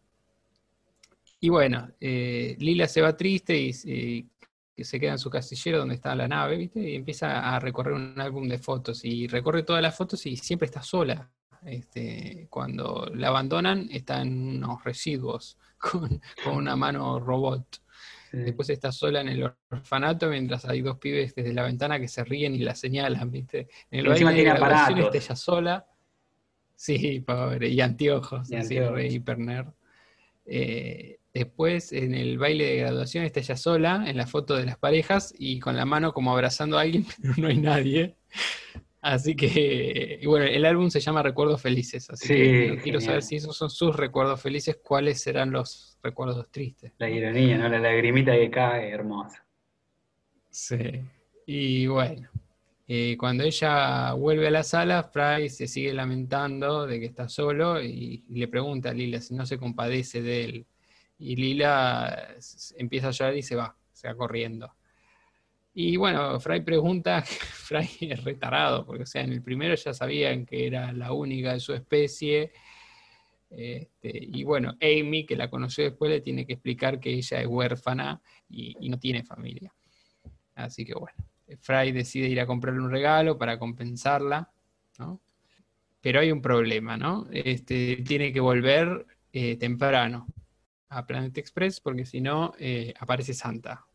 y 1.39 1.49
bueno, 1.49 1.89
eh, 1.99 2.55
Lila 2.59 2.87
se 2.87 3.01
va 3.01 3.15
triste 3.15 3.55
y, 3.57 3.71
y 3.83 4.29
que 4.75 4.83
se 4.83 4.99
queda 4.99 5.11
en 5.13 5.19
su 5.19 5.29
casillero 5.29 5.79
donde 5.79 5.95
está 5.95 6.13
la 6.15 6.27
nave, 6.27 6.57
¿viste? 6.57 6.81
Y 6.81 6.95
empieza 6.95 7.55
a 7.55 7.59
recorrer 7.59 7.93
un 7.93 8.19
álbum 8.19 8.47
de 8.47 8.57
fotos 8.57 9.05
y 9.05 9.27
recorre 9.27 9.63
todas 9.63 9.81
las 9.81 9.95
fotos 9.95 10.25
y 10.25 10.35
siempre 10.35 10.65
está 10.65 10.81
sola. 10.81 11.31
Este, 11.65 12.47
cuando 12.49 13.09
la 13.15 13.29
abandonan 13.29 13.87
está 13.91 14.21
en 14.21 14.57
unos 14.57 14.83
residuos 14.83 15.57
con, 15.77 16.21
con 16.43 16.55
una 16.57 16.75
mano 16.75 17.19
robot. 17.19 17.81
Sí. 18.29 18.37
Después 18.37 18.69
está 18.69 18.91
sola 18.91 19.21
en 19.21 19.29
el 19.29 19.51
orfanato 19.71 20.29
mientras 20.29 20.65
hay 20.65 20.81
dos 20.81 20.97
pibes 20.97 21.33
desde 21.33 21.53
la 21.53 21.63
ventana 21.63 21.99
que 21.99 22.07
se 22.07 22.23
ríen 22.23 22.53
y 22.53 22.59
la 22.59 22.75
señalan, 22.75 23.31
¿viste? 23.31 23.69
En 23.89 24.01
el 24.01 24.07
baile 24.09 24.33
tiene 24.33 24.51
aparatos. 24.51 25.05
está 25.05 25.17
ella 25.17 25.35
sola. 25.35 25.87
Sí, 26.75 27.19
pobre. 27.21 27.69
Y 27.69 27.81
anteojos, 27.81 28.51
Y 28.51 28.55
así, 28.55 28.75
anteojos. 28.77 28.95
re 28.95 29.07
hiper 29.07 29.39
nerd. 29.39 29.67
Eh, 30.45 31.19
después 31.33 31.91
en 31.91 32.13
el 32.13 32.37
baile 32.37 32.65
de 32.65 32.75
graduación 32.77 33.25
está 33.25 33.39
ella 33.39 33.57
sola 33.57 34.03
en 34.07 34.15
la 34.17 34.27
foto 34.27 34.55
de 34.55 34.65
las 34.65 34.77
parejas 34.77 35.33
y 35.37 35.59
con 35.59 35.75
la 35.75 35.85
mano 35.85 36.13
como 36.13 36.31
abrazando 36.31 36.77
a 36.77 36.81
alguien, 36.81 37.05
pero 37.21 37.33
no 37.37 37.47
hay 37.47 37.57
nadie. 37.57 38.15
Así 39.01 39.35
que, 39.35 40.17
y 40.19 40.25
bueno, 40.25 40.45
el 40.45 40.65
álbum 40.65 40.89
se 40.89 40.99
llama 40.99 41.21
Recuerdos 41.21 41.61
Felices, 41.61 42.09
así 42.09 42.27
Sí, 42.27 42.33
que 42.33 42.79
quiero 42.81 42.99
saber 42.99 43.21
si 43.21 43.35
esos 43.35 43.55
son 43.55 43.69
sus 43.69 43.95
recuerdos 43.95 44.41
felices, 44.41 44.79
cuáles 44.83 45.21
serán 45.21 45.51
los 45.51 45.99
recuerdos 46.01 46.49
tristes. 46.49 46.91
La 46.97 47.07
ironía, 47.07 47.55
¿no? 47.57 47.69
La 47.69 47.77
lagrimita 47.77 48.33
que 48.33 48.49
cae, 48.49 48.89
hermosa. 48.89 49.45
Sí. 50.49 51.01
Y 51.45 51.85
bueno, 51.85 52.27
eh, 52.87 53.17
cuando 53.17 53.43
ella 53.43 54.13
vuelve 54.13 54.47
a 54.47 54.51
la 54.51 54.63
sala, 54.63 55.03
Fry 55.03 55.49
se 55.49 55.67
sigue 55.67 55.93
lamentando 55.93 56.85
de 56.85 56.99
que 56.99 57.07
está 57.07 57.27
solo 57.27 57.81
y, 57.81 58.23
le 58.29 58.47
pregunta 58.47 58.91
a 58.91 58.93
Lila 58.93 59.19
si 59.21 59.33
no 59.33 59.45
se 59.45 59.57
compadece 59.57 60.21
de 60.21 60.43
él. 60.45 60.67
Y 61.17 61.35
Lila 61.35 62.35
empieza 62.77 63.07
a 63.07 63.11
llorar 63.11 63.37
y 63.37 63.41
se 63.41 63.55
va, 63.55 63.75
se 63.91 64.07
va 64.07 64.15
corriendo. 64.15 64.71
Y 65.73 65.97
bueno, 65.97 66.39
Fry 66.39 66.61
pregunta, 66.61 67.23
Fry 67.25 67.89
es 68.01 68.23
retarado, 68.23 68.85
porque 68.85 69.05
sea, 69.05 69.23
en 69.23 69.33
el 69.33 69.41
primero 69.41 69.75
ya 69.75 69.93
sabían 69.93 70.45
que 70.45 70.67
era 70.67 70.91
la 70.93 71.11
única 71.11 71.53
de 71.53 71.59
su 71.59 71.73
especie. 71.73 72.51
Este, 73.49 74.11
y 74.13 74.43
bueno, 74.43 74.77
Amy, 74.81 75.25
que 75.25 75.35
la 75.35 75.49
conoció 75.49 75.83
después, 75.85 76.11
le 76.11 76.21
tiene 76.21 76.45
que 76.45 76.53
explicar 76.53 76.99
que 76.99 77.11
ella 77.13 77.41
es 77.41 77.47
huérfana 77.47 78.21
y 78.49 78.89
no 78.89 78.99
tiene 78.99 79.23
familia. 79.23 79.73
Así 80.55 80.85
que 80.85 80.93
bueno, 80.93 81.17
Fry 81.59 81.91
decide 81.91 82.27
ir 82.27 82.39
a 82.39 82.45
comprarle 82.45 82.81
un 82.81 82.91
regalo 82.91 83.37
para 83.37 83.59
compensarla. 83.59 84.51
Pero 86.01 86.19
hay 86.19 86.31
un 86.31 86.41
problema, 86.41 86.97
¿no? 86.97 87.27
Este, 87.31 87.97
tiene 87.97 88.31
que 88.31 88.39
volver 88.39 89.05
eh, 89.33 89.57
temprano 89.57 90.27
a 90.89 91.05
Planet 91.05 91.37
Express 91.37 91.79
porque 91.81 92.05
si 92.05 92.21
no 92.21 92.53
eh, 92.59 92.93
aparece 92.99 93.33
Santa. 93.33 93.85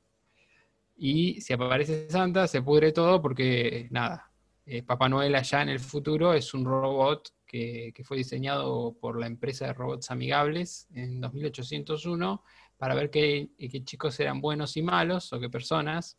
Y 0.96 1.40
si 1.40 1.52
aparece 1.52 2.10
Santa 2.10 2.46
se 2.46 2.62
pudre 2.62 2.92
todo 2.92 3.22
porque, 3.22 3.88
nada, 3.90 4.30
eh, 4.66 4.82
Papá 4.82 5.08
Noel 5.08 5.34
allá 5.34 5.62
en 5.62 5.70
el 5.70 5.80
futuro 5.80 6.34
es 6.34 6.52
un 6.52 6.64
robot 6.64 7.32
que, 7.46 7.94
fue 8.04 8.18
diseñado 8.18 8.96
por 9.00 9.18
la 9.18 9.26
empresa 9.26 9.66
de 9.66 9.72
robots 9.72 10.10
amigables 10.10 10.88
en 10.92 11.20
2801 11.20 12.44
para 12.76 12.94
ver 12.94 13.10
qué 13.10 13.50
chicos 13.84 14.18
eran 14.20 14.40
buenos 14.40 14.76
y 14.76 14.82
malos 14.82 15.32
o 15.32 15.40
qué 15.40 15.48
personas 15.48 16.18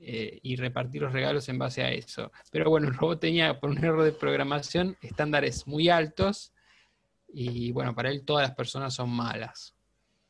eh, 0.00 0.38
y 0.42 0.56
repartir 0.56 1.02
los 1.02 1.12
regalos 1.12 1.48
en 1.48 1.58
base 1.58 1.82
a 1.82 1.90
eso. 1.90 2.30
Pero 2.50 2.70
bueno, 2.70 2.88
el 2.88 2.94
robot 2.94 3.20
tenía, 3.20 3.58
por 3.58 3.70
un 3.70 3.78
error 3.78 4.02
de 4.02 4.12
programación, 4.12 4.96
estándares 5.00 5.66
muy 5.66 5.88
altos 5.88 6.52
y 7.28 7.72
bueno, 7.72 7.94
para 7.94 8.10
él 8.10 8.24
todas 8.24 8.48
las 8.48 8.56
personas 8.56 8.94
son 8.94 9.10
malas. 9.10 9.74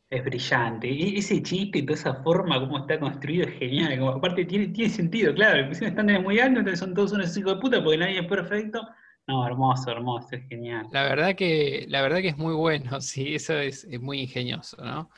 Es 0.08 0.24
brillante. 0.24 1.18
Ese 1.18 1.42
chiste 1.42 1.78
y 1.80 1.82
toda 1.82 1.98
esa 1.98 2.14
forma, 2.22 2.60
cómo 2.60 2.78
está 2.78 2.98
construido, 3.00 3.48
es 3.48 3.58
genial. 3.58 3.98
Como, 3.98 4.10
aparte, 4.12 4.44
tiene, 4.44 4.68
tiene 4.68 4.90
sentido, 4.90 5.34
claro. 5.34 5.56
Le 5.56 5.64
pusieron 5.64 5.90
estándares 5.90 6.22
muy 6.22 6.38
altos, 6.38 6.58
entonces 6.60 6.78
son 6.78 6.94
todos 6.94 7.12
unos 7.12 7.36
hijos 7.36 7.54
de 7.54 7.60
puta 7.60 7.82
porque 7.82 7.98
nadie 7.98 8.20
es 8.20 8.26
perfecto. 8.26 8.80
No, 9.26 9.44
hermoso, 9.44 9.90
hermoso, 9.90 10.28
es 10.36 10.48
genial. 10.48 10.86
La 10.92 11.02
verdad 11.02 11.34
que, 11.34 11.86
la 11.88 12.00
verdad 12.02 12.18
que 12.18 12.28
es 12.28 12.38
muy 12.38 12.54
bueno, 12.54 13.00
sí, 13.00 13.34
eso 13.34 13.58
es, 13.58 13.84
es 13.84 14.00
muy 14.00 14.20
ingenioso, 14.20 14.76
¿no? 14.84 15.10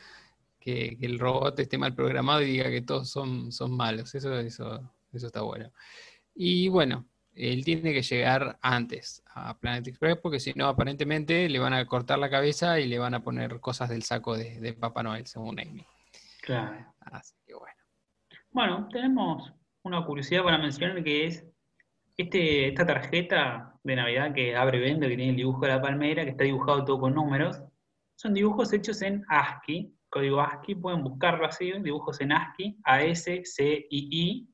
Que, 0.61 0.97
que 0.99 1.07
el 1.07 1.19
robot 1.19 1.59
esté 1.61 1.79
mal 1.79 1.95
programado 1.95 2.43
y 2.43 2.47
diga 2.47 2.69
que 2.69 2.83
todos 2.83 3.11
son, 3.11 3.53
son 3.53 3.77
malos. 3.77 4.15
Eso, 4.15 4.39
eso, 4.39 4.93
eso 5.13 5.27
está 5.27 5.43
bueno. 5.43 5.73
Y 6.35 6.69
bueno, 6.69 7.07
él 7.35 7.65
tiene 7.65 7.93
que 7.93 8.03
llegar 8.03 8.59
antes 8.61 9.23
a 9.35 9.57
Planet 9.59 9.87
Express 9.87 10.19
porque 10.21 10.41
si 10.41 10.53
no, 10.55 10.67
aparentemente 10.67 11.49
le 11.49 11.59
van 11.59 11.73
a 11.73 11.87
cortar 11.87 12.19
la 12.19 12.31
cabeza 12.31 12.81
y 12.81 12.89
le 12.89 12.99
van 12.99 13.15
a 13.15 13.23
poner 13.23 13.61
cosas 13.61 13.89
del 13.89 14.03
saco 14.03 14.37
de, 14.37 14.61
de 14.61 14.73
Papá 14.73 15.03
Noel, 15.03 15.27
según 15.27 15.61
Amy. 15.61 15.85
Claro. 16.43 16.95
Así 17.01 17.35
que 17.47 17.55
bueno. 17.55 17.77
Bueno, 18.51 18.89
tenemos 18.91 19.53
una 19.83 20.05
curiosidad 20.05 20.43
para 20.43 20.59
mencionar 20.59 21.03
que 21.05 21.27
es 21.27 21.47
este, 22.17 22.69
esta 22.69 22.85
tarjeta 22.85 23.79
de 23.85 23.97
Navidad 23.97 24.35
que 24.35 24.57
abre 24.57 24.79
y 24.79 24.81
vende, 24.81 25.09
que 25.09 25.17
tiene 25.17 25.31
el 25.31 25.37
dibujo 25.37 25.61
de 25.61 25.69
la 25.69 25.81
palmera, 25.81 26.25
que 26.25 26.31
está 26.31 26.45
dibujado 26.45 26.85
todo 26.85 26.99
con 26.99 27.15
números. 27.15 27.63
Son 28.17 28.35
dibujos 28.35 28.73
hechos 28.73 29.01
en 29.03 29.25
ASCII, 29.29 29.95
código 30.09 30.41
ASCII, 30.41 30.75
pueden 30.77 31.03
buscarlo 31.03 31.47
así, 31.47 31.73
dibujos 31.83 32.21
en 32.21 32.33
ASCII, 32.33 32.77
A-S-C-I-I, 32.85 34.49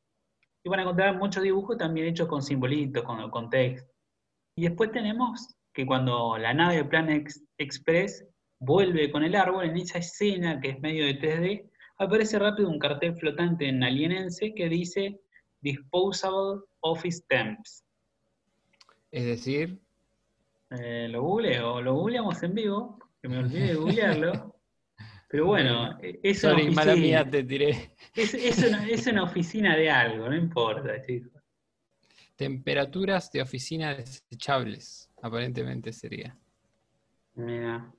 y 0.66 0.68
van 0.68 0.78
a 0.78 0.82
encontrar 0.82 1.16
muchos 1.16 1.42
dibujos 1.42 1.76
también 1.76 2.06
hechos 2.08 2.28
con 2.28 2.42
simbolitos, 2.42 3.02
con, 3.04 3.30
con 3.30 3.50
texto. 3.50 3.90
Y 4.56 4.62
después 4.64 4.90
tenemos 4.92 5.56
que 5.72 5.84
cuando 5.84 6.38
la 6.38 6.54
nave 6.54 6.76
de 6.76 6.84
Planet 6.84 7.22
Ex- 7.22 7.44
Express 7.58 8.26
vuelve 8.60 9.10
con 9.10 9.24
el 9.24 9.34
árbol, 9.34 9.64
en 9.64 9.76
esa 9.76 9.98
escena 9.98 10.60
que 10.60 10.70
es 10.70 10.80
medio 10.80 11.04
de 11.06 11.18
3D, 11.20 11.70
aparece 11.98 12.38
rápido 12.38 12.68
un 12.70 12.78
cartel 12.78 13.14
flotante 13.16 13.68
en 13.68 13.82
alienense 13.82 14.54
que 14.54 14.68
dice 14.68 15.20
Disposable 15.60 16.62
Office 16.80 17.22
Temps. 17.28 17.84
Es 19.10 19.24
decir, 19.26 19.80
Eh, 20.70 21.08
lo 21.08 21.22
googleo, 21.22 21.80
lo 21.82 21.94
googleamos 21.94 22.42
en 22.42 22.54
vivo, 22.54 22.98
que 23.22 23.28
me 23.28 23.38
olvidé 23.38 23.68
de 23.68 23.74
googlearlo. 23.74 24.32
Pero 25.34 25.46
bueno, 25.46 25.98
eh, 26.00 26.20
es 26.22 26.44
una 26.44 26.52
sorry, 26.52 26.70
mala 26.70 26.94
mía, 26.94 27.28
te 27.28 27.42
tiré. 27.42 27.90
Es, 28.14 28.34
es 28.34 28.56
una, 28.68 28.88
es 28.88 29.04
una 29.08 29.24
oficina 29.24 29.76
de 29.76 29.90
algo, 29.90 30.28
no 30.28 30.36
importa, 30.36 31.02
chicos. 31.02 31.42
Temperaturas 32.36 33.32
de 33.32 33.42
oficina 33.42 33.96
desechables, 33.96 35.10
aparentemente 35.20 35.92
sería. 35.92 36.38
Mira. 37.34 37.92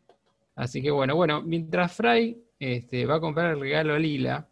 Así 0.55 0.81
que 0.81 0.91
bueno, 0.91 1.17
bueno, 1.17 1.41
mientras 1.41 1.91
Fry 1.91 2.41
este, 2.57 3.05
va 3.05 3.15
a 3.15 3.19
comprar 3.19 3.51
el 3.51 3.59
regalo 3.59 3.95
a 3.95 3.99
Lila, 3.99 4.49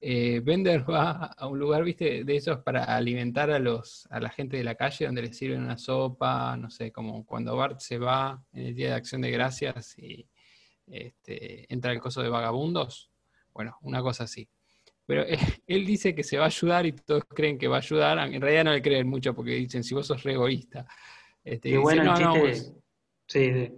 eh, 0.00 0.40
Bender 0.42 0.90
va 0.90 1.26
a 1.36 1.46
un 1.46 1.58
lugar, 1.58 1.84
viste, 1.84 2.24
de 2.24 2.36
esos 2.36 2.60
para 2.60 2.84
alimentar 2.84 3.50
a 3.50 3.58
los, 3.58 4.08
a 4.10 4.18
la 4.18 4.30
gente 4.30 4.56
de 4.56 4.64
la 4.64 4.76
calle, 4.76 5.04
donde 5.04 5.20
les 5.20 5.36
sirven 5.36 5.60
una 5.60 5.76
sopa, 5.76 6.56
no 6.56 6.70
sé, 6.70 6.90
como 6.90 7.26
cuando 7.26 7.54
Bart 7.54 7.80
se 7.80 7.98
va 7.98 8.42
en 8.54 8.68
el 8.68 8.74
Día 8.74 8.88
de 8.88 8.94
Acción 8.94 9.20
de 9.20 9.30
Gracias 9.30 9.98
y 9.98 10.26
este, 10.90 11.72
entra 11.72 11.92
el 11.92 12.00
coso 12.00 12.22
de 12.22 12.28
vagabundos. 12.28 13.10
Bueno, 13.52 13.76
una 13.82 14.02
cosa 14.02 14.24
así. 14.24 14.48
Pero 15.06 15.24
él 15.66 15.86
dice 15.86 16.14
que 16.14 16.22
se 16.22 16.36
va 16.38 16.44
a 16.44 16.48
ayudar 16.48 16.86
y 16.86 16.92
todos 16.92 17.24
creen 17.24 17.58
que 17.58 17.68
va 17.68 17.76
a 17.76 17.80
ayudar. 17.80 18.18
En 18.32 18.40
realidad 18.40 18.64
no 18.64 18.72
le 18.72 18.82
creen 18.82 19.08
mucho 19.08 19.34
porque 19.34 19.52
dicen, 19.52 19.82
si 19.84 19.94
vos 19.94 20.06
sos 20.06 20.22
re 20.22 20.32
egoísta. 20.34 20.86
Este, 21.42 21.68
y 21.68 21.72
dice, 21.72 21.82
bueno 21.82 22.02
el 22.02 22.06
"No, 22.08 22.18
no, 22.20 22.40
vos- 22.40 22.72
Sí, 23.26 23.52
sí. 23.52 23.72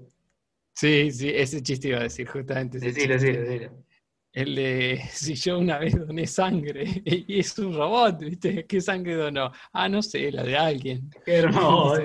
Sí, 0.73 1.11
sí, 1.11 1.29
ese 1.35 1.63
chiste 1.63 1.89
iba 1.89 1.99
a 1.99 2.05
decir, 2.05 2.27
justamente. 2.29 2.79
Decilo, 2.79 3.15
decilo, 3.15 3.41
decilo. 3.43 3.85
El 4.33 4.55
de 4.55 5.03
si 5.13 5.35
yo 5.35 5.59
una 5.59 5.79
vez 5.79 5.95
doné 5.99 6.27
sangre 6.27 6.85
y 7.05 7.39
es 7.41 7.59
un 7.59 7.75
robot, 7.75 8.21
¿viste? 8.21 8.65
¿Qué 8.67 8.81
sangre 8.81 9.15
donó? 9.15 9.51
Ah, 9.73 9.89
no 9.89 10.03
sé, 10.03 10.31
la 10.33 10.43
de 10.45 10.57
alguien. 10.57 11.11
Qué 11.25 11.35
hermoso. 11.37 12.03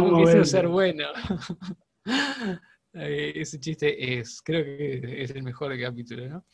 Como 0.00 0.16
que 0.16 0.22
eso 0.22 0.44
ser 0.44 0.68
bueno. 0.68 1.04
Eh, 2.94 3.32
Ese 3.36 3.58
chiste 3.60 4.18
es, 4.18 4.40
creo 4.42 4.64
que 4.64 5.22
es 5.22 5.30
el 5.30 5.42
mejor 5.42 5.78
capítulo, 5.80 6.28
¿no? 6.28 6.44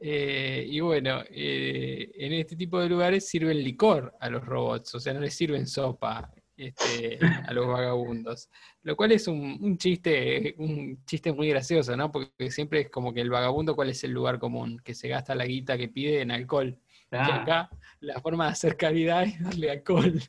Eh, 0.00 0.66
y 0.68 0.80
bueno, 0.80 1.22
eh, 1.30 2.10
en 2.14 2.34
este 2.34 2.54
tipo 2.54 2.78
de 2.80 2.88
lugares 2.88 3.26
sirven 3.28 3.62
licor 3.64 4.14
a 4.20 4.28
los 4.28 4.44
robots, 4.44 4.94
o 4.94 5.00
sea, 5.00 5.14
no 5.14 5.20
les 5.20 5.32
sirven 5.34 5.66
sopa 5.66 6.30
este, 6.54 7.18
a 7.46 7.52
los 7.54 7.66
vagabundos. 7.66 8.50
Lo 8.82 8.94
cual 8.94 9.12
es 9.12 9.26
un, 9.26 9.58
un 9.60 9.78
chiste, 9.78 10.54
un 10.58 11.02
chiste 11.06 11.32
muy 11.32 11.48
gracioso, 11.48 11.96
¿no? 11.96 12.12
Porque 12.12 12.50
siempre 12.50 12.80
es 12.82 12.90
como 12.90 13.14
que 13.14 13.22
el 13.22 13.30
vagabundo, 13.30 13.74
¿cuál 13.74 13.88
es 13.88 14.04
el 14.04 14.10
lugar 14.12 14.38
común? 14.38 14.78
Que 14.84 14.94
se 14.94 15.08
gasta 15.08 15.34
la 15.34 15.46
guita 15.46 15.78
que 15.78 15.88
pide 15.88 16.20
en 16.20 16.30
alcohol. 16.30 16.78
Y 17.10 17.16
Ah, 17.16 17.42
acá 17.42 17.70
la 18.00 18.20
forma 18.20 18.46
de 18.46 18.50
hacer 18.52 18.76
caridad 18.76 19.22
es 19.22 19.40
darle 19.42 19.70
alcohol 19.70 20.20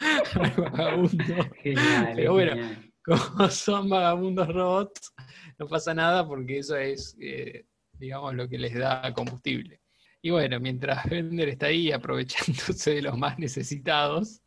al 0.34 0.50
vagabundo. 0.52 1.50
genial, 1.62 2.12
Pero 2.16 2.32
bueno, 2.32 2.52
genial. 2.52 2.91
Como 3.04 3.48
son 3.50 3.88
vagabundos 3.88 4.48
robots, 4.48 5.12
no 5.58 5.66
pasa 5.66 5.92
nada 5.94 6.26
porque 6.26 6.58
eso 6.58 6.76
es, 6.76 7.16
eh, 7.20 7.64
digamos, 7.92 8.34
lo 8.34 8.48
que 8.48 8.58
les 8.58 8.74
da 8.74 9.12
combustible. 9.12 9.80
Y 10.20 10.30
bueno, 10.30 10.60
mientras 10.60 11.04
Bender 11.10 11.48
está 11.48 11.66
ahí 11.66 11.90
aprovechándose 11.90 12.94
de 12.94 13.02
los 13.02 13.18
más 13.18 13.38
necesitados, 13.38 14.40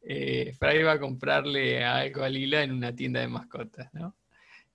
eh, 0.00 0.54
Fry 0.58 0.82
va 0.82 0.92
a 0.92 1.00
comprarle 1.00 1.84
algo 1.84 2.22
a 2.22 2.28
Lila 2.28 2.62
en 2.62 2.72
una 2.72 2.94
tienda 2.94 3.20
de 3.20 3.28
mascotas, 3.28 3.92
¿no? 3.92 4.16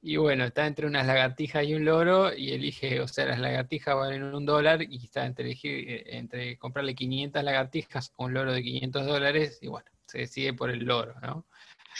Y 0.06 0.17
bueno, 0.17 0.43
está 0.43 0.67
entre 0.67 0.86
unas 0.86 1.08
lagartijas 1.08 1.65
y 1.65 1.75
un 1.75 1.86
loro 1.86 2.36
y 2.36 2.51
elige, 2.51 2.99
o 2.99 3.08
sea, 3.08 3.25
las 3.25 3.39
lagartijas 3.39 3.95
valen 3.95 4.23
un 4.23 4.45
dólar 4.45 4.82
y 4.84 5.06
está 5.06 5.25
entre, 5.25 5.45
elegir, 5.45 5.89
eh, 5.89 6.17
entre 6.17 6.58
comprarle 6.58 6.93
500 6.93 7.41
lagartijas 7.41 8.12
o 8.17 8.25
un 8.25 8.34
loro 8.34 8.51
de 8.51 8.62
500 8.62 9.06
dólares 9.06 9.60
y 9.62 9.67
bueno, 9.67 9.89
se 10.06 10.19
decide 10.19 10.53
por 10.53 10.69
el 10.69 10.84
loro, 10.84 11.15
¿no? 11.21 11.47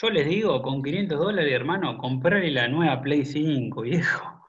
Yo 0.02 0.10
les 0.10 0.28
digo, 0.28 0.62
con 0.62 0.82
500 0.82 1.20
dólares, 1.20 1.54
hermano, 1.54 1.98
comprarle 1.98 2.52
la 2.52 2.68
nueva 2.68 3.02
Play 3.02 3.26
5, 3.26 3.82
viejo. 3.82 4.48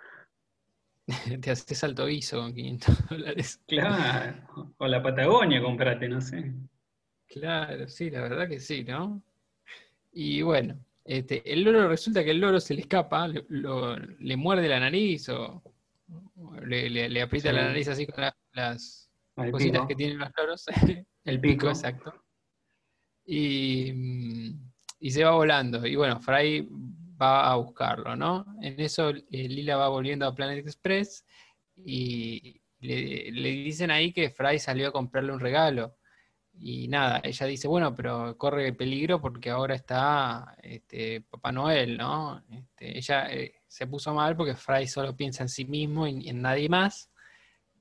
Te 1.43 1.51
haces 1.51 1.85
alto 1.85 2.07
guiso 2.07 2.41
con 2.41 2.55
500 2.55 3.09
dólares. 3.11 3.61
Claro. 3.67 4.75
O 4.79 4.87
la 4.87 5.03
Patagonia 5.03 5.61
comprate, 5.63 6.09
no 6.09 6.21
sé. 6.21 6.53
Claro, 7.27 7.89
sí, 7.89 8.11
la 8.11 8.23
verdad 8.23 8.49
que 8.49 8.61
sí, 8.61 8.85
¿no? 8.85 9.23
Y 10.13 10.43
bueno, 10.43 10.79
este, 11.05 11.43
el 11.53 11.63
loro 11.63 11.89
resulta 11.89 12.23
que 12.25 12.31
el 12.31 12.41
loro 12.41 12.61
se 12.61 12.75
le 12.75 12.83
escapa, 12.83 13.27
le, 13.29 13.45
lo- 13.49 13.97
le 13.97 14.37
muerde 14.37 14.69
la 14.69 14.81
nariz 14.81 15.29
o 15.29 15.63
le, 16.63 16.89
le- 16.89 17.09
le 17.09 17.23
aprieta 17.23 17.51
Sí. 17.51 17.57
la 17.57 17.65
nariz 17.65 17.89
así 17.89 18.07
con 18.07 18.23
la- 18.23 18.37
las 18.53 19.11
cositas 19.51 19.81
pico. 19.81 19.89
que 19.89 19.95
tienen 19.97 20.19
los 20.19 20.29
loros. 20.37 20.65
el 21.25 21.41
pico. 21.41 21.67
pico, 21.67 21.69
exacto. 21.71 22.15
Y, 23.27 23.93
mm, 23.93 24.64
y 25.05 25.11
se 25.11 25.23
va 25.23 25.33
volando. 25.33 25.87
Y 25.87 25.97
bueno, 25.97 26.19
Fry 26.19 26.67
va 27.21 27.53
a 27.53 27.57
buscarlo, 27.57 28.17
¿no? 28.17 28.47
En 28.63 28.81
eso 28.81 29.11
eh, 29.11 29.23
Lila 29.31 29.77
va 29.77 29.89
volviendo 29.89 30.27
a 30.27 30.35
Planet 30.35 30.65
Express 30.67 31.27
y 31.77 32.59
le, 32.81 33.31
le 33.31 33.49
dicen 33.51 33.91
ahí 33.91 34.15
que 34.15 34.31
Fry 34.31 34.59
salió 34.59 34.89
a 34.89 34.93
comprarle 34.93 35.31
un 35.31 35.41
regalo. 35.41 35.95
Y 36.55 36.89
nada, 36.89 37.21
ella 37.23 37.45
dice, 37.45 37.69
bueno, 37.69 37.95
pero 37.95 38.39
corre 38.39 38.73
peligro 38.73 39.21
porque 39.21 39.51
ahora 39.51 39.75
está 39.75 40.57
este, 40.63 41.21
Papá 41.21 41.53
Noel, 41.53 41.99
¿no? 41.99 42.43
Este, 42.51 42.97
ella 42.97 43.31
eh, 43.31 43.61
se 43.69 43.87
puso 43.87 44.15
mal 44.15 44.35
porque 44.35 44.55
Fry 44.55 44.87
solo 44.87 45.15
piensa 45.15 45.43
en 45.43 45.51
sí 45.51 45.67
mismo 45.67 46.07
y 46.07 46.31
en 46.31 46.41
nadie 46.41 46.71
más, 46.71 47.11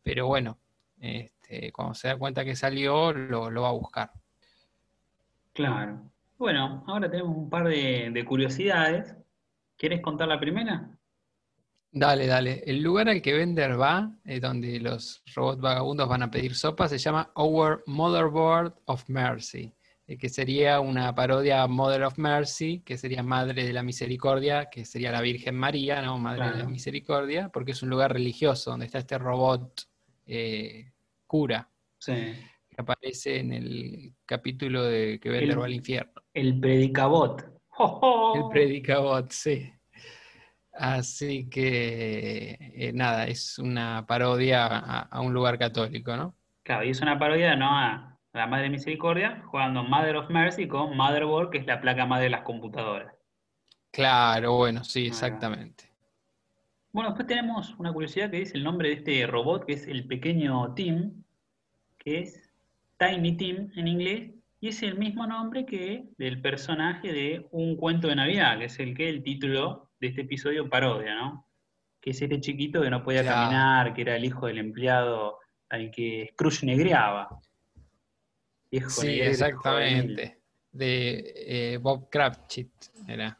pero 0.02 0.28
bueno, 0.28 0.60
este, 1.00 1.72
cuando 1.72 1.94
se 1.94 2.10
da 2.10 2.18
cuenta 2.18 2.44
que 2.44 2.58
salió, 2.58 3.14
lo, 3.14 3.50
lo 3.50 3.62
va 3.62 3.70
a 3.70 3.72
buscar. 3.72 4.12
Claro. 5.54 6.13
Bueno, 6.44 6.84
ahora 6.88 7.10
tenemos 7.10 7.38
un 7.38 7.50
par 7.50 7.70
de, 7.70 8.10
de 8.12 8.26
curiosidades. 8.26 9.16
¿Quieres 9.78 10.02
contar 10.02 10.28
la 10.28 10.42
primera? 10.42 10.90
Dale, 11.90 12.28
dale. 12.28 12.62
El 12.66 12.84
lugar 12.84 13.08
al 13.08 13.22
que 13.22 13.32
Bender 13.32 13.80
va, 13.80 14.12
eh, 14.26 14.42
donde 14.42 14.78
los 14.82 15.24
robots 15.34 15.62
vagabundos 15.62 16.10
van 16.10 16.22
a 16.24 16.30
pedir 16.30 16.54
sopa, 16.54 16.90
se 16.90 16.98
llama 16.98 17.32
Our 17.36 17.86
Motherboard 17.88 18.74
of 18.88 19.08
Mercy, 19.08 19.72
eh, 20.06 20.18
que 20.18 20.28
sería 20.28 20.82
una 20.82 21.16
parodia 21.16 21.64
a 21.64 21.68
Mother 21.70 22.04
of 22.04 22.18
Mercy, 22.18 22.82
que 22.82 22.98
sería 22.98 23.24
Madre 23.24 23.66
de 23.66 23.72
la 23.72 23.82
Misericordia, 23.82 24.66
que 24.70 24.84
sería 24.84 25.14
la 25.14 25.22
Virgen 25.22 25.56
María, 25.56 26.02
¿no? 26.02 26.18
Madre 26.18 26.52
de 26.52 26.58
la. 26.58 26.66
Misericordia, 26.66 27.48
porque 27.54 27.72
es 27.72 27.82
un 27.82 27.90
lugar 27.90 28.12
religioso 28.12 28.72
donde 28.72 28.88
está 28.88 28.98
este 28.98 29.18
robot 29.18 29.88
eh, 30.26 30.92
cura, 31.26 31.70
Sí. 32.00 32.36
Que 32.74 32.82
aparece 32.82 33.40
en 33.40 33.54
el 33.54 34.14
capítulo 34.26 34.84
de 34.84 35.20
que 35.20 35.30
va 35.30 35.64
al 35.64 35.74
infierno. 35.74 36.14
El 36.34 36.60
predicabot. 36.60 37.44
El 38.36 38.44
predicabot, 38.52 39.30
sí. 39.32 39.72
Así 40.74 41.50
que, 41.50 42.58
eh, 42.60 42.92
nada, 42.94 43.28
es 43.28 43.60
una 43.60 44.06
parodia 44.08 44.66
a, 44.66 45.02
a 45.02 45.22
un 45.22 45.34
lugar 45.34 45.60
católico, 45.60 46.18
¿no? 46.18 46.36
Claro, 46.64 46.84
y 46.84 46.90
es 46.90 47.02
una 47.02 47.20
parodia 47.20 47.56
¿no? 47.56 47.70
a 47.70 48.18
la 48.34 48.48
Madre 48.48 48.70
Misericordia, 48.70 49.44
jugando 49.46 49.84
Mother 49.84 50.16
of 50.16 50.30
Mercy 50.30 50.68
con 50.68 50.98
Motherboard, 50.98 51.52
que 51.52 51.60
es 51.60 51.68
la 51.68 51.80
placa 51.80 52.06
madre 52.06 52.26
de 52.26 52.30
las 52.32 52.42
computadoras. 52.42 53.14
Claro, 53.92 54.54
bueno, 54.56 54.84
sí, 54.84 55.08
exactamente. 55.08 55.92
Bueno, 56.92 57.10
después 57.10 57.28
tenemos 57.28 57.76
una 57.78 57.94
curiosidad 57.94 58.32
que 58.32 58.42
es 58.42 58.54
el 58.56 58.64
nombre 58.64 58.90
de 58.90 58.96
este 58.96 59.28
robot, 59.28 59.66
que 59.66 59.74
es 59.74 59.88
el 59.88 60.08
pequeño 60.08 60.74
Tim, 60.74 61.24
que 62.00 62.22
es 62.22 62.43
Tiny 63.10 63.38
Tim 63.38 63.72
en 63.76 63.88
inglés, 63.88 64.32
y 64.60 64.70
es 64.70 64.82
el 64.84 64.98
mismo 64.98 65.28
nombre 65.28 65.66
que 65.66 66.06
del 66.18 66.42
personaje 66.42 67.12
de 67.12 67.48
Un 67.52 67.76
cuento 67.76 68.08
de 68.08 68.16
Navidad, 68.16 68.58
que 68.60 68.66
es 68.66 68.80
el 68.80 68.96
que 68.96 69.10
el 69.10 69.24
título 69.24 69.90
de 70.00 70.08
este 70.08 70.22
episodio 70.22 70.70
parodia, 70.70 71.16
¿no? 71.16 71.48
Que 72.00 72.12
es 72.12 72.22
este 72.22 72.40
chiquito 72.40 72.82
que 72.82 72.90
no 72.90 73.04
podía 73.04 73.22
Claro. 73.24 73.42
caminar, 73.42 73.94
que 73.94 74.02
era 74.02 74.16
el 74.16 74.26
hijo 74.26 74.48
del 74.48 74.58
empleado 74.60 75.40
al 75.70 75.92
que 75.92 76.30
Scrooge 76.34 76.66
negreaba. 76.66 77.28
Viejo 78.72 78.90
Sí, 78.90 79.02
juvenil. 79.08 79.22
exactamente. 79.24 80.40
De 80.72 81.34
eh, 81.36 81.78
Bob 81.78 82.10
Cratchit 82.10 82.72
era. 83.08 83.38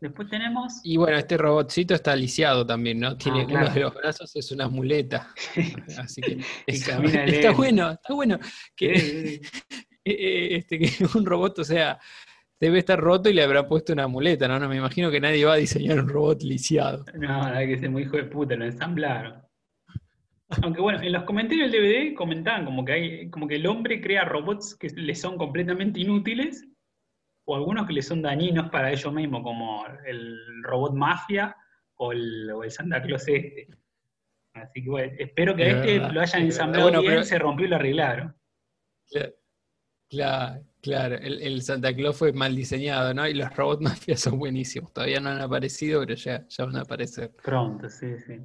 Después 0.00 0.28
tenemos 0.30 0.80
Y 0.82 0.96
bueno, 0.96 1.18
este 1.18 1.36
robotcito 1.36 1.94
está 1.94 2.16
lisiado 2.16 2.64
también, 2.66 3.00
¿no? 3.00 3.16
Tiene 3.16 3.42
Ah, 3.42 3.46
claro. 3.46 3.66
uno 3.66 3.74
de 3.74 3.80
los 3.80 3.94
brazos, 3.94 4.34
es 4.34 4.50
una 4.50 4.68
muleta. 4.68 5.34
Así 5.98 6.20
que 6.22 6.38
está, 6.66 6.98
bueno, 7.56 7.90
está 7.90 8.14
bueno 8.14 8.38
que, 8.74 9.40
Eh, 10.02 10.12
eh, 10.18 10.56
este, 10.56 10.78
que 10.78 10.88
un 11.14 11.26
robot, 11.26 11.58
o 11.58 11.64
sea, 11.64 11.98
debe 12.58 12.78
estar 12.78 12.98
roto 12.98 13.28
y 13.28 13.34
le 13.34 13.42
habrá 13.42 13.66
puesto 13.68 13.92
una 13.92 14.06
muleta, 14.08 14.48
¿no? 14.48 14.58
No 14.58 14.66
me 14.68 14.76
imagino 14.76 15.10
que 15.10 15.20
nadie 15.20 15.44
va 15.44 15.52
a 15.54 15.56
diseñar 15.56 16.00
un 16.00 16.08
robot 16.08 16.42
lisiado. 16.42 17.04
No, 17.14 17.44
verdad 17.44 17.58
que 17.60 17.74
es 17.74 17.90
muy 17.90 18.02
hijo 18.02 18.16
de 18.16 18.24
puta, 18.24 18.56
lo 18.56 18.64
ensamblaron. 18.64 19.42
Aunque 20.62 20.80
bueno, 20.80 21.00
en 21.02 21.12
los 21.12 21.24
comentarios 21.24 21.70
del 21.70 21.82
DVD 21.82 22.14
comentaban 22.14 22.64
como 22.64 22.84
que 22.84 22.92
hay, 22.92 23.30
como 23.30 23.46
que 23.46 23.56
el 23.56 23.66
hombre 23.66 24.00
crea 24.00 24.24
robots 24.24 24.74
que 24.74 24.88
le 24.88 25.14
son 25.14 25.36
completamente 25.36 26.00
inútiles, 26.00 26.66
o 27.50 27.56
algunos 27.56 27.86
que 27.86 27.92
le 27.92 28.02
son 28.02 28.22
dañinos 28.22 28.70
para 28.70 28.90
ellos 28.92 29.12
mismos, 29.12 29.42
como 29.42 29.84
el 30.06 30.38
robot 30.62 30.94
mafia 30.94 31.56
o 31.96 32.12
el, 32.12 32.50
o 32.52 32.62
el 32.64 32.70
Santa 32.70 33.02
Claus 33.02 33.26
este. 33.28 33.68
Así 34.54 34.82
que 34.82 34.90
bueno, 34.90 35.12
espero 35.18 35.54
que 35.54 35.68
Es 35.68 35.74
este 35.76 35.92
verdad, 35.98 36.10
lo 36.12 36.20
hayan 36.20 36.42
ensamblado 36.42 36.84
Bueno, 36.86 37.00
bien, 37.00 37.12
pero- 37.12 37.24
se 37.24 37.38
rompió 37.38 37.66
y 37.66 37.68
lo 37.68 37.76
arreglaron. 37.76 38.36
Claro, 40.08 40.64
claro. 40.82 41.14
El, 41.16 41.40
el 41.42 41.62
Santa 41.62 41.94
Claus 41.94 42.16
fue 42.16 42.32
mal 42.32 42.54
diseñado, 42.56 43.14
¿no? 43.14 43.26
Y 43.28 43.34
los 43.34 43.54
robots 43.54 43.80
mafias 44.08 44.20
son 44.20 44.38
buenísimos. 44.38 44.92
Todavía 44.92 45.20
no 45.20 45.30
han 45.30 45.40
aparecido, 45.40 46.00
pero 46.00 46.14
ya, 46.14 46.46
ya 46.48 46.64
van 46.64 46.76
a 46.76 46.80
aparecer. 46.82 47.30
Pronto, 47.42 47.88
sí, 47.88 48.18
sí. 48.18 48.38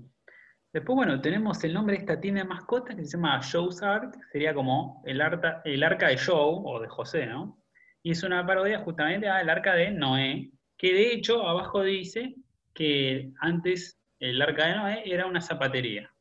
Después, 0.74 0.96
bueno, 0.96 1.22
tenemos 1.22 1.64
el 1.64 1.74
nombre 1.74 1.96
de 1.96 2.02
esta 2.02 2.20
tienda 2.20 2.42
de 2.42 2.48
mascotas 2.50 2.96
que 2.96 3.06
se 3.06 3.16
llama 3.18 3.40
Joe's 3.42 3.80
que 3.80 4.20
sería 4.32 4.54
como 4.54 5.02
el, 5.06 5.22
arta- 5.22 5.62
el 5.64 5.82
arca 5.84 6.10
de 6.10 6.18
Joe, 6.18 6.60
o 6.66 6.80
de 6.82 6.88
José, 6.90 7.26
¿no? 7.26 7.64
Y 8.06 8.12
es 8.12 8.22
una 8.22 8.46
parodia 8.46 8.82
justamente 8.82 9.28
al 9.28 9.50
arca 9.50 9.74
de 9.74 9.90
Noé, 9.90 10.52
que 10.78 10.94
de 10.94 11.12
hecho 11.12 11.42
abajo 11.42 11.82
dice 11.82 12.36
que 12.72 13.32
antes 13.40 14.00
el 14.20 14.40
arca 14.44 14.68
de 14.68 14.76
Noé 14.76 15.02
era 15.12 15.26
una 15.26 15.42
zapatería. 15.42 16.14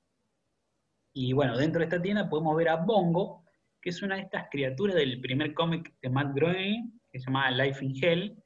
Y 1.12 1.34
bueno, 1.34 1.58
dentro 1.58 1.80
de 1.80 1.84
esta 1.84 2.00
tienda 2.00 2.30
podemos 2.30 2.56
ver 2.56 2.70
a 2.70 2.76
Bongo, 2.76 3.44
que 3.82 3.90
es 3.90 4.00
una 4.00 4.14
de 4.14 4.22
estas 4.22 4.46
criaturas 4.50 4.96
del 4.96 5.20
primer 5.20 5.52
cómic 5.52 5.92
de 6.00 6.08
Matt 6.08 6.34
Groening, 6.34 6.98
que 7.12 7.18
se 7.18 7.26
llama 7.26 7.50
Life 7.50 7.84
in 7.84 8.02
Hell. 8.02 8.42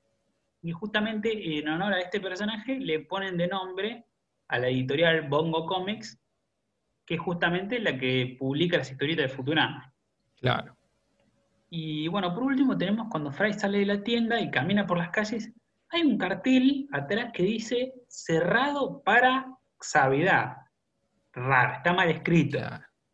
Y 0.63 0.73
justamente 0.73 1.59
en 1.61 1.69
honor 1.69 1.93
a 1.93 2.01
este 2.01 2.21
personaje 2.21 2.81
le 2.81 3.05
ponen 3.05 3.37
de 3.37 3.47
nombre 3.47 4.05
a 4.49 4.59
la 4.59 4.67
editorial 4.67 5.29
Bongo 5.29 5.65
Comics, 5.65 6.19
que 7.07 7.15
es 7.15 7.21
justamente 7.21 7.79
la 7.79 7.97
que 7.97 8.35
publica 8.37 8.79
las 8.79 8.91
historietas 8.91 9.31
de 9.31 9.37
Futurama. 9.37 9.95
Claro. 10.41 10.78
Y 11.71 12.09
bueno, 12.09 12.33
por 12.35 12.45
último 12.45 12.77
tenemos 12.79 13.09
cuando 13.11 13.31
Fry 13.31 13.53
sale 13.53 13.79
de 13.81 13.87
la 13.87 14.03
tienda 14.03 14.41
y 14.41 14.51
camina 14.51 14.87
por 14.87 14.99
las 14.99 15.11
calles, 15.11 15.53
hay 15.91 16.03
un 16.03 16.19
cartel 16.19 16.87
atrás 16.93 17.31
que 17.33 17.43
dice 17.43 17.95
cerrado 18.09 19.03
para 19.03 19.47
Xavidad. 19.81 20.57
Raro, 21.33 21.75
está 21.75 21.93
mal 21.93 22.11
escrito. 22.11 22.59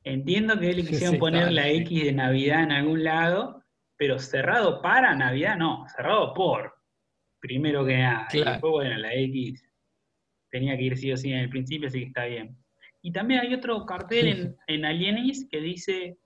Entiendo 0.02 0.58
que 0.58 0.72
le 0.72 0.82
Sí, 0.82 0.88
quisieron 0.88 1.18
poner 1.18 1.50
la. 1.52 1.68
X 1.68 2.04
de 2.04 2.12
Navidad 2.12 2.62
en 2.62 2.72
algún 2.72 3.04
lado, 3.04 3.62
pero 3.96 4.18
cerrado 4.18 4.80
para 4.82 5.14
Navidad 5.14 5.56
no, 5.56 5.86
cerrado 5.88 6.32
por, 6.34 6.74
primero 7.40 7.84
que 7.84 7.98
nada. 7.98 8.26
Y 8.32 8.36
Claro. 8.36 8.50
después, 8.52 8.70
bueno, 8.72 8.98
la 8.98 9.14
X 9.14 9.64
tenía 10.50 10.76
que 10.76 10.82
ir 10.84 10.96
sí 10.96 11.10
o 11.12 11.16
sí 11.16 11.32
en 11.32 11.38
el 11.40 11.48
principio, 11.50 11.88
así 11.88 12.00
que 12.00 12.06
está 12.06 12.24
bien. 12.26 12.56
Y 13.02 13.12
también 13.12 13.40
hay 13.40 13.54
otro 13.54 13.84
cartel 13.84 14.26
en, 14.28 14.56
en 14.66 14.84
Alienis 14.84 15.46
que 15.50 15.60
dice 15.60 16.16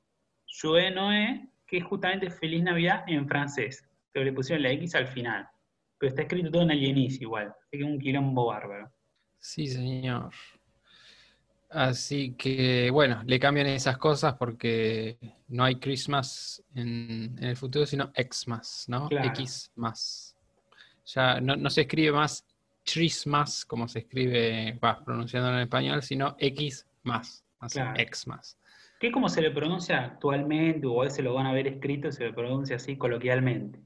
Joé 0.60 0.90
Noé, 0.90 1.48
que 1.68 1.78
es 1.78 1.84
justamente 1.84 2.30
Feliz 2.30 2.62
Navidad 2.62 3.04
en 3.06 3.28
francés, 3.28 3.84
pero 4.10 4.24
le 4.24 4.32
pusieron 4.32 4.62
la 4.62 4.72
X 4.72 4.94
al 4.94 5.06
final. 5.06 5.46
Pero 5.98 6.08
está 6.08 6.22
escrito 6.22 6.50
todo 6.50 6.62
en 6.62 6.70
Alienis 6.70 7.20
igual, 7.20 7.48
así 7.48 7.76
que 7.76 7.84
es 7.84 7.84
un 7.84 7.98
quilombo 7.98 8.46
bárbaro. 8.46 8.90
Sí, 9.38 9.66
señor. 9.66 10.32
Así 11.70 12.32
que, 12.32 12.90
bueno, 12.90 13.22
le 13.26 13.38
cambian 13.38 13.66
esas 13.66 13.98
cosas 13.98 14.34
porque 14.34 15.18
no 15.48 15.64
hay 15.64 15.76
Christmas 15.76 16.62
en, 16.74 17.36
en 17.38 17.44
el 17.44 17.56
futuro, 17.56 17.84
sino 17.84 18.10
Xmas, 18.16 18.86
¿no? 18.88 19.08
Claro. 19.08 19.28
X 19.28 19.70
más. 19.76 20.34
Ya 21.04 21.40
no, 21.40 21.56
no 21.56 21.68
se 21.68 21.82
escribe 21.82 22.12
más 22.12 22.46
Christmas, 22.90 23.66
como 23.66 23.86
se 23.86 24.00
escribe, 24.00 24.78
pronunciándolo 25.04 25.56
en 25.56 25.62
español, 25.62 26.02
sino 26.02 26.36
X 26.38 26.86
más, 27.02 27.44
así, 27.60 27.78
Claro. 27.78 27.94
Xmas. 28.14 28.56
¿Qué 28.98 29.12
como 29.12 29.28
se 29.28 29.42
le 29.42 29.50
pronuncia 29.50 30.04
actualmente, 30.04 30.86
o 30.86 31.00
a 31.00 31.04
veces 31.04 31.24
lo 31.24 31.34
van 31.34 31.46
a 31.46 31.52
ver 31.52 31.66
escrito, 31.68 32.10
se 32.10 32.24
le 32.24 32.32
pronuncia 32.32 32.76
así 32.76 32.96
coloquialmente? 32.96 33.80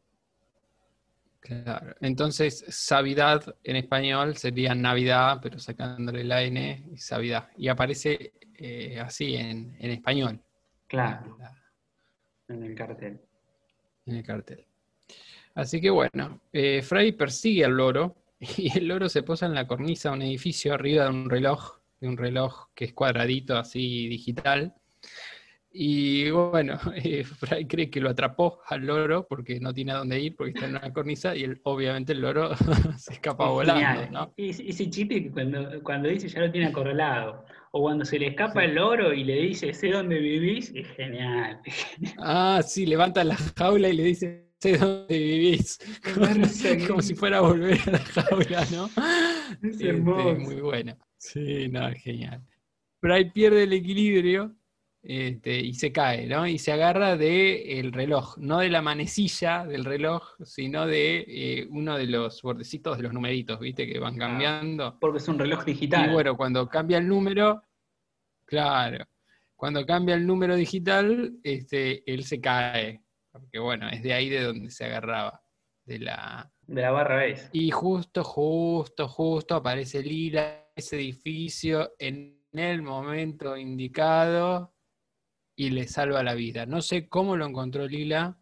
Claro. 1.40 1.94
Entonces, 2.00 2.64
Savidad 2.68 3.42
en 3.64 3.76
español 3.76 4.36
sería 4.36 4.74
Navidad, 4.74 5.40
pero 5.42 5.58
sacándole 5.58 6.22
la 6.24 6.42
N 6.42 6.86
y 6.92 6.96
Savidad. 6.98 7.48
Y 7.56 7.68
aparece 7.68 8.32
eh, 8.54 9.00
así 9.00 9.34
en, 9.34 9.76
en 9.80 9.90
español. 9.90 10.40
Claro, 10.86 11.36
la- 11.38 11.52
en 12.48 12.62
el 12.62 12.74
cartel. 12.74 13.20
en 14.06 14.16
el 14.16 14.22
cartel. 14.24 14.66
Así 15.54 15.80
que 15.80 15.90
bueno, 15.90 16.40
eh, 16.52 16.80
Fry 16.82 17.12
persigue 17.12 17.64
al 17.64 17.72
loro 17.76 18.16
y 18.40 18.76
el 18.78 18.86
loro 18.88 19.08
se 19.08 19.22
posa 19.22 19.46
en 19.46 19.54
la 19.54 19.66
cornisa 19.66 20.10
de 20.10 20.16
un 20.16 20.22
edificio 20.22 20.74
arriba 20.74 21.04
de 21.04 21.10
un 21.10 21.28
reloj, 21.28 21.78
de 22.00 22.08
un 22.08 22.16
reloj 22.16 22.68
que 22.74 22.84
es 22.86 22.92
cuadradito 22.92 23.56
así 23.56 24.06
digital. 24.08 24.74
Y 25.74 26.28
bueno, 26.30 26.78
eh, 26.96 27.24
Fry 27.24 27.66
cree 27.66 27.90
que 27.90 28.00
lo 28.00 28.10
atrapó 28.10 28.60
al 28.66 28.84
loro 28.86 29.26
porque 29.26 29.58
no 29.58 29.72
tiene 29.72 29.92
a 29.92 29.96
dónde 29.96 30.20
ir, 30.20 30.36
porque 30.36 30.52
está 30.52 30.66
en 30.66 30.72
una 30.76 30.92
cornisa 30.92 31.34
y 31.34 31.44
él- 31.44 31.60
obviamente 31.64 32.12
el 32.12 32.20
loro 32.20 32.50
se 32.98 33.14
escapa 33.14 33.44
Es 33.44 33.50
volando. 33.50 34.10
¿no? 34.10 34.34
Ese, 34.36 34.68
ese 34.68 34.90
chiste 34.90 35.22
que 35.22 35.30
cuando, 35.30 35.82
cuando 35.82 36.08
dice 36.08 36.28
ya 36.28 36.40
lo 36.40 36.50
tiene 36.50 36.66
acorralado, 36.66 37.44
o 37.70 37.80
cuando 37.80 38.04
se 38.04 38.18
le 38.18 38.28
escapa 38.28 38.64
el 38.64 38.74
loro 38.74 39.14
y 39.14 39.24
le 39.24 39.34
dice 39.36 39.72
sé 39.72 39.90
dónde 39.90 40.18
vivís, 40.18 40.72
es 40.74 40.86
genial. 40.88 41.60
Ah, 42.18 42.60
sí, 42.66 42.84
levanta 42.84 43.24
la 43.24 43.36
jaula 43.56 43.88
y 43.88 43.94
le 43.94 44.02
dice, 44.04 44.50
sé 44.60 44.76
dónde 44.76 45.18
vivís. 45.18 45.78
Como, 46.14 46.26
sí. 46.44 46.86
como 46.86 47.00
si 47.00 47.14
fuera 47.14 47.38
a 47.38 47.40
volver 47.40 47.78
a 47.86 47.90
la 47.92 47.98
jaula, 47.98 48.66
¿no? 48.72 48.86
Es 49.62 49.80
Este, 49.80 49.88
hermoso. 49.88 50.38
muy 50.40 50.56
bueno. 50.56 50.96
Sí, 51.16 51.68
no, 51.68 51.88
es 51.88 52.02
genial. 52.02 52.42
Ahí 53.02 53.30
pierde 53.30 53.64
el 53.64 53.72
equilibrio 53.72 54.54
este, 55.04 55.58
y 55.58 55.74
se 55.74 55.90
cae, 55.90 56.26
¿no? 56.26 56.46
Y 56.46 56.58
se 56.58 56.70
agarra 56.72 57.16
del 57.16 57.92
reloj, 57.92 58.36
no 58.38 58.60
de 58.60 58.68
la 58.70 58.82
manecilla 58.82 59.64
del 59.66 59.84
reloj, 59.84 60.22
sino 60.44 60.86
de 60.86 61.24
eh, 61.26 61.66
uno 61.70 61.96
de 61.98 62.06
los 62.06 62.40
bordecitos 62.42 62.96
de 62.98 63.02
los 63.02 63.12
numeritos, 63.12 63.58
¿viste? 63.58 63.86
Que 63.86 63.98
van 63.98 64.14
Ah. 64.14 64.18
cambiando. 64.18 64.98
Porque 65.00 65.18
es 65.18 65.26
un 65.28 65.38
reloj 65.38 65.64
digital. 65.64 66.08
Y 66.08 66.12
bueno, 66.12 66.36
cuando 66.36 66.68
cambia 66.68 66.98
el 66.98 67.08
número, 67.08 67.62
claro, 68.44 69.04
cuando 69.56 69.84
cambia 69.86 70.14
el 70.14 70.26
número 70.26 70.54
digital, 70.56 71.32
este, 71.42 72.02
él 72.12 72.24
se 72.24 72.40
cae. 72.40 73.02
Porque 73.30 73.58
bueno, 73.58 73.88
es 73.88 74.02
de 74.02 74.12
ahí 74.12 74.28
de 74.28 74.42
donde 74.42 74.70
se 74.70 74.84
agarraba. 74.84 75.40
De 75.84 75.98
la... 75.98 76.48
de 76.68 76.80
la 76.80 76.92
barra 76.92 77.16
base. 77.26 77.48
Y 77.52 77.72
justo, 77.72 78.22
justo, 78.22 79.08
justo 79.08 79.56
aparece 79.56 80.00
Lila 80.00 80.68
ese 80.76 80.94
edificio 80.96 81.92
en 81.98 82.40
el 82.52 82.82
momento 82.82 83.56
indicado 83.56 84.71
y 85.54 85.70
le 85.70 85.86
salva 85.86 86.22
la 86.22 86.34
vida. 86.34 86.66
No 86.66 86.80
sé 86.82 87.08
cómo 87.08 87.36
lo 87.36 87.46
encontró 87.46 87.86
Lila, 87.86 88.38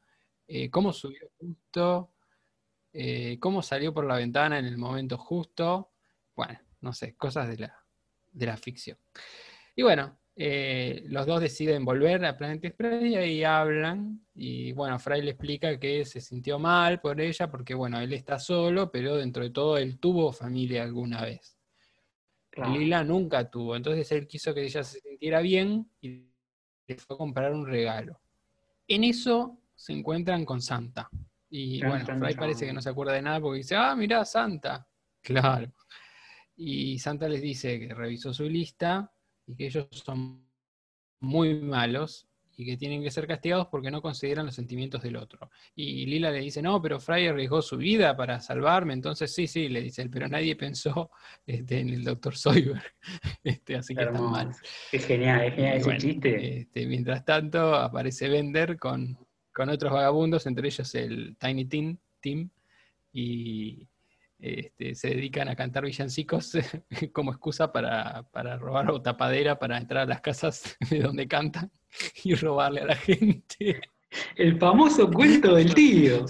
eh, 0.47 0.71
cómo 0.71 0.93
subió 0.93 1.31
justo, 1.39 2.13
eh, 2.93 3.39
cómo 3.41 3.63
salió 3.63 3.93
por 3.95 4.05
la 4.07 4.17
ventana 4.17 4.59
en 4.59 4.67
el 4.67 4.79
momento 4.79 5.19
justo. 5.19 5.93
Bueno, 6.35 6.59
no 6.81 6.93
sé, 6.93 7.17
cosas 7.17 7.49
de 7.49 7.59
la, 7.59 7.85
de 8.33 8.47
la 8.47 8.57
ficción. 8.57 8.99
Y 9.77 9.83
bueno, 9.83 10.19
eh, 10.37 11.05
los 11.09 11.27
dos 11.27 11.41
deciden 11.41 11.85
volver 11.85 12.25
a 12.25 12.37
Planet 12.37 12.65
Express 12.65 13.05
y 13.05 13.17
ahí 13.17 13.45
hablan. 13.45 14.25
Y 14.35 14.73
bueno, 14.73 14.99
Fry 14.99 15.23
le 15.23 15.33
explica 15.33 15.79
que 15.79 16.05
se 16.05 16.21
sintió 16.21 16.59
mal 16.59 17.01
por 17.01 17.21
ella 17.21 17.51
porque, 17.51 17.75
bueno, 17.75 18.01
él 18.01 18.13
está 18.13 18.39
solo, 18.39 18.91
pero 18.91 19.17
dentro 19.17 19.43
de 19.43 19.51
todo 19.51 19.77
él 19.77 19.99
tuvo 19.99 20.33
familia 20.33 20.83
alguna 20.83 21.23
vez. 21.23 21.57
Claro. 22.51 22.73
Lila 22.73 23.05
nunca 23.05 23.49
tuvo, 23.49 23.77
entonces 23.77 24.11
él 24.11 24.27
quiso 24.27 24.53
que 24.53 24.65
ella 24.65 24.83
se 24.83 24.99
sintiera 24.99 25.41
bien 25.41 25.89
y 26.01 26.30
le 26.91 26.97
fue 26.97 27.15
a 27.15 27.19
comprar 27.19 27.53
un 27.53 27.67
regalo. 27.67 28.21
En 28.89 29.05
eso 29.05 29.63
se 29.75 29.93
encuentran 29.93 30.45
con 30.45 30.61
Santa. 30.61 31.09
Y 31.49 31.81
bueno, 31.81 32.05
chan. 32.05 32.21
parece 32.37 32.67
que 32.67 32.73
no 32.73 32.83
se 32.83 32.91
acuerda 32.91 33.13
de 33.13 33.23
nada 33.23 33.41
porque 33.41 33.59
dice, 33.59 33.77
ah, 33.77 33.95
mirá, 33.97 34.25
Santa. 34.25 34.87
Claro. 35.23 35.71
y 36.57 36.99
Santa 36.99 37.29
les 37.29 37.43
dice 37.43 37.79
que 37.79 37.93
revisó 37.93 38.33
su 38.33 38.45
lista 38.45 39.13
y 39.47 39.55
que 39.55 39.67
ellos 39.67 39.87
son 39.91 40.49
muy 41.21 41.61
malos 41.61 42.30
y 42.61 42.67
que 42.67 42.77
tienen 42.77 43.03
que 43.03 43.11
ser 43.11 43.27
castigados 43.27 43.69
porque 43.69 43.91
no 43.91 44.03
consideran 44.03 44.45
los 44.45 44.55
sentimientos 44.55 45.01
del 45.01 45.17
otro. 45.17 45.51
Y 45.75 46.05
Lila 46.05 46.31
le 46.31 46.41
dice, 46.41 46.61
no, 46.61 46.83
pero 46.83 47.01
Fry 47.01 47.27
arriesgó 47.27 47.63
su 47.63 47.79
vida 47.79 48.15
para 48.15 48.39
salvarme, 48.41 48.93
entonces 48.93 49.35
sí, 49.35 49.47
sí, 49.47 49.71
le 49.71 49.81
dice 49.81 50.03
él, 50.03 50.11
pero 50.11 50.29
nadie 50.29 50.55
pensó 50.57 51.11
este, 51.47 51.81
en 51.81 51.89
el 51.89 52.05
doctor 52.05 52.37
Soyber, 52.37 52.83
este, 53.43 53.77
así 53.77 53.95
que 53.95 54.03
está 54.03 54.21
mal. 54.21 54.51
Es 54.93 55.07
genial, 55.07 55.43
es 55.45 55.55
genial 55.55 55.77
ese 55.79 55.97
chiste. 55.97 56.59
Este, 56.59 56.87
mientras 56.87 57.25
tanto 57.25 57.75
aparece 57.75 58.29
Bender 58.29 58.79
con, 58.79 59.17
con, 59.55 59.71
otros 59.71 59.91
vagabundos, 59.91 60.47
entre 60.47 60.69
ellos 60.69 60.95
el 60.95 61.39
Tiny 61.39 61.65
Tim, 61.65 61.97
Tim 62.21 62.51
y, 63.11 63.89
este, 64.41 64.95
se 64.95 65.09
dedican 65.09 65.49
a 65.49 65.57
cantar 65.57 65.85
villancicos 65.85 66.53
como 67.13 67.33
excusa 67.33 67.73
para, 67.73 68.23
para, 68.31 68.57
robar 68.57 68.91
o 68.91 69.03
tapadera 69.03 69.59
para 69.59 69.77
entrar 69.77 70.05
a 70.05 70.07
las 70.07 70.21
casas 70.21 70.77
de 70.91 71.01
donde 71.01 71.29
cantan 71.29 71.71
y 72.25 72.35
robarle 72.35 72.81
a 72.81 72.87
la 72.87 72.97
gente. 72.97 73.81
El 74.37 74.59
famoso 74.59 75.11
cuento 75.11 75.55
del 75.55 75.75
tío. 75.75 76.25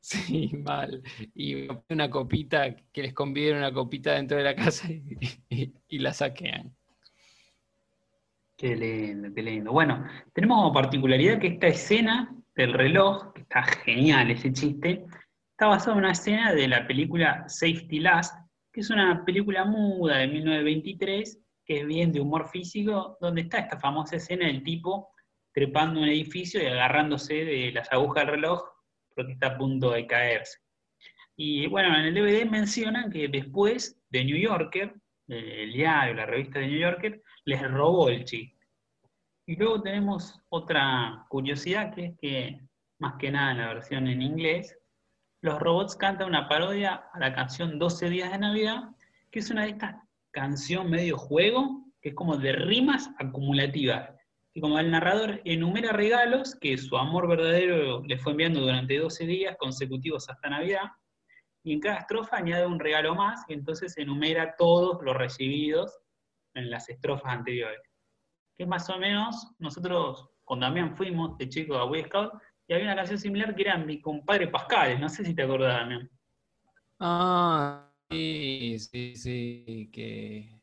Sí, 0.00 0.52
mal. 0.62 1.02
Y 1.34 1.66
una 1.88 2.08
copita, 2.08 2.76
que 2.92 3.02
les 3.02 3.12
conviene 3.12 3.58
una 3.58 3.72
copita 3.72 4.12
dentro 4.12 4.36
de 4.36 4.44
la 4.44 4.54
casa 4.54 4.88
y, 4.88 5.98
la 5.98 6.12
saquean. 6.12 6.72
Qué 8.56 8.76
lindo, 8.76 9.34
qué 9.34 9.42
lindo. 9.42 9.72
Bueno, 9.72 10.06
tenemos 10.32 10.58
como 10.58 10.72
particularidad 10.72 11.40
que 11.40 11.48
esta 11.48 11.66
escena 11.66 12.32
del 12.54 12.72
reloj, 12.72 13.32
que 13.32 13.42
está 13.42 13.64
genial 13.64 14.30
ese 14.30 14.52
chiste, 14.52 15.04
está 15.56 15.68
basado 15.68 15.92
en 15.92 15.98
una 16.00 16.12
escena 16.12 16.52
de 16.52 16.68
la 16.68 16.86
película 16.86 17.48
Safety 17.48 17.98
Last, 18.00 18.38
que 18.70 18.82
es 18.82 18.90
una 18.90 19.24
película 19.24 19.64
muda 19.64 20.18
de 20.18 20.28
1923, 20.28 21.40
que 21.64 21.80
es 21.80 21.86
bien 21.86 22.12
de 22.12 22.20
humor 22.20 22.50
físico, 22.50 23.16
donde 23.22 23.40
está 23.40 23.60
esta 23.60 23.78
famosa 23.78 24.16
escena 24.16 24.48
del 24.48 24.62
tipo 24.62 25.08
trepando 25.54 26.00
un 26.00 26.08
edificio 26.08 26.62
y 26.62 26.66
agarrándose 26.66 27.46
de 27.46 27.72
las 27.72 27.90
agujas 27.90 28.26
del 28.26 28.34
reloj 28.34 28.64
porque 29.14 29.32
está 29.32 29.46
a 29.46 29.56
punto 29.56 29.92
de 29.92 30.06
caerse. 30.06 30.58
Y 31.36 31.66
bueno, 31.68 31.96
en 31.96 32.04
el 32.04 32.14
DVD 32.14 32.44
mencionan 32.44 33.10
que 33.10 33.26
después 33.26 33.98
de 34.10 34.24
New 34.26 34.36
Yorker, 34.36 34.94
el 35.26 35.72
diario, 35.72 36.12
la 36.12 36.26
revista 36.26 36.58
de 36.58 36.66
New 36.66 36.80
Yorker, 36.80 37.22
les 37.46 37.62
robó 37.62 38.10
el 38.10 38.26
chiste. 38.26 38.58
Y 39.46 39.56
luego 39.56 39.80
tenemos 39.80 40.38
otra 40.50 41.24
curiosidad, 41.30 41.94
que 41.94 42.04
es 42.04 42.18
que, 42.20 42.60
más 42.98 43.14
que 43.18 43.30
nada 43.30 43.52
en 43.52 43.58
la 43.58 43.68
versión 43.68 44.06
en 44.06 44.20
inglés, 44.20 44.76
los 45.42 45.58
Robots 45.60 45.96
cantan 45.96 46.28
una 46.28 46.48
parodia 46.48 47.04
a 47.12 47.18
la 47.18 47.34
canción 47.34 47.78
12 47.78 48.10
días 48.10 48.32
de 48.32 48.38
Navidad, 48.38 48.90
que 49.30 49.40
es 49.40 49.50
una 49.50 49.62
de 49.62 49.70
estas 49.70 49.96
canción 50.36 50.90
medio 50.90 51.16
juego, 51.16 51.86
que 52.02 52.10
es 52.10 52.14
como 52.14 52.36
de 52.36 52.52
rimas 52.52 53.08
acumulativas. 53.18 54.10
Y 54.52 54.60
como 54.60 54.78
el 54.78 54.90
narrador 54.90 55.40
enumera 55.46 55.92
regalos 55.92 56.54
que 56.60 56.76
su 56.76 56.94
amor 56.98 57.26
verdadero 57.26 58.02
le 58.04 58.18
fue 58.18 58.32
enviando 58.32 58.60
durante 58.60 58.98
12 58.98 59.24
días 59.26 59.56
consecutivos 59.58 60.28
hasta 60.28 60.50
Navidad, 60.50 60.90
y 61.64 61.72
en 61.72 61.80
cada 61.80 62.00
estrofa 62.00 62.36
añade 62.36 62.66
un 62.66 62.78
regalo 62.78 63.14
más, 63.14 63.44
y 63.48 63.54
entonces 63.54 63.96
enumera 63.96 64.54
todos 64.58 65.02
los 65.02 65.16
recibidos 65.16 65.98
en 66.54 66.70
las 66.70 66.86
estrofas 66.90 67.32
anteriores. 67.32 67.80
Que 68.58 68.66
más 68.66 68.90
o 68.90 68.98
menos, 68.98 69.54
nosotros 69.58 70.28
con 70.44 70.60
Damián 70.60 70.94
fuimos 70.94 71.38
de 71.38 71.48
chico 71.48 71.76
a 71.76 71.84
Boy 71.84 72.04
Scout, 72.04 72.34
y 72.68 72.74
había 72.74 72.86
una 72.86 72.96
canción 72.96 73.18
similar 73.18 73.54
que 73.54 73.62
era 73.62 73.78
Mi 73.78 74.00
compadre 74.00 74.48
Pascal, 74.48 75.00
no 75.00 75.08
sé 75.08 75.24
si 75.24 75.34
te 75.34 75.42
acordás, 75.42 75.76
Damián. 75.80 76.10
Ah, 76.98 77.92
sí, 78.10 78.76
sí, 78.78 79.16
sí, 79.16 79.90
que, 79.92 80.60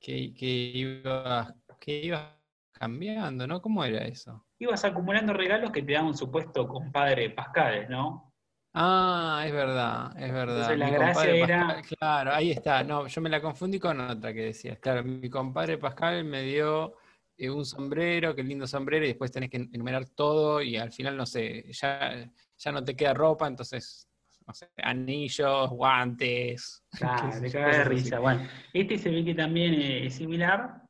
que, 0.00 0.34
que, 0.34 0.46
iba, 0.46 1.54
que 1.78 2.00
iba 2.06 2.38
cambiando, 2.72 3.46
¿no? 3.46 3.60
¿Cómo 3.60 3.84
era 3.84 4.04
eso? 4.04 4.44
Ibas 4.58 4.84
acumulando 4.84 5.32
regalos 5.32 5.70
que 5.70 5.82
te 5.82 5.92
daban 5.92 6.08
un 6.08 6.16
supuesto 6.16 6.66
compadre 6.66 7.30
Pascal, 7.30 7.86
¿no? 7.88 8.32
Ah, 8.74 9.44
es 9.46 9.52
verdad, 9.52 10.18
es 10.18 10.32
verdad. 10.32 10.76
la 10.76 10.88
gracia 10.90 11.30
era... 11.30 11.82
claro, 11.82 12.32
ahí 12.32 12.52
está. 12.52 12.82
No, 12.82 13.06
yo 13.06 13.20
me 13.20 13.28
la 13.28 13.42
confundí 13.42 13.78
con 13.78 14.00
otra 14.00 14.32
que 14.32 14.44
decías. 14.46 14.78
Claro, 14.78 15.04
mi 15.04 15.28
compadre 15.28 15.76
Pascal 15.76 16.24
me 16.24 16.42
dio 16.42 16.96
un 17.38 17.64
sombrero, 17.64 18.34
qué 18.34 18.42
lindo 18.42 18.66
sombrero, 18.66 19.04
y 19.04 19.08
después 19.08 19.32
tenés 19.32 19.50
que 19.50 19.56
enumerar 19.56 20.08
todo 20.08 20.62
y 20.62 20.76
al 20.76 20.92
final, 20.92 21.16
no 21.16 21.26
sé, 21.26 21.64
ya, 21.72 22.30
ya 22.56 22.72
no 22.72 22.84
te 22.84 22.94
queda 22.94 23.14
ropa, 23.14 23.46
entonces, 23.46 24.08
no 24.46 24.54
sé, 24.54 24.70
anillos, 24.76 25.70
guantes. 25.70 26.84
Claro, 26.98 27.40
te 27.40 27.48
de 27.48 27.84
risa. 27.84 28.18
Bueno, 28.18 28.48
este 28.72 28.98
se 28.98 29.10
ve 29.10 29.24
que 29.24 29.34
también 29.34 29.74
es 29.74 30.14
similar, 30.14 30.82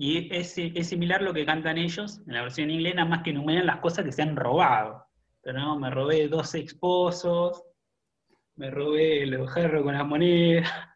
y 0.00 0.32
es, 0.32 0.56
es, 0.56 0.88
similar 0.88 1.22
lo 1.22 1.34
que 1.34 1.44
cantan 1.44 1.76
ellos 1.76 2.20
en 2.28 2.34
la 2.34 2.42
versión 2.42 2.70
inglesa, 2.70 2.96
nada 2.96 3.08
más 3.08 3.22
que 3.24 3.30
enumeran 3.30 3.66
las 3.66 3.80
cosas 3.80 4.04
que 4.04 4.12
se 4.12 4.22
han 4.22 4.36
robado. 4.36 5.04
Pero 5.42 5.58
no, 5.58 5.76
me 5.76 5.90
robé 5.90 6.28
dos 6.28 6.54
esposos, 6.54 7.64
me 8.54 8.70
robé 8.70 9.24
el 9.24 9.44
jarro 9.48 9.82
con 9.82 9.94
la 9.94 10.04
moneda. 10.04 10.87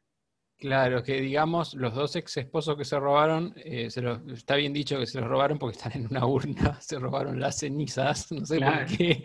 Claro, 0.62 1.02
que 1.02 1.20
digamos, 1.20 1.74
los 1.74 1.92
dos 1.92 2.14
ex 2.14 2.36
esposos 2.36 2.76
que 2.76 2.84
se 2.84 2.96
robaron, 2.96 3.52
eh, 3.56 3.90
se 3.90 4.00
está 4.32 4.54
bien 4.54 4.72
dicho 4.72 4.96
que 4.96 5.06
se 5.06 5.20
los 5.20 5.28
robaron 5.28 5.58
porque 5.58 5.76
están 5.76 5.90
en 5.96 6.06
una 6.06 6.24
urna, 6.24 6.80
se 6.80 7.00
robaron 7.00 7.40
las 7.40 7.58
cenizas, 7.58 8.30
no 8.30 8.46
sé 8.46 8.60
por 8.60 8.86
qué, 8.86 9.24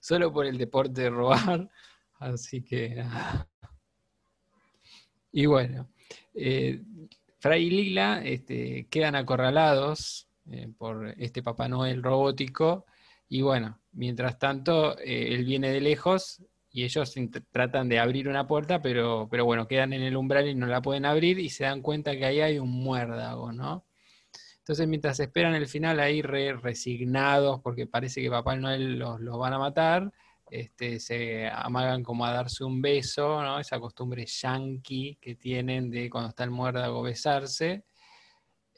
solo 0.00 0.32
por 0.32 0.46
el 0.46 0.58
deporte 0.58 1.02
de 1.02 1.10
robar. 1.10 1.70
Así 2.18 2.64
que. 2.64 3.00
Y 5.30 5.46
bueno, 5.46 5.88
eh, 6.34 6.82
Fray 7.38 7.66
y 7.66 7.70
Lila 7.70 8.20
este, 8.24 8.88
quedan 8.90 9.14
acorralados 9.14 10.26
eh, 10.50 10.66
por 10.76 11.14
este 11.16 11.44
Papá 11.44 11.68
Noel 11.68 12.02
robótico. 12.02 12.86
Y 13.28 13.42
bueno, 13.42 13.78
mientras 13.92 14.36
tanto, 14.40 14.98
él 14.98 15.44
viene 15.44 15.70
de 15.70 15.80
lejos 15.80 16.42
y 16.72 16.84
ellos 16.84 17.14
tratan 17.50 17.88
de 17.88 17.98
abrir 17.98 18.28
una 18.28 18.46
puerta, 18.46 18.80
pero, 18.80 19.28
pero 19.30 19.44
bueno, 19.44 19.66
quedan 19.66 19.92
en 19.92 20.02
el 20.02 20.16
umbral 20.16 20.48
y 20.48 20.54
no 20.54 20.66
la 20.66 20.80
pueden 20.80 21.04
abrir 21.04 21.38
y 21.38 21.50
se 21.50 21.64
dan 21.64 21.82
cuenta 21.82 22.16
que 22.16 22.24
ahí 22.24 22.40
hay 22.40 22.58
un 22.58 22.70
muérdago, 22.70 23.52
¿no? 23.52 23.84
Entonces, 24.58 24.86
mientras 24.86 25.18
esperan 25.18 25.54
el 25.54 25.66
final 25.66 25.98
ahí 25.98 26.22
resignados, 26.22 27.60
porque 27.60 27.88
parece 27.88 28.22
que 28.22 28.30
Papá 28.30 28.54
Noel 28.54 28.98
los, 28.98 29.20
los, 29.20 29.36
van 29.36 29.52
a 29.54 29.58
matar, 29.58 30.12
este, 30.48 31.00
se 31.00 31.48
amagan 31.48 32.04
como 32.04 32.24
a 32.24 32.32
darse 32.32 32.62
un 32.62 32.80
beso, 32.80 33.42
¿no? 33.42 33.58
Esa 33.58 33.80
costumbre 33.80 34.26
yankee 34.26 35.18
que 35.20 35.34
tienen 35.34 35.90
de 35.90 36.08
cuando 36.08 36.30
está 36.30 36.44
el 36.44 36.50
muérdago 36.52 37.02
besarse. 37.02 37.84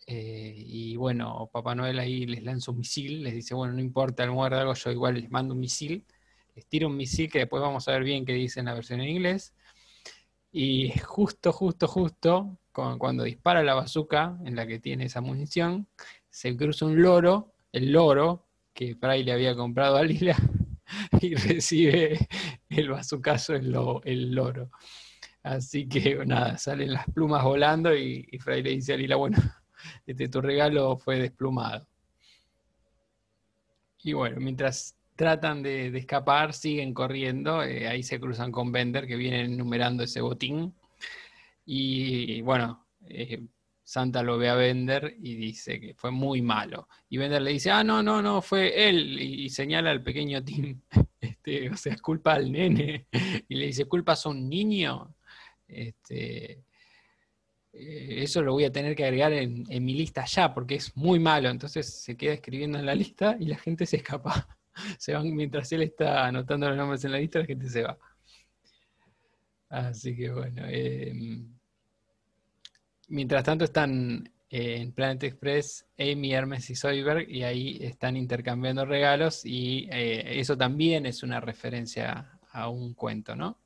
Eh, 0.06 0.54
y 0.56 0.96
bueno, 0.96 1.50
Papá 1.52 1.74
Noel 1.74 1.98
ahí 1.98 2.26
les 2.26 2.42
lanza 2.42 2.70
un 2.70 2.78
misil, 2.78 3.22
les 3.22 3.34
dice, 3.34 3.54
bueno, 3.54 3.74
no 3.74 3.80
importa 3.80 4.24
el 4.24 4.30
muérdago, 4.30 4.72
yo 4.74 4.90
igual 4.90 5.20
les 5.20 5.30
mando 5.30 5.52
un 5.54 5.60
misil 5.60 6.06
les 6.54 6.66
tira 6.66 6.86
un 6.86 6.96
misil 6.96 7.30
que 7.30 7.40
después 7.40 7.62
vamos 7.62 7.88
a 7.88 7.92
ver 7.92 8.04
bien 8.04 8.24
qué 8.24 8.32
dice 8.34 8.60
en 8.60 8.66
la 8.66 8.74
versión 8.74 9.00
en 9.00 9.08
inglés. 9.08 9.54
Y 10.50 10.90
justo, 10.98 11.52
justo, 11.52 11.88
justo, 11.88 12.58
cuando 12.72 13.24
dispara 13.24 13.62
la 13.62 13.74
bazooka 13.74 14.38
en 14.44 14.56
la 14.56 14.66
que 14.66 14.78
tiene 14.78 15.06
esa 15.06 15.20
munición, 15.20 15.86
se 16.28 16.56
cruza 16.56 16.86
un 16.86 17.00
loro, 17.00 17.52
el 17.72 17.92
loro 17.92 18.46
que 18.74 18.94
Fray 18.94 19.22
le 19.22 19.32
había 19.32 19.54
comprado 19.54 19.96
a 19.96 20.02
Lila, 20.02 20.36
y 21.20 21.34
recibe 21.34 22.28
el 22.68 22.90
bazucazo 22.90 23.54
el, 23.54 23.74
el 24.04 24.34
loro. 24.34 24.70
Así 25.42 25.88
que 25.88 26.24
nada, 26.24 26.56
salen 26.58 26.92
las 26.92 27.06
plumas 27.10 27.42
volando 27.44 27.94
y, 27.96 28.26
y 28.30 28.38
Fray 28.38 28.62
le 28.62 28.70
dice 28.70 28.94
a 28.94 28.96
Lila, 28.96 29.16
bueno, 29.16 29.38
este, 30.06 30.28
tu 30.28 30.40
regalo 30.40 30.96
fue 30.96 31.18
desplumado. 31.18 31.86
Y 34.04 34.12
bueno, 34.14 34.38
mientras 34.40 34.96
tratan 35.22 35.62
de, 35.62 35.96
escapar, 35.96 36.52
siguen 36.52 36.92
corriendo, 36.92 37.62
eh, 37.62 37.86
ahí 37.86 38.02
se 38.02 38.18
cruzan 38.18 38.50
con 38.50 38.72
Bender 38.72 39.06
que 39.06 39.14
viene 39.14 39.42
enumerando 39.42 40.02
ese 40.02 40.20
botín. 40.20 40.74
Y 41.64 42.40
bueno, 42.40 42.88
eh, 43.06 43.40
Santa 43.84 44.24
lo 44.24 44.36
ve 44.36 44.48
a 44.48 44.56
Bender 44.56 45.14
y 45.22 45.36
dice 45.36 45.78
que 45.78 45.94
fue 45.94 46.10
muy 46.10 46.42
malo. 46.42 46.88
Y 47.08 47.18
Bender 47.18 47.40
le 47.40 47.52
dice, 47.52 47.70
ah, 47.70 47.84
no, 47.84 48.02
no, 48.02 48.20
no, 48.20 48.42
fue 48.42 48.88
él. 48.88 49.16
Y, 49.20 49.48
señala 49.48 49.92
al 49.92 50.02
pequeño 50.02 50.42
Tim. 50.42 50.80
Este, 51.20 51.70
o 51.70 51.76
sea, 51.76 51.96
culpa 51.98 52.32
al 52.32 52.50
nene. 52.50 53.06
Y 53.48 53.54
le 53.54 53.66
dice, 53.66 53.84
¿culpas 53.84 54.26
a 54.26 54.30
un 54.30 54.48
niño? 54.48 55.14
Este, 55.68 56.64
eh, 57.72 58.22
eso 58.24 58.42
lo 58.42 58.54
voy 58.54 58.64
a 58.64 58.72
tener 58.72 58.96
que 58.96 59.04
agregar 59.04 59.32
en, 59.32 59.64
en 59.68 59.84
mi 59.84 59.94
lista 59.94 60.24
ya, 60.24 60.52
porque 60.52 60.74
es 60.74 60.96
muy 60.96 61.20
malo. 61.20 61.48
Entonces 61.48 62.02
se 62.02 62.16
queda 62.16 62.32
escribiendo 62.32 62.80
en 62.80 62.86
la 62.86 62.96
lista 62.96 63.36
y 63.38 63.46
la 63.46 63.56
gente 63.56 63.86
se 63.86 63.98
escapa. 63.98 64.48
mientras 65.24 65.70
él 65.72 65.82
está 65.82 66.26
anotando 66.26 66.68
los 66.68 66.76
nombres 66.76 67.04
en 67.04 67.12
la 67.12 67.18
lista, 67.18 67.40
la 67.40 67.46
gente 67.46 67.68
se 67.68 67.82
va. 67.82 67.98
Así 69.68 70.14
que 70.14 70.30
bueno. 70.30 70.62
Em, 70.66 71.48
mientras 73.08 73.44
tanto 73.44 73.64
están 73.64 74.24
eh, 74.50 74.76
en 74.80 74.92
Planet 74.92 75.24
Express 75.24 75.86
Amy, 75.98 76.34
Hermes 76.34 76.68
y 76.68 76.74
Soyberg 76.74 77.30
y 77.30 77.42
ahí 77.42 77.78
están 77.80 78.16
intercambiando 78.16 78.84
regalos 78.84 79.46
y 79.46 79.88
eh, 79.90 80.38
eso 80.40 80.56
también 80.56 81.06
es 81.06 81.22
una 81.22 81.40
referencia 81.40 82.38
a 82.50 82.68
un 82.68 82.92
cuento, 82.94 83.34
¿no? 83.34 83.58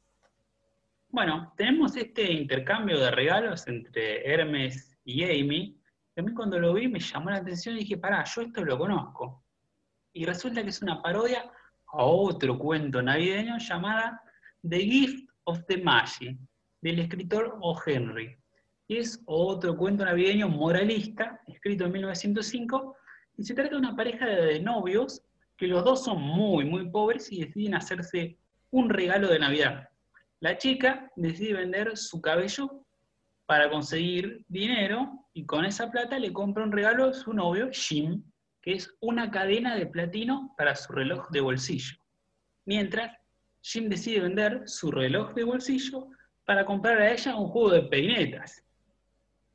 Bueno, 1.09 1.53
tenemos 1.57 1.97
este 1.97 2.31
intercambio 2.33 3.01
de 3.01 3.11
regalos 3.11 3.67
entre 3.69 4.25
Hermes 4.31 4.97
y 5.05 5.25
Amy. 5.25 5.81
a 6.17 6.23
mí 6.23 6.35
cuando 6.35 6.59
lo 6.59 6.75
vi 6.75 6.89
me 6.89 7.01
llamó 7.01 7.31
la 7.31 7.39
atención 7.39 7.77
y 7.77 7.81
dije, 7.81 7.97
pará, 7.97 8.23
yo 8.25 8.43
esto 8.43 8.65
lo 8.65 8.79
conozco. 8.79 9.46
Y 10.17 10.25
resulta 10.25 10.63
que 10.63 10.71
es 10.71 10.81
una 10.81 11.03
parodia 11.03 11.45
a 11.89 12.03
otro 12.03 12.59
cuento 12.59 13.03
navideño 13.03 13.59
llamada 13.59 14.23
The 14.67 14.79
Gift 14.79 15.31
of 15.45 15.67
the 15.67 15.77
Magi, 15.77 16.39
del 16.81 17.01
escritor 17.01 17.59
O. 17.61 17.79
Henry. 17.85 18.35
Es 18.89 19.21
otro 19.27 19.77
cuento 19.77 20.07
navideño 20.07 20.49
moralista, 20.49 21.39
escrito 21.47 21.85
en 21.85 21.93
1905, 21.93 22.97
y 23.37 23.45
se 23.45 23.53
trata 23.53 23.73
de 23.73 23.77
una 23.77 23.95
pareja 23.95 24.25
de 24.25 24.59
novios 24.59 25.21
que 25.55 25.67
los 25.67 25.85
dos 25.85 26.05
son 26.05 26.23
muy, 26.23 26.65
muy 26.65 26.89
pobres 26.89 27.31
y 27.31 27.45
deciden 27.45 27.75
hacerse 27.75 28.39
un 28.71 28.89
regalo 28.89 29.29
de 29.29 29.39
Navidad. 29.39 29.91
La 30.41 30.57
chica 30.57 31.11
decide 31.17 31.53
vender 31.53 31.95
su 31.95 32.23
cabello 32.23 32.87
para 33.45 33.69
conseguir 33.69 34.47
dinero 34.49 35.27
y 35.35 35.45
con 35.45 35.67
esa 35.67 35.91
plata 35.91 36.19
le 36.19 36.33
compra 36.33 36.65
un 36.65 36.73
regalo 36.73 37.05
a 37.05 37.13
su 37.13 37.35
novio, 37.35 37.69
Jim, 37.71 38.23
que 38.67 38.73
es 38.73 38.97
una 38.99 39.31
cadena 39.31 39.77
de 39.77 39.87
platino 39.87 40.53
para 40.59 40.75
su 40.75 40.93
reloj 40.93 41.31
de 41.31 41.41
bolsillo. 41.41 41.97
Mientras, 42.65 43.17
Jim 43.63 43.89
decide 43.89 44.23
vender 44.23 44.63
su 44.67 44.91
reloj 44.91 45.35
de 45.35 45.45
bolsillo 45.45 46.09
para 46.45 46.65
comprar 46.65 47.01
a 47.01 47.13
ella 47.13 47.37
un 47.37 47.47
juego 47.47 47.71
de 47.71 47.83
peinetas. 47.83 48.65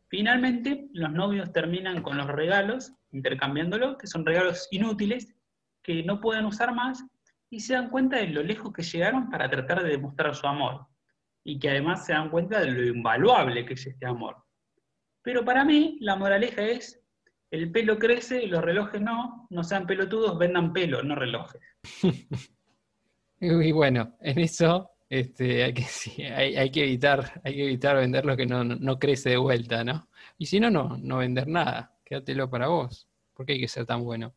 Finalmente, 0.07 0.88
los 0.93 1.12
novios 1.12 1.51
terminan 1.51 2.01
con 2.01 2.16
los 2.16 2.28
regalos, 2.28 2.93
intercambiándolos, 3.12 3.97
que 3.97 4.07
son 4.07 4.26
regalos 4.26 4.70
inútiles, 4.72 5.36
que 5.84 6.03
no 6.03 6.22
pueden 6.22 6.45
usar 6.45 6.74
más, 6.74 7.03
y 7.49 7.59
se 7.59 7.74
dan 7.74 7.89
cuenta 7.89 8.16
de 8.16 8.28
lo 8.28 8.41
lejos 8.43 8.72
que 8.72 8.82
llegaron 8.82 9.30
para 9.30 9.49
tratar 9.49 9.84
de 9.84 9.89
demostrar 9.89 10.34
su 10.36 10.47
amor. 10.47 10.88
Y 11.43 11.59
que 11.59 11.70
además 11.70 12.05
se 12.05 12.14
dan 12.14 12.30
cuenta 12.30 12.62
de 12.62 12.72
lo 12.72 12.88
invaluable 12.88 13.66
que 13.66 13.74
es 13.74 13.86
este 13.86 14.05
amor. 14.05 14.38
Pero 15.22 15.43
para 15.43 15.66
mí, 15.66 15.97
la 15.99 16.16
moraleja 16.16 16.64
es, 16.64 17.01
el 17.52 17.72
pelo 17.72 17.99
crece, 17.99 18.47
los 18.47 18.64
relojes 18.64 19.02
no, 19.02 19.47
no 19.49 19.64
sean 19.64 19.86
pelotudos, 19.86 20.38
vendan 20.38 20.72
pelo, 20.72 21.04
no 21.04 21.16
relojes. 21.16 21.62
y 23.39 23.72
bueno, 23.72 24.16
en 24.22 24.39
eso 24.39 24.89
este, 25.10 25.64
hay, 25.64 25.74
que, 25.74 25.86
hay, 26.34 26.72
que 26.72 26.84
evitar, 26.84 27.41
hay 27.43 27.54
que 27.54 27.66
evitar 27.66 27.97
vender 27.97 28.26
lo 28.26 28.38
que 28.38 28.45
no, 28.45 28.97
crece 28.97 29.32
de 29.32 29.38
vuelta, 29.38 29.84
¿no? 29.84 30.08
Y 30.38 30.45
si 30.45 30.62
no, 30.62 30.72
no, 30.72 30.97
no 30.97 31.18
vender 31.18 31.47
nada, 31.47 31.93
quédatelo 32.06 32.49
para 32.49 32.70
vos. 32.70 33.08
porque 33.34 33.54
hay 33.54 33.60
que 33.60 33.68
ser 33.68 33.86
tan 33.86 34.04
bueno? 34.04 34.34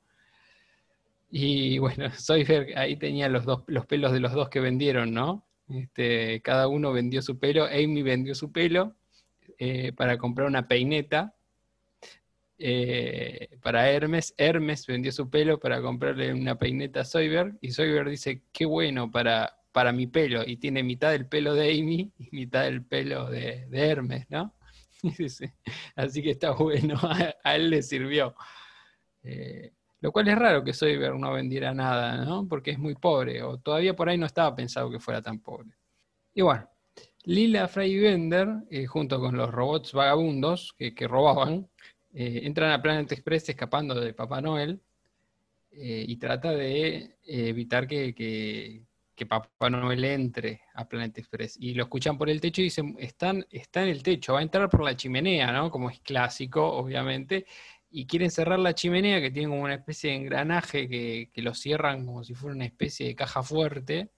Y 1.31 1.79
bueno, 1.79 2.11
Soyfer 2.19 2.77
ahí 2.77 2.97
tenía 2.97 3.29
los, 3.29 3.45
dos, 3.45 3.63
los 3.69 3.87
pelos 3.87 4.13
de 4.13 4.21
los 4.21 4.33
dos 4.33 4.49
que 4.49 4.59
vendieron, 4.59 5.15
¿no? 5.15 5.47
Este, 5.69 6.41
cada 6.43 6.67
uno 6.67 6.93
vendió 6.93 7.23
su 7.23 7.39
pelo, 7.39 7.65
Amy 7.67 8.03
vendió 8.03 8.35
su 8.35 8.51
pelo 8.51 8.97
eh, 9.59 9.93
para 9.93 10.19
comprar 10.19 10.49
una 10.49 10.67
peineta. 10.67 11.37
Eh, 12.67 13.59
para 13.61 13.91
Hermes, 13.91 14.35
Hermes 14.39 14.87
vendió 14.87 15.13
su 15.13 15.29
pelo 15.29 15.61
para 15.61 15.83
comprarle 15.83 16.33
una 16.33 16.59
peineta 16.59 17.01
a 17.01 17.05
Soyberg 17.05 17.59
y 17.61 17.73
Soyberg 17.73 18.09
dice, 18.09 18.45
qué 18.55 18.65
bueno 18.65 19.11
para, 19.11 19.59
para 19.71 19.93
mi 19.93 20.07
pelo, 20.07 20.43
y 20.47 20.57
tiene 20.57 20.83
mitad 20.83 21.11
del 21.11 21.27
pelo 21.27 21.53
de 21.53 21.79
Amy 21.79 22.11
y 22.17 22.31
mitad 22.35 22.63
del 22.63 22.83
pelo 22.83 23.27
de, 23.29 23.69
Hermes, 23.71 24.25
¿no? 24.31 24.55
Así 25.95 26.23
que 26.23 26.31
está 26.31 26.53
bueno, 26.53 26.99
a, 27.45 27.55
él 27.55 27.69
le 27.69 27.83
sirvió. 27.83 28.35
Eh, 29.23 29.71
lo 30.01 30.11
cual 30.11 30.29
es 30.29 30.39
raro 30.39 30.65
que 30.65 30.73
Soyber 30.73 31.17
no 31.17 31.35
vendiera 31.35 31.75
nada, 31.75 32.25
¿no? 32.25 32.49
Porque 32.49 32.71
es 32.71 32.79
muy 32.79 32.95
pobre, 32.95 33.43
o 33.43 33.59
todavía 33.59 33.95
por 33.95 34.09
ahí 34.09 34.17
no 34.17 34.25
estaba 34.25 34.57
pensado 34.57 34.91
que 34.91 35.01
fuera 35.01 35.21
tan 35.21 35.39
pobre. 35.39 35.77
Y 36.33 36.41
bueno, 36.41 36.67
Lila, 37.27 37.69
Frey 37.69 37.93
y 37.93 37.99
Bender, 38.01 38.49
eh, 38.71 38.85
junto 38.87 39.19
con 39.19 39.37
los 39.37 39.51
robots 39.51 39.95
vagabundos 39.95 40.75
que, 40.77 40.93
robaban, 41.09 41.71
eh, 42.15 42.41
entran 42.45 42.71
a 42.73 42.81
Planet 42.81 43.13
Express 43.13 43.49
escapando 43.51 43.95
de 43.95 44.15
Papá 44.15 44.41
Noel 44.41 44.81
y 45.77 46.17
trata 46.19 46.53
de 46.53 47.17
evitar 47.25 47.89
que, 47.89 48.15
que 49.15 49.27
Papá 49.27 49.71
Noel 49.71 50.05
entre 50.05 50.63
a 50.75 50.89
Planet 50.89 51.19
Express. 51.19 51.57
Y 51.59 51.75
lo 51.75 51.85
escuchan 51.85 52.19
por 52.19 52.29
el 52.29 52.41
techo 52.41 52.61
y 52.61 52.65
dicen, 52.65 52.97
Están, 52.99 53.47
está 53.51 53.83
en 53.83 53.89
el 53.91 54.03
techo, 54.03 54.35
va 54.35 54.41
a 54.41 54.43
entrar 54.43 54.69
por 54.69 54.83
la 54.83 54.97
chimenea, 54.97 55.53
¿no? 55.53 55.71
Como 55.71 55.91
es 55.91 56.01
clásico, 56.01 56.67
obviamente. 56.67 57.47
Y 57.91 58.07
quieren 58.07 58.31
cerrar 58.31 58.59
la 58.59 58.75
chimenea, 58.75 59.21
que 59.21 59.31
tiene 59.31 59.49
como 59.49 59.63
una 59.63 59.75
especie 59.75 60.11
de 60.11 60.17
engranaje 60.17 60.89
que, 60.89 61.43
lo 61.43 61.55
cierran 61.55 62.05
como 62.05 62.25
si 62.25 62.35
fuera 62.35 62.57
una 62.57 62.65
especie 62.67 63.07
de 63.07 63.15
caja 63.15 63.43
fuerte. 63.43 64.13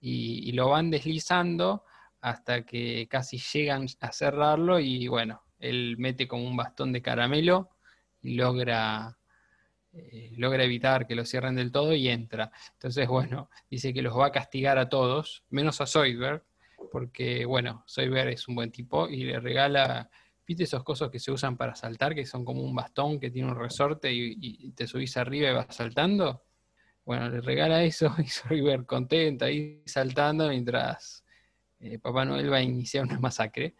Y, 0.00 0.52
lo 0.52 0.70
van 0.70 0.90
deslizando 0.90 1.84
hasta 2.20 2.64
que 2.64 3.08
casi 3.10 3.38
llegan 3.38 3.86
a 4.00 4.12
cerrarlo. 4.12 4.78
Y 4.78 5.08
bueno, 5.08 5.42
él 5.58 5.96
mete 5.98 6.28
como 6.28 6.44
un 6.46 6.56
bastón 6.56 6.92
de 6.92 7.02
caramelo 7.02 7.70
y 8.22 8.34
logra 8.34 9.16
eh, 9.98 10.32
logra 10.36 10.62
evitar 10.64 11.06
que 11.06 11.14
lo 11.14 11.24
cierren 11.24 11.54
del 11.54 11.72
todo 11.72 11.94
y 11.94 12.08
entra. 12.08 12.52
Entonces, 12.74 13.08
bueno, 13.08 13.48
dice 13.70 13.94
que 13.94 14.02
los 14.02 14.16
va 14.16 14.26
a 14.26 14.32
castigar 14.32 14.78
a 14.78 14.88
todos, 14.88 15.44
menos 15.48 15.80
a 15.80 15.86
Soyberg, 15.86 16.44
porque, 16.92 17.46
bueno, 17.46 17.82
Soyberg 17.86 18.28
es 18.30 18.46
un 18.46 18.56
buen 18.56 18.70
tipo 18.70 19.08
y 19.08 19.24
le 19.24 19.40
regala, 19.40 20.10
¿viste 20.46 20.64
esos 20.64 20.84
cosas 20.84 21.10
que 21.10 21.18
se 21.18 21.32
usan 21.32 21.56
para 21.56 21.74
saltar, 21.74 22.14
que 22.14 22.26
son 22.26 22.44
como 22.44 22.62
un 22.62 22.74
bastón 22.74 23.18
que 23.18 23.30
tiene 23.30 23.48
un 23.48 23.56
resorte 23.56 24.12
y, 24.12 24.70
te 24.72 24.86
subís 24.86 25.16
arriba 25.16 25.50
y 25.50 25.54
vas 25.54 25.74
saltando? 25.74 26.44
Bueno, 27.04 27.30
le 27.30 27.40
regala 27.40 27.82
eso 27.82 28.14
y 28.18 28.26
Soyberg 28.26 28.84
contenta 28.84 29.46
ahí 29.46 29.82
saltando 29.86 30.48
mientras 30.50 31.24
eh, 31.80 31.98
Papá 31.98 32.24
Noel 32.26 32.52
va 32.52 32.58
a 32.58 32.62
iniciar 32.62 33.04
una 33.04 33.18
masacre. 33.18 33.76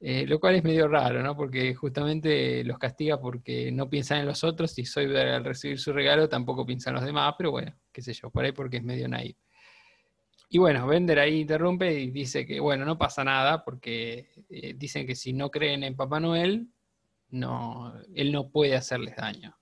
Eh, 0.00 0.26
lo 0.26 0.38
cual 0.38 0.54
es 0.54 0.62
medio 0.62 0.86
raro, 0.86 1.22
¿no? 1.22 1.36
Porque 1.36 1.74
justamente 1.74 2.62
los 2.62 2.78
castiga 2.78 3.20
porque 3.20 3.72
no 3.72 3.90
piensan 3.90 4.20
en 4.20 4.26
los 4.26 4.44
otros 4.44 4.78
y 4.78 4.84
soy 4.84 5.14
al 5.16 5.44
recibir 5.44 5.80
su 5.80 5.92
regalo 5.92 6.28
tampoco 6.28 6.64
piensan 6.64 6.92
en 6.92 6.94
los 6.96 7.04
demás, 7.04 7.34
pero 7.36 7.50
bueno, 7.50 7.74
qué 7.92 8.00
sé 8.00 8.12
yo, 8.12 8.30
por 8.30 8.44
ahí 8.44 8.52
porque 8.52 8.76
es 8.76 8.84
medio 8.84 9.08
naive. 9.08 9.36
Y 10.50 10.58
bueno, 10.58 10.86
Bender 10.86 11.18
ahí 11.18 11.40
interrumpe 11.40 11.92
y 11.92 12.10
dice 12.10 12.46
que, 12.46 12.60
bueno, 12.60 12.84
no 12.84 12.96
pasa 12.96 13.24
nada 13.24 13.64
porque 13.64 14.30
eh, 14.48 14.74
dicen 14.76 15.06
que 15.06 15.14
si 15.16 15.32
no 15.32 15.50
creen 15.50 15.82
en 15.82 15.96
Papá 15.96 16.20
Noel, 16.20 16.68
no, 17.30 17.92
él 18.14 18.32
no 18.32 18.48
puede 18.50 18.76
hacerles 18.76 19.16
daño. 19.16 19.58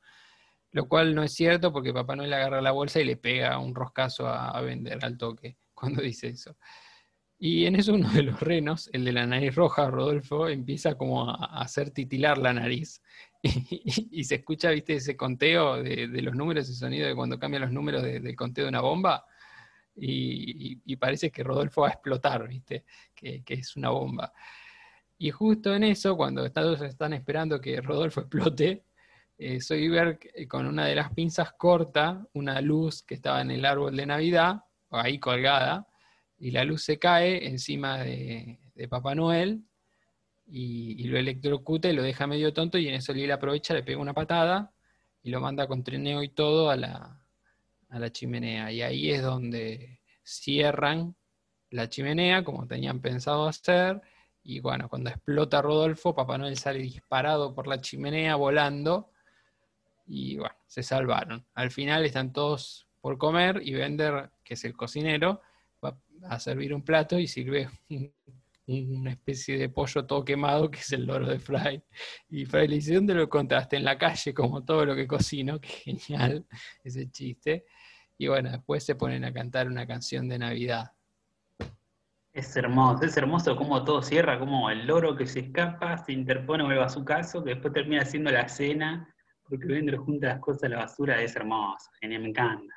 Lo 0.71 0.87
cual 0.87 1.15
no 1.15 1.23
es 1.23 1.33
cierto 1.33 1.73
porque 1.73 1.95
Papá 1.95 2.15
Noel 2.15 2.33
agarra 2.35 2.61
la 2.61 2.73
bolsa 2.73 3.01
y 3.01 3.05
le 3.05 3.17
pega 3.17 3.59
un 3.59 3.75
roscazo 3.75 4.29
a, 4.29 4.51
a 4.51 4.61
Bender 4.61 5.03
al 5.03 5.17
toque 5.17 5.57
cuando 5.75 6.03
dice 6.03 6.29
eso. 6.29 6.57
Y 7.39 7.67
en 7.67 7.77
eso 7.77 7.93
uno 7.95 8.11
de 8.11 8.23
los 8.23 8.41
renos, 8.41 8.89
el 8.93 9.05
de 9.05 9.13
la 9.13 9.27
nariz 9.27 9.55
roja, 9.55 9.91
Rodolfo, 9.91 10.49
empieza 10.49 10.97
como 10.97 11.31
a, 11.31 11.61
hacer 11.61 11.91
titilar 11.91 12.39
la 12.39 12.53
nariz. 12.53 13.03
Y, 14.11 14.25
se 14.25 14.37
escucha, 14.37 14.71
viste, 14.71 14.95
ese 14.95 15.17
conteo 15.17 15.83
de, 15.83 16.09
los 16.23 16.35
números, 16.35 16.69
ese 16.69 16.79
sonido 16.79 17.07
de 17.07 17.15
cuando 17.15 17.39
cambian 17.39 17.63
los 17.63 17.73
números 17.73 18.03
del 18.03 18.35
conteo 18.35 18.65
de 18.65 18.71
una 18.71 18.81
bomba. 18.81 19.25
Y, 19.95 20.97
parece 20.97 21.31
que 21.31 21.45
Rodolfo 21.45 21.83
va 21.83 21.89
a 21.89 21.93
explotar, 21.93 22.49
viste, 22.49 22.85
que, 23.15 23.43
es 23.47 23.77
una 23.77 23.91
bomba. 23.91 24.33
Y 25.19 25.31
justo 25.31 25.75
en 25.75 25.85
eso, 25.85 26.17
cuando 26.17 26.51
todos 26.51 26.83
están 26.83 27.13
esperando 27.13 27.61
que 27.61 27.81
Rodolfo 27.81 28.21
explote, 28.21 28.85
eh, 29.39 29.61
Soyberg 29.61 30.19
eh, 30.35 30.49
con 30.49 30.67
una 30.67 30.87
de 30.87 30.95
las 30.95 31.13
pinzas 31.13 31.53
corta 31.53 32.27
una 32.33 32.61
luz 32.61 33.03
que 33.03 33.15
estaba 33.15 33.43
en 33.43 33.51
el 33.51 33.65
árbol 33.65 33.97
de 33.97 34.07
Navidad, 34.07 34.65
ahí 34.91 35.19
colgada, 35.19 35.87
y 36.39 36.51
la 36.51 36.65
luz 36.65 36.83
se 36.83 36.99
cae 36.99 37.47
encima 37.49 37.99
de, 37.99 38.59
Papá 38.91 39.15
Noel 39.15 39.65
y, 40.47 41.05
lo 41.05 41.19
electrocuta 41.19 41.89
y 41.89 41.95
lo 41.95 42.03
deja 42.03 42.27
medio 42.27 42.53
tonto 42.53 42.79
y 42.79 42.89
en 42.89 42.95
eso 42.95 43.13
Lila 43.13 43.35
aprovecha, 43.35 43.75
le 43.75 43.83
pega 43.83 43.99
una 43.99 44.13
patada 44.13 44.73
y 45.23 45.31
lo 45.31 45.41
manda 45.41 45.67
con 45.67 45.83
trineo 45.83 46.23
y 46.23 46.29
todo 46.29 46.71
a 46.71 46.77
la, 46.77 47.21
a 47.89 47.99
la 47.99 48.13
chimenea. 48.13 48.71
Y 48.71 48.83
ahí 48.83 49.11
es 49.11 49.23
donde 49.23 50.01
cierran 50.23 51.17
la 51.71 51.89
chimenea 51.89 52.45
como 52.45 52.67
tenían 52.67 53.01
pensado 53.01 53.49
hacer. 53.49 54.01
Y 54.43 54.61
bueno, 54.61 54.89
cuando 54.89 55.11
explota 55.11 55.63
Rodolfo, 55.63 56.15
Papá 56.15 56.39
Noel 56.39 56.57
sale 56.57 56.79
disparado 56.81 57.55
por 57.55 57.67
la 57.67 57.81
chimenea 57.81 58.37
volando. 58.37 59.11
Y 60.07 60.37
bueno, 60.37 60.55
se 60.67 60.83
salvaron. 60.83 61.45
Al 61.55 61.71
final 61.71 62.05
están 62.05 62.33
todos 62.33 62.87
por 63.01 63.19
comer 63.19 63.61
y 63.65 63.75
Bender, 63.75 64.31
que 64.45 64.55
es 64.55 64.65
el 64.65 64.77
cocinero, 64.77 65.41
a 66.23 66.39
servir 66.41 66.75
un 66.75 66.83
plato 66.83 67.19
y 67.19 67.27
sirve 67.27 67.69
una 68.67 69.11
especie 69.11 69.59
de 69.59 69.69
pollo 69.69 70.07
todo 70.07 70.25
quemado 70.25 70.71
que 70.71 70.81
es 70.81 70.93
el 70.93 71.07
loro 71.07 71.29
de 71.29 71.39
Fry. 71.39 71.83
Y 72.29 72.47
Fry 72.47 72.67
le 72.67 72.77
dice, 72.77 72.95
¿dónde 72.95 73.15
lo 73.15 73.23
encontraste? 73.23 73.77
En 73.77 73.85
la 73.85 73.97
calle, 73.97 74.35
como 74.35 74.65
todo 74.65 74.85
lo 74.85 74.95
que 74.95 75.07
cocino, 75.07 75.61
que 75.61 75.69
genial 75.69 76.47
ese 76.83 77.11
chiste. 77.11 77.67
Y 78.19 78.29
bueno, 78.29 78.51
después 78.51 78.85
se 78.85 78.95
ponen 78.95 79.25
a 79.25 79.33
cantar 79.33 79.69
una 79.69 79.87
canción 79.87 80.29
de 80.29 80.39
Navidad. 80.39 80.93
Es 82.33 82.55
hermoso, 82.57 83.05
es 83.05 83.17
hermoso 83.17 83.57
cómo 83.57 83.83
todo 83.85 84.03
cierra, 84.03 84.39
como 84.39 84.69
el 84.69 84.87
loro 84.87 85.17
que 85.17 85.27
se 85.27 85.41
escapa, 85.41 85.97
se 85.97 86.13
interpone, 86.13 86.65
vuelve 86.65 86.83
a 86.83 86.89
su 86.89 87.03
caso, 87.03 87.43
que 87.43 87.55
después 87.55 87.73
termina 87.73 88.03
haciendo 88.03 88.31
la 88.31 88.47
cena, 88.47 89.15
porque 89.43 89.67
Vendro 89.67 90.03
junta 90.05 90.29
las 90.29 90.41
cosas 90.41 90.65
a 90.65 90.69
la 90.69 90.77
basura, 90.79 91.23
es 91.23 91.35
hermoso, 91.35 91.89
genial, 91.99 92.23
me 92.23 92.29
encanta. 92.29 92.75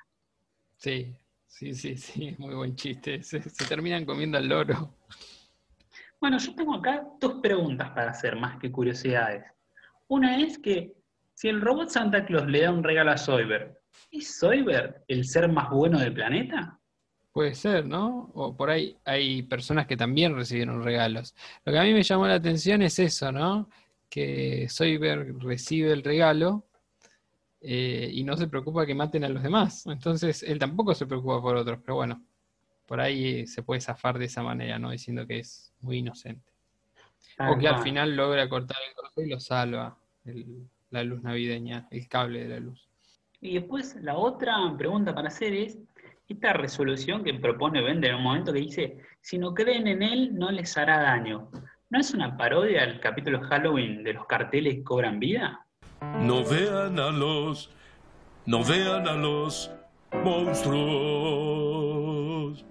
Sí, 0.78 1.14
Sí, 1.50 1.74
sí, 1.74 1.98
sí, 1.98 2.36
muy 2.38 2.54
buen 2.54 2.76
chiste. 2.76 3.22
Se, 3.24 3.40
terminan 3.68 4.06
comiendo 4.06 4.38
al 4.38 4.48
loro. 4.48 4.96
Bueno, 6.22 6.38
yo 6.38 6.56
tengo 6.56 6.76
acá 6.76 7.04
dos 7.20 7.42
preguntas 7.42 7.90
para 7.90 8.12
hacer, 8.12 8.36
más 8.38 8.58
que 8.60 8.72
curiosidades. 8.72 9.44
Una 10.08 10.38
es 10.38 10.60
que 10.60 10.94
si 11.34 11.50
el 11.50 11.60
robot 11.60 11.90
Santa 11.90 12.26
Claus 12.26 12.48
le 12.48 12.62
da 12.62 12.72
un 12.72 12.84
regalo 12.84 13.12
a 13.12 13.18
Soyber, 13.18 13.82
¿es 14.12 14.38
Soyber 14.40 15.04
el 15.08 15.26
ser 15.26 15.52
más 15.52 15.70
bueno 15.70 16.00
del 16.00 16.14
planeta? 16.14 16.80
Puede 17.34 17.56
ser, 17.56 17.86
¿no? 17.86 18.32
O 18.36 18.56
por 18.56 18.70
ahí 18.70 18.96
hay 19.04 19.44
personas 19.44 19.88
que 19.88 19.98
también 19.98 20.36
recibieron 20.36 20.84
regalos. 20.84 21.36
Lo 21.66 21.74
que 21.74 21.80
a 21.80 21.84
mí 21.84 21.94
me 21.94 22.04
llamó 22.04 22.28
la 22.28 22.36
atención 22.36 22.82
es 22.84 23.00
eso, 23.00 23.32
¿no? 23.32 23.70
Que 24.08 24.68
Soyber 24.70 25.36
recibe 25.40 25.92
el 25.92 26.04
regalo 26.04 26.69
eh, 27.62 28.10
y 28.12 28.24
no 28.24 28.38
se 28.38 28.48
preocupa 28.48 28.86
que 28.86 28.96
maten 28.96 29.24
a 29.24 29.30
los 29.30 29.44
demás. 29.44 29.86
Entonces 29.88 30.44
él 30.44 30.60
tampoco 30.60 30.94
se 30.96 31.06
preocupa 31.06 31.42
por 31.42 31.56
otros, 31.56 31.80
pero 31.84 31.96
bueno, 31.96 32.24
por 32.86 33.00
ahí 33.00 33.46
se 33.48 33.64
puede 33.64 33.82
zafar 33.82 34.18
de 34.18 34.26
esa 34.26 34.44
manera, 34.44 34.80
¿no? 34.80 34.92
Diciendo 34.92 35.28
que 35.28 35.40
es 35.40 35.74
muy 35.82 35.98
inocente. 35.98 36.52
o 37.40 37.58
que 37.58 37.68
al 37.68 37.82
final 37.82 38.16
logra 38.16 38.50
cortar 38.50 38.78
el 38.88 38.96
coso 38.96 39.22
y 39.22 39.30
lo 39.30 39.40
salva 39.40 39.98
la 40.90 41.04
luz 41.04 41.22
navideña, 41.22 41.88
el 41.92 42.08
cable 42.08 42.44
de 42.44 42.50
la 42.50 42.60
luz. 42.60 42.90
Y 43.42 43.56
después 43.56 43.96
la 44.02 44.18
otra 44.18 44.56
pregunta 44.78 45.14
para 45.14 45.28
hacer 45.28 45.54
es, 45.54 45.78
esta 46.28 46.54
resolución 46.54 47.24
que 47.24 47.34
propone 47.34 47.82
Bender 47.82 48.12
en 48.12 48.18
un 48.18 48.24
momento 48.24 48.54
que 48.54 48.60
dice, 48.60 48.98
si 49.22 49.38
no 49.40 49.54
creen 49.54 49.88
en 49.88 50.04
él, 50.04 50.36
no 50.38 50.52
les 50.52 50.78
hará 50.78 51.02
daño. 51.02 51.50
¿No 51.90 52.00
es 52.00 52.14
una 52.14 52.38
parodia 52.38 52.84
al 52.84 53.00
capítulo 53.00 53.42
Halloween 53.42 54.04
de 54.04 54.14
los 54.14 54.28
carteles 54.28 54.76
que 54.76 54.84
cobran 54.84 55.20
vida? 55.20 55.66
No 56.02 56.44
vean 56.44 57.00
a 57.00 57.12
los, 57.12 57.70
no 58.46 58.64
vean 58.64 59.08
a 59.08 59.14
los 59.14 59.72
monstruos. 60.24 61.20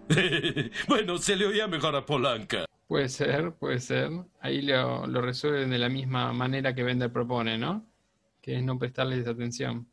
bueno, 0.89 1.19
se 1.19 1.37
le 1.37 1.47
oía 1.47 1.67
mejor 1.67 1.95
a 1.97 2.05
Polanca. 2.05 2.65
Puede 2.87 3.09
ser, 3.09 3.53
puede 3.53 3.81
ser. 3.81 4.11
Ahí 4.41 4.63
lo, 4.63 5.07
lo 5.07 5.21
resuelven 5.21 5.71
de 5.71 5.79
la 5.79 5.89
misma 5.89 6.33
manera 6.33 6.75
que 6.75 6.83
Bender 6.83 7.13
propone, 7.13 7.59
¿no? 7.59 7.85
Que 8.41 8.57
es 8.57 8.63
no 8.63 8.79
prestarles 8.79 9.27
atención. 9.27 9.87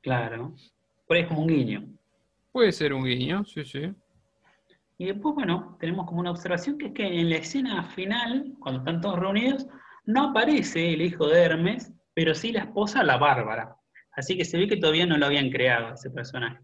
Claro. 0.00 0.54
Por 1.06 1.16
ahí 1.16 1.22
es 1.22 1.28
como 1.28 1.42
un 1.42 1.48
guiño. 1.48 1.86
Puede 2.50 2.72
ser 2.72 2.92
un 2.92 3.04
guiño, 3.04 3.44
sí, 3.44 3.64
sí. 3.64 3.94
Y 4.98 5.06
después, 5.06 5.34
bueno, 5.34 5.76
tenemos 5.80 6.06
como 6.06 6.20
una 6.20 6.30
observación 6.30 6.78
que 6.78 6.86
es 6.86 6.92
que 6.92 7.06
en 7.06 7.30
la 7.30 7.36
escena 7.36 7.84
final, 7.90 8.52
cuando 8.60 8.80
están 8.80 9.00
todos 9.00 9.18
reunidos, 9.18 9.66
no 10.04 10.30
aparece 10.30 10.92
el 10.94 11.02
hijo 11.02 11.28
de 11.28 11.40
Hermes, 11.40 11.92
pero 12.14 12.34
sí 12.34 12.52
la 12.52 12.60
esposa, 12.60 13.02
la 13.02 13.16
Bárbara. 13.16 13.76
Así 14.12 14.36
que 14.36 14.44
se 14.44 14.58
ve 14.58 14.68
que 14.68 14.76
todavía 14.76 15.06
no 15.06 15.16
lo 15.16 15.26
habían 15.26 15.50
creado 15.50 15.94
ese 15.94 16.10
personaje. 16.10 16.60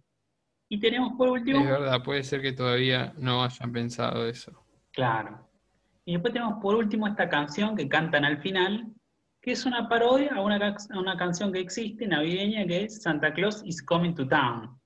Y 0.68 0.78
tenemos 0.80 1.14
por 1.16 1.30
último. 1.30 1.60
Es 1.60 1.66
verdad, 1.66 2.02
puede 2.02 2.22
ser 2.22 2.42
que 2.42 2.52
todavía 2.52 3.14
no 3.16 3.42
hayan 3.42 3.72
pensado 3.72 4.28
eso. 4.28 4.52
Claro. 4.92 5.48
Y 6.04 6.12
después 6.12 6.32
tenemos 6.32 6.60
por 6.60 6.74
último 6.74 7.06
esta 7.06 7.28
canción 7.28 7.74
que 7.74 7.88
cantan 7.88 8.24
al 8.24 8.38
final, 8.38 8.92
que 9.40 9.52
es 9.52 9.64
una 9.64 9.88
parodia 9.88 10.34
a 10.34 10.42
una, 10.42 10.56
a 10.56 10.98
una 10.98 11.16
canción 11.16 11.52
que 11.52 11.60
existe 11.60 12.06
navideña 12.06 12.66
que 12.66 12.84
es 12.84 13.02
Santa 13.02 13.32
Claus 13.32 13.62
is 13.64 13.82
Coming 13.82 14.14
to 14.14 14.28
Town. 14.28 14.77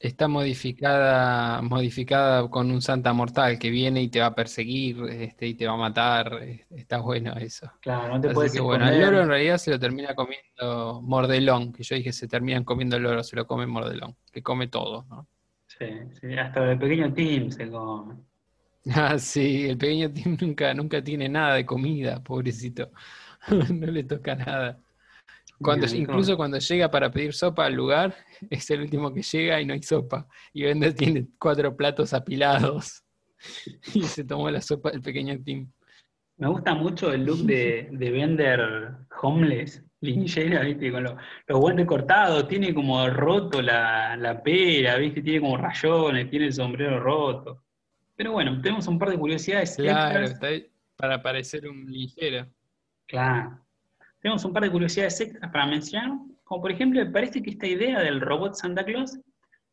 Está 0.00 0.28
modificada, 0.28 1.60
modificada 1.60 2.48
con 2.48 2.70
un 2.70 2.80
Santa 2.80 3.12
Mortal 3.12 3.58
que 3.58 3.68
viene 3.68 4.00
y 4.00 4.08
te 4.08 4.20
va 4.20 4.26
a 4.26 4.34
perseguir 4.34 5.02
este, 5.10 5.48
y 5.48 5.54
te 5.54 5.66
va 5.66 5.74
a 5.74 5.76
matar. 5.76 6.38
Está 6.70 6.98
bueno 6.98 7.34
eso. 7.36 7.72
Claro, 7.80 8.14
no 8.14 8.20
te 8.20 8.30
puedes 8.30 8.52
que, 8.52 8.60
bueno, 8.60 8.88
el 8.88 9.00
loro 9.00 9.22
en 9.22 9.28
realidad 9.28 9.58
se 9.58 9.72
lo 9.72 9.78
termina 9.78 10.14
comiendo 10.14 11.02
Mordelón, 11.02 11.72
que 11.72 11.82
yo 11.82 11.96
dije 11.96 12.12
se 12.12 12.28
terminan 12.28 12.62
comiendo 12.62 12.96
el 12.96 13.02
loro, 13.02 13.24
se 13.24 13.34
lo 13.34 13.44
come 13.46 13.66
Mordelón, 13.66 14.14
que 14.30 14.40
come 14.40 14.68
todo, 14.68 15.04
¿no? 15.10 15.26
Sí, 15.66 15.86
sí, 16.20 16.38
hasta 16.38 16.72
el 16.72 16.78
pequeño 16.78 17.12
Tim 17.12 17.50
se 17.50 17.68
come. 17.68 18.14
Ah, 18.94 19.18
sí, 19.18 19.66
el 19.68 19.76
pequeño 19.76 20.10
Tim 20.10 20.38
nunca, 20.40 20.72
nunca 20.72 21.02
tiene 21.02 21.28
nada 21.28 21.56
de 21.56 21.66
comida, 21.66 22.22
pobrecito. 22.22 22.90
no 23.74 23.86
le 23.86 24.04
toca 24.04 24.34
nada. 24.34 24.78
Cuando, 25.60 25.86
incluso 25.94 26.36
cuando 26.36 26.58
llega 26.58 26.90
para 26.90 27.10
pedir 27.10 27.34
sopa 27.34 27.66
al 27.66 27.74
lugar, 27.74 28.14
es 28.50 28.70
el 28.70 28.82
último 28.82 29.12
que 29.12 29.22
llega 29.22 29.60
y 29.60 29.66
no 29.66 29.74
hay 29.74 29.82
sopa. 29.82 30.26
Y 30.52 30.62
Bender 30.62 30.94
tiene 30.94 31.28
cuatro 31.38 31.76
platos 31.76 32.12
apilados. 32.12 33.02
Y 33.94 34.02
se 34.02 34.24
tomó 34.24 34.50
la 34.50 34.60
sopa 34.60 34.90
del 34.90 35.00
pequeño 35.00 35.38
Tim. 35.44 35.70
Me 36.38 36.48
gusta 36.48 36.74
mucho 36.74 37.12
el 37.12 37.24
look 37.24 37.38
de, 37.44 37.88
de 37.92 38.10
Bender 38.10 38.96
homeless, 39.22 39.84
linchera, 40.00 40.62
¿viste? 40.62 40.90
Con 40.90 41.04
los 41.04 41.16
guantes 41.48 41.86
cortados, 41.86 42.48
tiene 42.48 42.74
como 42.74 43.08
roto 43.08 43.62
la, 43.62 44.16
la 44.16 44.42
pera, 44.42 44.96
¿viste? 44.96 45.22
Tiene 45.22 45.40
como 45.40 45.56
rayones, 45.56 46.28
tiene 46.30 46.46
el 46.46 46.52
sombrero 46.52 46.98
roto. 46.98 47.62
Pero 48.16 48.32
bueno, 48.32 48.60
tenemos 48.60 48.88
un 48.88 48.98
par 48.98 49.10
de 49.10 49.18
curiosidades. 49.18 49.76
Claro, 49.76 50.24
está 50.24 50.48
para 50.96 51.22
parecer 51.22 51.68
un 51.68 51.86
linchera. 51.86 52.48
Claro. 53.06 53.60
Tenemos 54.20 54.44
un 54.44 54.52
par 54.52 54.64
de 54.64 54.70
curiosidades 54.70 55.20
extras 55.20 55.50
para 55.52 55.66
mencionar, 55.66 56.18
como 56.44 56.62
por 56.62 56.72
ejemplo, 56.72 57.04
me 57.04 57.10
parece 57.10 57.42
que 57.42 57.50
esta 57.50 57.66
idea 57.66 58.00
del 58.00 58.20
robot 58.20 58.54
Santa 58.54 58.84
Claus 58.84 59.18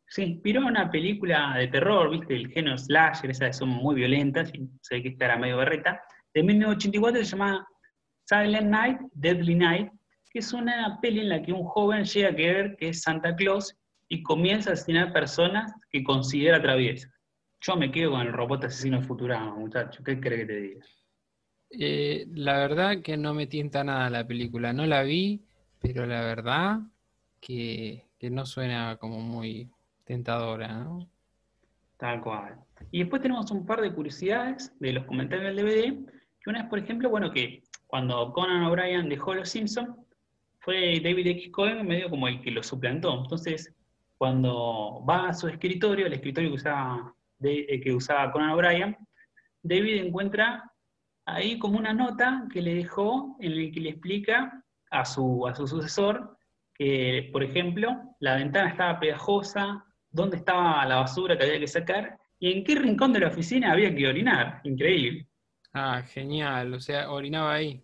se 0.08 0.24
inspiró 0.24 0.60
en 0.60 0.66
una 0.68 0.90
película 0.90 1.54
de 1.56 1.68
terror, 1.68 2.10
¿viste? 2.10 2.36
El 2.36 2.48
género 2.48 2.78
slasher, 2.78 3.30
esas 3.30 3.56
son 3.56 3.70
muy 3.70 3.96
violentas, 3.96 4.52
y 4.54 4.68
sé 4.82 5.02
que 5.02 5.08
esta 5.08 5.24
era 5.24 5.36
medio 5.36 5.56
berreta, 5.56 6.00
de 6.34 6.42
1984 6.42 7.24
se 7.24 7.30
llama 7.30 7.66
Silent 8.28 8.68
Night, 8.68 8.98
Deadly 9.14 9.54
Night, 9.54 9.90
que 10.30 10.40
es 10.40 10.52
una 10.52 10.98
peli 11.00 11.20
en 11.20 11.30
la 11.30 11.42
que 11.42 11.52
un 11.52 11.64
joven 11.64 12.04
llega 12.04 12.28
a 12.28 12.34
creer 12.34 12.76
que 12.76 12.90
es 12.90 13.00
Santa 13.00 13.34
Claus 13.34 13.74
y 14.08 14.22
comienza 14.22 14.70
a 14.70 14.72
asesinar 14.74 15.12
personas 15.12 15.72
que 15.90 16.04
considera 16.04 16.60
traviesas. 16.60 17.10
Yo 17.62 17.74
me 17.74 17.90
quedo 17.90 18.10
con 18.10 18.20
el 18.20 18.32
robot 18.32 18.64
asesino 18.64 19.00
Futurama, 19.00 19.54
muchacho. 19.54 20.04
¿Qué 20.04 20.20
crees 20.20 20.42
que 20.42 20.46
te 20.46 20.60
diga? 20.60 20.86
Eh, 21.78 22.26
la 22.34 22.56
verdad 22.56 23.02
que 23.02 23.16
no 23.16 23.34
me 23.34 23.46
tienta 23.46 23.84
nada 23.84 24.08
la 24.08 24.26
película. 24.26 24.72
No 24.72 24.86
la 24.86 25.02
vi, 25.02 25.42
pero 25.80 26.06
la 26.06 26.22
verdad 26.22 26.80
que, 27.40 28.04
no 28.30 28.44
suena 28.44 28.96
como 28.96 29.20
muy 29.20 29.70
tentadora, 30.04 30.68
¿no? 30.68 31.08
Tal 31.96 32.20
cual. 32.20 32.58
Y 32.90 33.00
después 33.00 33.22
tenemos 33.22 33.50
un 33.50 33.64
par 33.64 33.80
de 33.80 33.92
curiosidades 33.92 34.72
de 34.80 34.92
los 34.92 35.04
comentarios 35.04 35.54
del 35.54 35.64
DVD. 35.64 36.12
Que 36.40 36.50
una 36.50 36.62
es, 36.62 36.66
por 36.66 36.78
ejemplo, 36.78 37.08
bueno, 37.08 37.30
que 37.30 37.62
cuando 37.86 38.32
Conan 38.32 38.64
O'Brien 38.64 39.08
dejó 39.08 39.34
Los 39.34 39.50
Simpsons, 39.50 39.94
fue 40.58 41.00
David 41.00 41.28
X. 41.28 41.50
Cohen 41.52 41.86
medio 41.86 42.10
como 42.10 42.26
el 42.26 42.40
que 42.40 42.50
lo 42.50 42.62
suplantó. 42.62 43.22
Entonces, 43.22 43.72
cuando 44.18 45.04
va 45.08 45.28
a 45.28 45.34
su 45.34 45.46
escritorio, 45.46 46.06
el 46.06 46.14
escritorio 46.14 46.50
que 46.50 46.56
usaba, 46.56 47.14
eh, 47.42 47.80
que 47.80 47.92
usaba 47.94 48.32
Conan 48.32 48.50
O'Brien, 48.50 48.96
David 49.62 50.04
encuentra 50.04 50.72
ahí 51.26 51.58
como 51.58 51.78
una 51.78 51.92
nota 51.92 52.46
que 52.52 52.62
le 52.62 52.74
dejó 52.74 53.36
en 53.40 53.52
el 53.52 53.72
que 53.72 53.80
le 53.80 53.90
explica 53.90 54.64
a 54.90 55.04
su, 55.04 55.46
a 55.46 55.54
su 55.54 55.66
sucesor 55.66 56.38
que, 56.72 57.28
por 57.32 57.42
ejemplo, 57.42 57.90
la 58.20 58.36
ventana 58.36 58.70
estaba 58.70 59.00
pegajosa, 59.00 59.84
dónde 60.10 60.36
estaba 60.36 60.84
la 60.86 60.96
basura 60.96 61.36
que 61.36 61.44
había 61.44 61.60
que 61.60 61.66
sacar 61.66 62.18
y 62.38 62.52
en 62.52 62.64
qué 62.64 62.74
rincón 62.76 63.12
de 63.12 63.20
la 63.20 63.28
oficina 63.28 63.72
había 63.72 63.94
que 63.94 64.06
orinar. 64.06 64.60
Increíble. 64.64 65.26
Ah, 65.72 66.02
genial. 66.02 66.74
O 66.74 66.80
sea, 66.80 67.10
orinaba 67.10 67.54
ahí. 67.54 67.82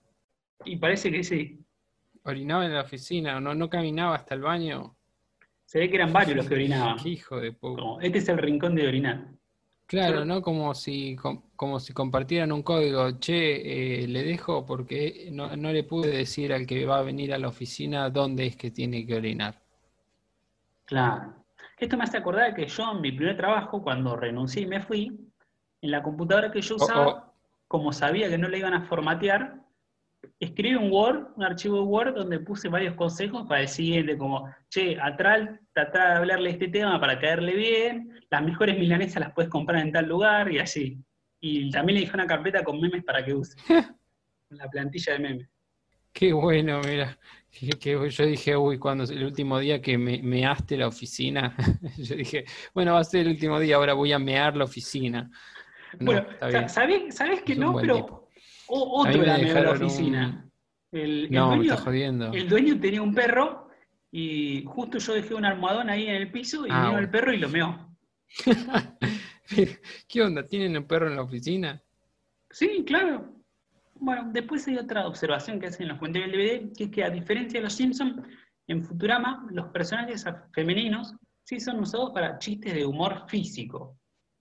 Y 0.64 0.76
parece 0.76 1.10
que 1.10 1.24
sí. 1.24 1.58
Orinaba 2.24 2.64
en 2.64 2.74
la 2.74 2.82
oficina, 2.82 3.40
no, 3.40 3.54
no 3.54 3.68
caminaba 3.68 4.14
hasta 4.14 4.34
el 4.34 4.42
baño. 4.42 4.96
Se 5.64 5.80
ve 5.80 5.88
que 5.88 5.96
eran 5.96 6.12
varios 6.12 6.36
los 6.36 6.48
que 6.48 6.54
orinaban. 6.54 6.98
hijo 7.04 7.40
de 7.40 7.56
este 8.02 8.18
es 8.18 8.28
el 8.28 8.38
rincón 8.38 8.74
de 8.74 8.86
orinar. 8.86 9.26
Claro, 9.92 10.24
¿no? 10.24 10.40
Como 10.40 10.74
si, 10.74 11.16
como 11.54 11.78
si 11.78 11.92
compartieran 11.92 12.50
un 12.50 12.62
código. 12.62 13.10
Che, 13.18 14.04
eh, 14.04 14.08
le 14.08 14.22
dejo 14.22 14.64
porque 14.64 15.28
no, 15.30 15.54
le 15.54 15.84
pude 15.84 16.08
decir 16.08 16.50
al 16.54 16.66
que 16.66 16.86
va 16.86 17.00
a 17.00 17.02
venir 17.02 17.34
a 17.34 17.38
la 17.38 17.48
oficina 17.48 18.08
dónde 18.08 18.46
es 18.46 18.56
que 18.56 18.70
tiene 18.70 19.06
que 19.06 19.16
orinar. 19.16 19.60
Claro. 20.86 21.34
Esto 21.76 21.98
me 21.98 22.04
hace 22.04 22.16
acordar 22.16 22.54
que 22.54 22.66
yo 22.66 22.90
en 22.90 23.02
mi 23.02 23.12
primer 23.12 23.36
trabajo, 23.36 23.82
cuando 23.82 24.16
renuncié 24.16 24.62
y 24.62 24.66
me 24.66 24.80
fui, 24.80 25.30
en 25.82 25.90
la 25.90 26.02
computadora 26.02 26.50
que 26.50 26.62
yo 26.62 26.76
usaba, 26.76 27.30
como 27.68 27.92
sabía 27.92 28.30
que 28.30 28.38
no 28.38 28.48
le 28.48 28.60
iban 28.60 28.72
a 28.72 28.86
formatear, 28.86 29.60
escribí 30.40 30.74
un 30.74 30.90
Word, 30.90 31.32
un 31.36 31.44
archivo 31.44 31.76
de 31.76 31.82
Word 31.82 32.14
donde 32.14 32.40
puse 32.40 32.70
varios 32.70 32.94
consejos 32.94 33.46
para 33.46 33.60
el 33.60 33.68
siguiente, 33.68 34.16
como, 34.16 34.48
che, 34.70 34.98
atrás, 34.98 35.50
tratar 35.74 36.12
de 36.12 36.16
hablarle 36.16 36.48
este 36.48 36.68
tema 36.68 36.98
para 36.98 37.18
caerle 37.18 37.54
bien, 37.54 38.11
las 38.32 38.42
mejores 38.42 38.78
milanesas 38.78 39.20
las 39.20 39.32
puedes 39.34 39.50
comprar 39.50 39.82
en 39.82 39.92
tal 39.92 40.08
lugar 40.08 40.50
y 40.50 40.58
así. 40.58 40.98
Y 41.38 41.70
también 41.70 41.96
le 41.96 42.00
dije 42.00 42.14
una 42.14 42.26
carpeta 42.26 42.64
con 42.64 42.80
memes 42.80 43.04
para 43.04 43.22
que 43.22 43.34
use. 43.34 43.54
la 44.48 44.70
plantilla 44.70 45.12
de 45.12 45.18
memes. 45.18 45.48
Qué 46.14 46.32
bueno, 46.32 46.80
mira. 46.80 47.18
Que, 47.50 48.08
yo 48.10 48.26
dije, 48.26 48.56
uy, 48.56 48.78
cuando 48.78 49.04
el 49.04 49.24
último 49.24 49.58
día 49.58 49.82
que 49.82 49.98
me 49.98 50.22
measte 50.22 50.78
la 50.78 50.88
oficina, 50.88 51.54
yo 51.98 52.16
dije, 52.16 52.46
bueno, 52.72 52.94
va 52.94 53.00
a 53.00 53.04
ser 53.04 53.22
el 53.22 53.28
último 53.28 53.60
día, 53.60 53.76
ahora 53.76 53.92
voy 53.92 54.12
a 54.12 54.18
mear 54.18 54.56
la 54.56 54.64
oficina. 54.64 55.30
bueno, 56.00 56.26
¿sabes, 56.68 57.14
¿sabes 57.14 57.42
que 57.42 57.54
no? 57.54 57.76
Pero 57.76 58.28
otro 58.66 59.22
era 59.22 59.36
mear 59.36 59.62
la 59.62 59.72
oficina. 59.72 60.48
El, 60.90 61.30
no, 61.30 61.48
dueño, 61.48 61.62
me 61.62 61.68
está 61.68 61.82
jodiendo. 61.82 62.32
El 62.32 62.48
dueño 62.48 62.80
tenía 62.80 63.02
un 63.02 63.14
perro 63.14 63.68
y 64.10 64.64
justo 64.64 64.96
yo 64.96 65.12
dejé 65.12 65.34
un 65.34 65.44
almohadón 65.44 65.90
ahí 65.90 66.06
en 66.06 66.14
el 66.14 66.32
piso 66.32 66.66
y 66.66 66.70
ah, 66.70 66.86
vino 66.86 66.98
el 66.98 67.10
perro 67.10 67.34
y 67.34 67.38
lo 67.38 67.50
meó. 67.50 67.91
¿Qué 70.08 70.22
onda? 70.22 70.46
¿Tienen 70.46 70.76
un 70.76 70.84
perro 70.84 71.08
en 71.08 71.16
la 71.16 71.22
oficina? 71.22 71.82
Sí, 72.50 72.84
claro. 72.86 73.34
Bueno, 73.94 74.30
después 74.32 74.66
hay 74.68 74.78
otra 74.78 75.06
observación 75.06 75.60
que 75.60 75.66
hacen 75.66 75.88
los 75.88 75.98
comentarios 75.98 76.32
del 76.32 76.40
DVD, 76.40 76.76
que 76.76 76.84
es 76.84 76.90
que 76.90 77.04
a 77.04 77.10
diferencia 77.10 77.60
de 77.60 77.64
los 77.64 77.74
Simpsons, 77.74 78.26
en 78.66 78.84
Futurama 78.84 79.46
los 79.50 79.66
personajes 79.68 80.24
femeninos 80.52 81.14
sí 81.44 81.60
son 81.60 81.80
usados 81.80 82.10
para 82.12 82.38
chistes 82.38 82.74
de 82.74 82.86
humor 82.86 83.24
físico, 83.28 83.98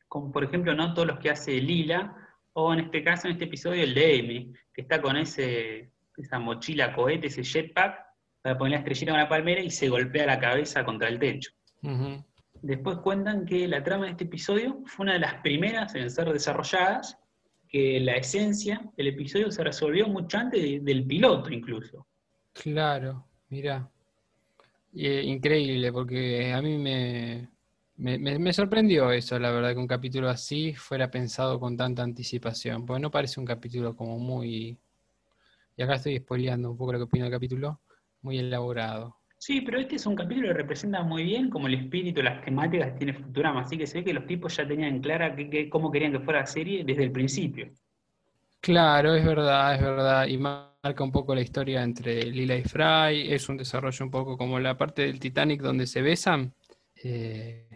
como 0.07 0.31
por 0.31 0.43
ejemplo 0.43 0.73
no 0.73 0.93
todos 0.93 1.07
los 1.07 1.19
que 1.19 1.29
hace 1.29 1.59
Lila, 1.59 2.15
o 2.53 2.73
en 2.73 2.81
este 2.81 3.03
caso, 3.03 3.27
en 3.27 3.33
este 3.33 3.45
episodio, 3.45 3.83
el 3.83 3.93
de 3.93 4.19
Amy, 4.19 4.53
que 4.73 4.81
está 4.81 5.01
con 5.01 5.15
ese, 5.15 5.91
esa 6.17 6.39
mochila 6.39 6.93
cohete, 6.93 7.27
ese 7.27 7.43
jetpack, 7.43 8.05
para 8.41 8.57
poner 8.57 8.71
la 8.71 8.77
estrellita 8.79 9.11
en 9.11 9.17
una 9.17 9.29
palmera 9.29 9.61
y 9.61 9.69
se 9.69 9.87
golpea 9.87 10.25
la 10.25 10.39
cabeza 10.39 10.83
contra 10.83 11.07
el 11.07 11.19
techo. 11.19 11.51
Ujú. 11.83 12.23
Después 12.61 12.97
cuentan 12.99 13.45
que 13.45 13.67
la 13.67 13.83
trama 13.83 14.05
de 14.05 14.11
este 14.11 14.25
episodio 14.25 14.81
fue 14.85 15.03
una 15.05 15.13
de 15.13 15.19
las 15.19 15.35
primeras 15.41 15.95
en 15.95 16.09
ser 16.09 16.31
desarrolladas, 16.31 17.17
que 17.67 17.99
la 18.01 18.13
esencia 18.17 18.81
del 18.97 19.07
episodio 19.07 19.51
se 19.51 19.63
resolvió 19.63 20.07
mucho 20.07 20.37
antes 20.37 20.61
de- 20.61 20.79
del 20.81 21.05
piloto 21.07 21.49
incluso. 21.51 22.05
Claro, 22.53 23.25
mira. 23.49 23.89
increíble, 24.93 25.91
porque 25.91 26.51
a 26.53 26.61
mí 26.61 26.77
me, 26.77 27.49
me, 27.97 28.17
me- 28.19 28.39
me 28.39 28.53
sorprendió 28.53 29.11
eso, 29.11 29.39
la 29.39 29.51
verdad, 29.51 29.71
que 29.73 29.79
un 29.79 29.87
capítulo 29.87 30.29
así 30.29 30.73
fuera 30.75 31.09
pensado 31.09 31.59
con 31.59 31.77
tanta 31.77 32.03
anticipación, 32.03 32.85
porque 32.85 33.01
no 33.01 33.11
parece 33.11 33.39
un 33.39 33.45
capítulo 33.45 33.95
como 33.95 34.19
muy... 34.19 34.77
Y 35.77 35.81
acá 35.83 35.95
estoy 35.95 36.17
spoileando 36.19 36.71
un 36.71 36.77
poco 36.77 36.93
lo 36.93 36.99
que 36.99 37.03
opino 37.05 37.25
del 37.25 37.33
capítulo, 37.33 37.81
muy 38.21 38.39
elaborado. 38.39 39.17
Sí, 39.41 39.59
pero 39.59 39.77
este 39.79 39.97
es 39.97 40.05
un 40.05 40.15
capítulo 40.15 40.47
que 40.47 40.53
representa 40.53 41.03
muy 41.03 41.23
bien 41.23 41.49
como 41.49 41.67
el 41.67 41.73
espíritu, 41.73 42.21
las 42.21 42.45
temáticas 42.45 42.91
que 42.93 42.97
tiene 42.99 43.13
Futurama, 43.13 43.61
así 43.61 43.77
que 43.77 43.85
se 43.87 43.97
ve 43.97 44.05
que 44.05 44.13
los 44.13 44.25
tipos 44.25 44.55
ya 44.55 44.65
tenían 44.67 45.01
clara 45.01 45.35
que- 45.35 45.67
cómo 45.69 45.91
querían 45.91 46.13
que 46.13 46.19
fuera 46.21 46.41
la 46.41 46.45
serie 46.45 46.83
desde 46.85 47.03
el 47.03 47.11
principio. 47.11 47.67
Claro, 48.59 49.15
es 49.15 49.25
verdad, 49.25 49.73
es 49.75 49.81
verdad, 49.81 50.27
y 50.27 50.37
marca 50.37 51.03
un 51.03 51.11
poco 51.11 51.33
la 51.33 51.41
historia 51.41 51.81
entre 51.81 52.25
Lila 52.25 52.55
y 52.55 52.63
Fry, 52.63 53.33
es 53.33 53.49
un 53.49 53.57
desarrollo 53.57 54.05
un 54.05 54.11
poco 54.11 54.37
como 54.37 54.59
la 54.59 54.77
parte 54.77 55.01
del 55.03 55.19
Titanic 55.19 55.61
donde 55.61 55.87
se 55.87 56.01
besan. 56.03 56.53
Eh, 57.03 57.67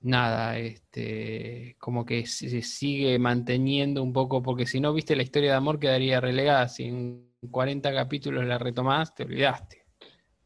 nada, 0.00 0.58
este, 0.58 1.76
como 1.78 2.04
que 2.04 2.26
se 2.26 2.48
se 2.50 2.62
sigue 2.62 3.18
manteniendo 3.20 4.02
un 4.02 4.12
poco, 4.12 4.42
porque 4.42 4.66
si 4.66 4.80
no 4.80 4.92
viste 4.92 5.14
la 5.14 5.22
historia 5.22 5.52
de 5.52 5.56
amor 5.58 5.78
quedaría 5.78 6.20
relegada, 6.20 6.66
si 6.68 6.84
en 6.86 7.32
40 7.50 7.92
capítulos 7.94 8.44
la 8.44 8.58
retomás, 8.58 9.14
te 9.14 9.22
olvidaste. 9.24 9.84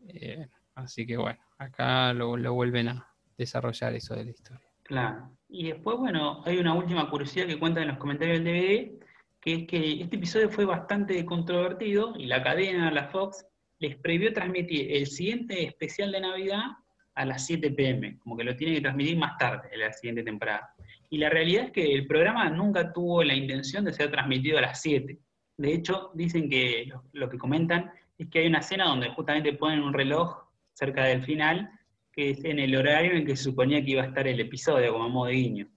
Eh, 0.09 0.49
así 0.77 1.05
que 1.05 1.17
bueno, 1.17 1.41
acá 1.59 2.13
lo, 2.13 2.37
lo 2.37 2.55
vuelven 2.55 2.89
a 2.89 3.07
desarrollar 3.37 3.95
eso 3.95 4.15
de 4.15 4.25
la 4.25 4.31
historia. 4.31 4.67
Claro. 4.85 5.31
Y 5.49 5.67
después, 5.67 5.99
bueno, 5.99 6.43
hay 6.45 6.59
una 6.59 6.75
última 6.75 7.11
curiosidad 7.11 7.47
que 7.47 7.59
cuentan 7.59 7.85
en 7.85 7.89
los 7.91 7.99
comentarios 7.99 8.43
del 8.43 8.45
DVD, 8.45 9.07
que 9.41 9.55
es 9.55 9.67
que 9.67 10.03
este 10.03 10.17
episodio 10.17 10.49
fue 10.49 10.65
bastante 10.65 11.25
controvertido 11.25 12.15
y 12.17 12.27
la 12.27 12.43
cadena, 12.43 12.91
la 12.91 13.09
Fox, 13.09 13.45
les 13.79 13.97
prohibió 13.97 14.33
transmitir 14.33 14.93
el 14.93 15.07
siguiente 15.07 15.65
especial 15.65 16.13
de 16.13 16.21
Navidad 16.21 16.63
a 17.15 17.25
las 17.25 17.47
7 17.47 17.71
pm, 17.71 18.19
como 18.19 18.37
que 18.37 18.45
lo 18.45 18.57
tienen 18.57 18.77
que 18.77 18.83
transmitir 18.83 19.17
más 19.17 19.37
tarde, 19.39 19.69
en 19.73 19.81
la 19.81 19.93
siguiente 19.93 20.23
temporada. 20.23 20.75
Y 21.11 21.19
la 21.19 21.31
realidad 21.31 21.67
es 21.67 21.73
que 21.73 21.95
el 21.95 22.07
programa 22.07 22.49
nunca 22.51 22.93
tuvo 22.93 23.23
la 23.23 23.35
intención 23.35 23.85
de 23.85 23.93
ser 23.93 24.11
transmitido 24.11 24.59
a 24.59 24.63
las 24.63 24.81
7. 24.83 25.19
De 25.57 25.73
hecho, 25.73 26.11
dicen 26.15 26.51
que 26.51 26.93
lo 27.13 27.29
que 27.29 27.39
comentan 27.39 27.91
es 28.19 28.29
que 28.29 28.41
hay 28.41 28.47
una 28.47 28.59
escena 28.59 28.85
donde 28.85 29.11
justamente 29.11 29.53
ponen 29.55 29.83
un 29.83 29.93
reloj 29.93 30.46
cerca 30.77 31.05
del 31.05 31.25
final, 31.25 31.71
que 32.13 32.31
es 32.31 32.45
en 32.45 32.59
el 32.59 32.77
horario 32.77 33.13
en 33.13 33.25
que 33.25 33.35
se 33.35 33.45
suponía 33.45 33.83
que 33.83 33.93
iba 33.93 34.03
a 34.03 34.07
estar 34.07 34.27
el 34.29 34.39
episodio, 34.39 34.93
como 34.93 35.09
modo 35.09 35.27
de 35.27 35.33
guiño. 35.33 35.69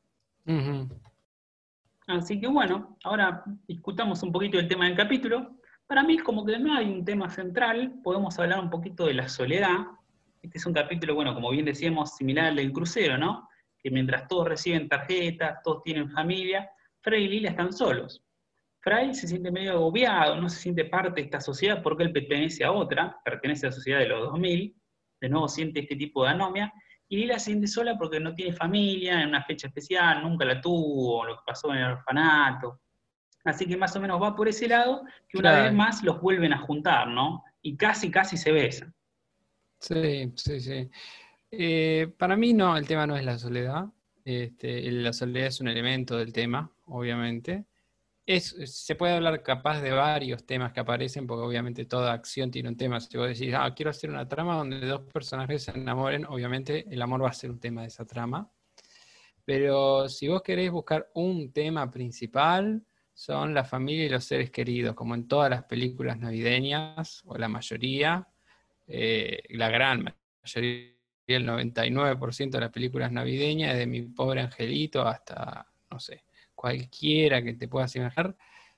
Así 2.07 2.39
que 2.39 2.47
bueno, 2.47 2.97
ahora 3.03 3.43
discutamos 3.67 4.21
un 4.23 4.31
poquito 4.31 4.59
el 4.59 4.67
tema 4.67 4.85
del 4.85 4.97
capítulo. 4.97 5.57
Para 5.87 6.03
mí, 6.03 6.17
como 6.17 6.45
que 6.45 6.59
no 6.59 6.73
hay 6.73 6.85
un 6.89 7.05
tema 7.05 7.29
central, 7.29 7.99
podemos 8.03 8.37
hablar 8.39 8.59
un 8.59 8.69
poquito 8.69 9.05
de 9.05 9.13
la 9.13 9.29
soledad. 9.29 9.77
Este 10.41 10.57
es 10.57 10.65
un 10.65 10.73
capítulo, 10.73 11.15
bueno, 11.15 11.33
como 11.33 11.49
bien 11.51 11.65
decíamos, 11.65 12.15
similar 12.15 12.47
al 12.47 12.57
del 12.57 12.73
crucero, 12.73 13.17
¿no? 13.17 13.47
Que 13.81 13.89
mientras 13.89 14.27
todos 14.27 14.47
reciben 14.47 14.89
tarjetas, 14.89 15.61
todos 15.63 15.81
tienen 15.83 16.09
familia, 16.11 16.69
Fray 17.01 17.23
y 17.23 17.29
Lila 17.29 17.51
están 17.51 17.71
solos. 17.71 18.21
Fray 18.81 19.13
se 19.13 19.27
siente 19.27 19.51
medio 19.51 19.73
agobiado, 19.73 20.39
no 20.39 20.49
se 20.49 20.59
siente 20.59 20.85
parte 20.85 21.21
de 21.21 21.25
esta 21.25 21.41
sociedad 21.41 21.81
porque 21.83 22.03
él 22.03 22.11
pertenece 22.11 22.63
a 22.63 22.71
otra, 22.71 23.17
pertenece 23.23 23.65
a 23.65 23.69
la 23.69 23.75
sociedad 23.75 23.99
de 23.99 24.07
los 24.07 24.21
2000, 24.31 24.75
de 25.19 25.29
nuevo 25.29 25.47
siente 25.47 25.81
este 25.81 25.95
tipo 25.95 26.23
de 26.23 26.29
anomia, 26.29 26.73
y 27.07 27.17
Lila 27.17 27.39
se 27.39 27.45
siente 27.45 27.67
sola 27.67 27.97
porque 27.97 28.19
no 28.19 28.35
tiene 28.35 28.53
familia 28.53 29.21
en 29.21 29.29
una 29.29 29.43
fecha 29.43 29.67
especial, 29.67 30.21
nunca 30.21 30.45
la 30.45 30.61
tuvo, 30.61 31.25
lo 31.25 31.35
que 31.37 31.41
pasó 31.45 31.71
en 31.73 31.79
el 31.79 31.91
orfanato. 31.93 32.81
Así 33.43 33.65
que 33.65 33.77
más 33.77 33.95
o 33.95 33.99
menos 33.99 34.21
va 34.21 34.35
por 34.35 34.47
ese 34.47 34.67
lado, 34.67 35.03
que 35.27 35.39
una 35.39 35.63
vez 35.63 35.73
más 35.73 36.03
los 36.03 36.21
vuelven 36.21 36.53
a 36.53 36.59
juntar, 36.59 37.07
¿no? 37.07 37.43
Y 37.61 37.75
casi, 37.77 38.11
casi 38.11 38.37
se 38.37 38.51
besan. 38.51 38.93
Sí, 39.79 40.31
sí, 40.35 40.59
sí. 40.59 40.89
Eh, 41.49 42.13
para 42.17 42.35
mí 42.35 42.53
no, 42.53 42.77
el 42.77 42.85
tema 42.85 43.07
no 43.07 43.15
es 43.15 43.25
la 43.25 43.39
soledad. 43.39 43.85
Este, 44.23 44.91
la 44.91 45.13
soledad 45.13 45.47
es 45.47 45.61
un 45.61 45.69
elemento 45.69 46.17
del 46.17 46.31
tema, 46.31 46.71
obviamente. 46.85 47.65
Es, 48.31 48.55
se 48.63 48.93
puede 48.93 49.13
hablar 49.13 49.41
capaz 49.41 49.81
de 49.81 49.91
varios 49.91 50.45
temas 50.45 50.71
que 50.71 50.79
aparecen, 50.79 51.25
porque 51.25 51.47
obviamente 51.47 51.85
toda 51.85 52.13
acción 52.13 52.51
tiene 52.51 52.69
un 52.69 52.77
tema. 52.77 52.99
Si 52.99 53.17
vos 53.17 53.27
decís, 53.27 53.55
ah, 53.57 53.73
quiero 53.73 53.89
hacer 53.89 54.11
una 54.11 54.27
trama 54.27 54.55
donde 54.55 54.85
dos 54.85 55.01
personajes 55.11 55.63
se 55.63 55.71
enamoren, 55.71 56.25
obviamente 56.25 56.85
el 56.91 57.01
amor 57.01 57.23
va 57.23 57.29
a 57.29 57.33
ser 57.33 57.49
un 57.49 57.59
tema 57.59 57.81
de 57.81 57.87
esa 57.87 58.05
trama. 58.05 58.51
Pero 59.43 60.07
si 60.09 60.27
vos 60.27 60.43
querés 60.43 60.69
buscar 60.69 61.09
un 61.15 61.51
tema 61.51 61.89
principal, 61.89 62.85
son 63.15 63.55
la 63.55 63.63
familia 63.63 64.05
y 64.05 64.09
los 64.09 64.25
seres 64.25 64.51
queridos, 64.51 64.93
como 64.93 65.15
en 65.15 65.27
todas 65.27 65.49
las 65.49 65.63
películas 65.63 66.19
navideñas, 66.19 67.23
o 67.25 67.35
la 67.35 67.47
mayoría 67.47 68.27
eh, 68.85 69.41
la 69.49 69.69
gran 69.69 70.03
mayoría, 70.43 70.93
el 71.27 71.47
99% 71.47 72.51
de 72.51 72.59
las 72.59 72.71
películas 72.71 73.11
navideñas, 73.11 73.73
desde 73.73 73.87
Mi 73.87 74.03
Pobre 74.03 74.41
Angelito 74.41 75.01
hasta, 75.01 75.65
no 75.89 75.99
sé, 75.99 76.23
cualquiera 76.59 77.41
que 77.43 77.53
te 77.55 77.67
puedas 77.67 77.95
imaginar, 77.95 78.35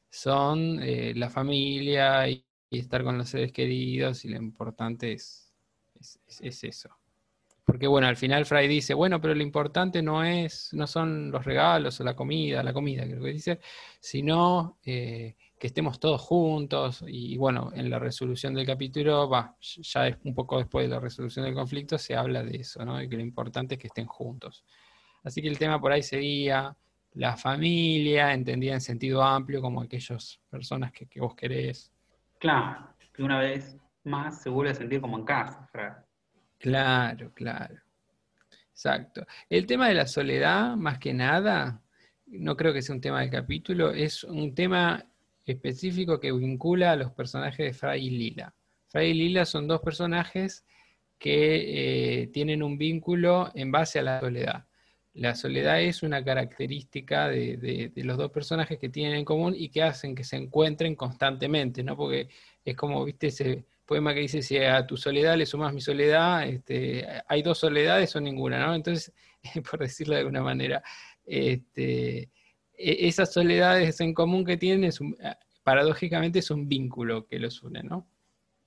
son 0.10 0.82
eh, 0.84 1.14
la 1.16 1.30
familia 1.30 2.28
y, 2.30 2.46
y 2.70 2.80
estar 2.80 3.04
con 3.04 3.18
los 3.18 3.30
seres 3.30 3.52
queridos 3.54 4.26
y 4.26 4.30
lo 4.30 4.38
importante 4.38 5.14
es, 5.14 5.54
es, 6.00 6.20
es- 6.28 6.42
es 6.42 6.64
eso. 6.66 6.90
Porque 7.66 7.88
bueno, 7.88 8.08
al 8.08 8.18
final 8.18 8.46
Fry 8.46 8.68
dice, 8.68 8.94
bueno, 8.94 9.22
pero 9.22 9.36
lo 9.36 9.44
importante 9.44 10.02
no 10.02 10.24
es, 10.24 10.70
no 10.74 10.88
son 10.88 11.32
los 11.32 11.46
regalos 11.46 12.00
o 12.02 12.04
la 12.04 12.16
comida, 12.16 12.64
la 12.64 12.74
comida 12.74 13.06
creo 13.06 13.22
que 13.24 13.30
dice, 13.32 13.60
sino 14.00 14.80
eh, 14.84 15.36
que 15.60 15.68
estemos 15.68 16.00
todos 16.00 16.20
juntos 16.22 17.04
y, 17.08 17.38
bueno, 17.38 17.72
en 17.74 17.90
la 17.90 18.00
resolución 18.00 18.54
del 18.56 18.66
capítulo, 18.66 19.30
va, 19.30 19.56
ya 19.62 20.08
es 20.08 20.18
un 20.26 20.34
poco 20.36 20.58
después 20.58 20.86
de 20.90 20.96
la 20.96 21.00
resolución 21.00 21.46
del 21.46 21.54
conflicto 21.56 21.98
se 21.98 22.16
habla 22.16 22.44
de 22.44 22.58
eso, 22.58 22.84
¿no? 22.84 22.98
De 22.98 23.08
que 23.08 23.16
lo 23.16 23.22
importante 23.22 23.76
es 23.76 23.82
que 23.82 23.88
estén 23.88 24.08
juntos. 24.08 24.66
Así 25.24 25.42
que 25.42 25.48
el 25.50 25.60
tema 25.60 25.80
por 25.80 25.92
ahí 25.92 26.04
sería 26.04 26.76
la 27.14 27.36
familia, 27.38 28.34
entendida 28.34 28.74
en 28.74 28.82
sentido 28.82 29.22
amplio, 29.22 29.62
como 29.62 29.82
aquellas 29.82 30.40
personas 30.50 30.92
que, 30.92 31.06
que 31.08 31.20
vos 31.20 31.36
querés. 31.36 31.92
Claro, 32.40 32.88
que 33.14 33.24
una 33.24 33.40
vez 33.40 33.78
más 34.04 34.42
se 34.42 34.50
vuelve 34.50 34.72
a 34.72 34.76
sentir 34.76 35.02
como 35.02 35.18
en 35.18 35.26
casa. 35.26 35.70
Claro, 36.58 37.32
claro. 37.34 37.76
Exacto. 38.72 39.26
El 39.50 39.66
tema 39.66 39.88
de 39.88 39.94
la 39.96 40.08
soledad, 40.08 40.76
más 40.76 40.98
que 40.98 41.14
nada, 41.14 41.82
no 42.28 42.56
creo 42.56 42.74
que 42.74 42.82
sea 42.82 42.96
un 42.96 43.02
tema 43.02 43.22
del 43.22 43.30
capítulo, 43.30 43.92
es 43.92 44.24
un 44.24 44.56
tema 44.56 45.06
específico 45.46 46.20
que 46.20 46.32
vincula 46.32 46.92
a 46.92 46.96
los 46.96 47.12
personajes 47.12 47.66
de 47.66 47.74
Fray 47.74 48.08
y 48.08 48.10
Lila. 48.10 48.54
Fray 48.88 49.12
y 49.12 49.14
Lila 49.14 49.46
son 49.46 49.68
dos 49.68 49.82
personajes 49.82 50.66
que 51.20 52.22
eh, 52.24 52.28
tienen 52.28 52.64
un 52.64 52.78
vínculo 52.78 53.52
en 53.54 53.72
base 53.72 54.00
a 54.00 54.04
la 54.04 54.20
soledad. 54.20 54.66
La 55.14 55.36
soledad 55.36 55.82
es 55.82 56.04
una 56.04 56.24
característica 56.24 57.28
de, 57.28 57.92
los 57.96 58.18
dos 58.18 58.32
personajes 58.32 58.80
que 58.80 58.90
tienen 58.90 59.16
en 59.16 59.26
común 59.26 59.54
y 59.58 59.70
que 59.70 59.84
hacen 59.84 60.16
que 60.16 60.24
se 60.24 60.38
encuentren 60.38 60.96
constantemente, 60.96 61.84
¿no? 61.84 61.98
Porque 61.98 62.30
es 62.64 62.78
como, 62.78 63.04
viste, 63.04 63.28
ese 63.28 63.66
poema 63.86 64.14
que 64.14 64.22
dice, 64.22 64.42
si 64.42 64.58
a 64.58 64.88
tu 64.88 64.96
soledad 64.96 65.36
le 65.36 65.46
sumas 65.46 65.74
mi 65.74 65.82
soledad, 65.82 66.48
este, 66.48 67.06
hay 67.28 67.42
dos 67.42 67.58
soledades 67.58 68.16
o 68.16 68.22
ninguna, 68.22 68.66
¿no? 68.66 68.74
Entonces, 68.74 69.14
por 69.70 69.80
decirlo 69.80 70.14
de 70.14 70.22
alguna 70.22 70.42
manera, 70.42 70.82
este, 71.26 72.30
e- 72.78 73.08
esas 73.08 73.34
soledades 73.34 74.00
en 74.00 74.14
común 74.14 74.46
que 74.46 74.56
tienen, 74.56 74.92
paradójicamente 75.64 76.40
es 76.40 76.52
un 76.52 76.70
vínculo 76.70 77.28
que 77.28 77.38
los 77.38 77.62
une, 77.64 77.84
¿no? 77.84 78.08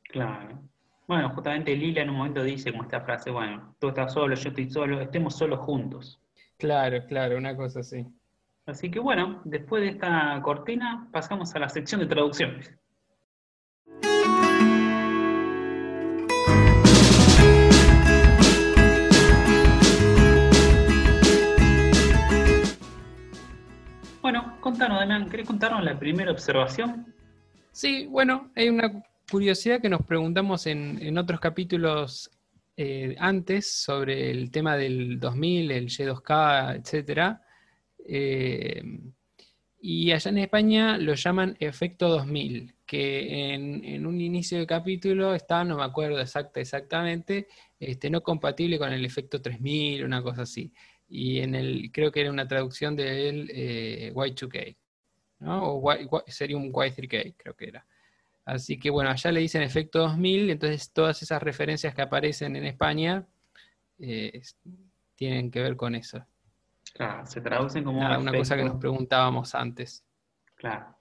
Claro. 0.03 0.61
Bueno, 1.07 1.31
justamente 1.31 1.75
Lila 1.75 2.03
en 2.03 2.11
un 2.11 2.17
momento 2.17 2.43
dice 2.43 2.71
como 2.71 2.85
esta 2.85 3.01
frase, 3.01 3.31
bueno, 3.31 3.75
tú 3.79 3.89
estás 3.89 4.13
solo, 4.13 4.35
yo 4.35 4.49
estoy 4.51 4.71
solo, 4.71 5.01
estemos 5.01 5.37
solos 5.37 5.61
juntos. 5.61 6.21
Claro, 6.59 7.05
claro, 7.07 7.37
una 7.37 7.57
cosa 7.57 7.81
así. 7.81 8.07
Así 8.67 8.91
que 8.91 8.99
bueno, 8.99 9.43
después 9.45 9.83
de 9.83 9.91
esta 9.91 10.41
cortina 10.43 11.09
pasamos 11.13 11.55
a 11.55 11.59
la 11.59 11.69
sección 11.69 12.01
de 12.01 12.07
traducciones. 12.07 12.73
Bueno, 24.23 24.57
contanos, 24.61 25.01
Damián, 25.01 25.29
¿querés 25.29 25.47
contarnos 25.47 25.85
la 25.85 25.99
primera 25.99 26.33
observación? 26.33 27.15
Sí, 27.73 28.07
bueno, 28.07 28.51
hay 28.57 28.71
una 28.71 29.03
curiosidad 29.31 29.83
que 29.83 29.91
nos 29.91 30.01
preguntamos 30.03 30.67
en, 30.67 30.99
en 31.03 31.19
otros 31.19 31.41
capítulos 31.41 32.31
eh, 32.77 33.15
antes 33.19 33.71
sobre 33.71 34.31
el 34.31 34.51
tema 34.51 34.77
del 34.77 35.21
2000, 35.21 35.71
el 35.71 35.87
Y2K, 35.89 36.77
etc. 36.77 37.39
y 39.81 40.13
allá 40.13 40.31
en 40.31 40.39
España 40.39 40.99
lo 40.99 41.15
llaman 41.15 41.57
efecto 41.61 42.09
2000, 42.09 42.75
que 42.87 43.55
en, 43.55 44.07
un 44.07 44.21
inicio 44.21 44.59
de 44.59 44.67
capítulo 44.67 45.35
está, 45.35 45.65
no 45.65 45.77
me 45.77 45.85
acuerdo 45.85 46.21
exacta, 46.21 46.61
exactamente, 46.61 47.49
este, 47.79 48.11
no 48.11 48.23
compatible 48.23 48.79
con 48.79 48.93
el 48.93 49.05
efecto 49.05 49.41
3000, 49.41 50.05
una 50.05 50.23
cosa 50.23 50.43
así. 50.43 50.73
Y 51.09 51.41
en 51.41 51.55
el, 51.55 51.91
creo 51.93 52.11
que 52.11 52.21
era 52.23 52.31
una 52.31 52.49
traducción 52.49 52.97
del 52.97 53.51
eh, 53.53 54.13
Y2K, 54.15 54.77
¿no? 55.41 55.75
O 55.77 55.95
sería 56.27 56.57
un 56.57 56.73
Y3K, 56.73 57.35
creo 57.37 57.55
que 57.55 57.69
era. 57.69 57.87
Así 58.45 58.79
que 58.79 58.91
bueno, 58.91 59.11
allá 59.11 59.33
le 59.33 59.41
dicen 59.41 59.63
efecto 59.63 60.01
2000, 60.01 60.51
entonces 60.51 60.93
todas 60.93 61.23
esas 61.23 61.43
referencias 61.43 61.95
que 61.95 62.03
aparecen 62.03 62.57
en 62.57 62.65
España 62.65 63.25
eh, 63.99 64.43
tienen 65.15 65.51
que 65.51 65.63
ver 65.63 65.77
con 65.77 65.95
eso. 65.95 66.25
Claro, 66.93 67.27
se 67.27 67.41
traducen 67.41 67.85
como 67.85 67.99
una 67.99 68.33
cosa 68.33 68.57
que 68.57 68.65
nos 68.65 68.77
preguntábamos 68.77 69.55
antes. 69.55 70.05
Claro. 70.55 70.95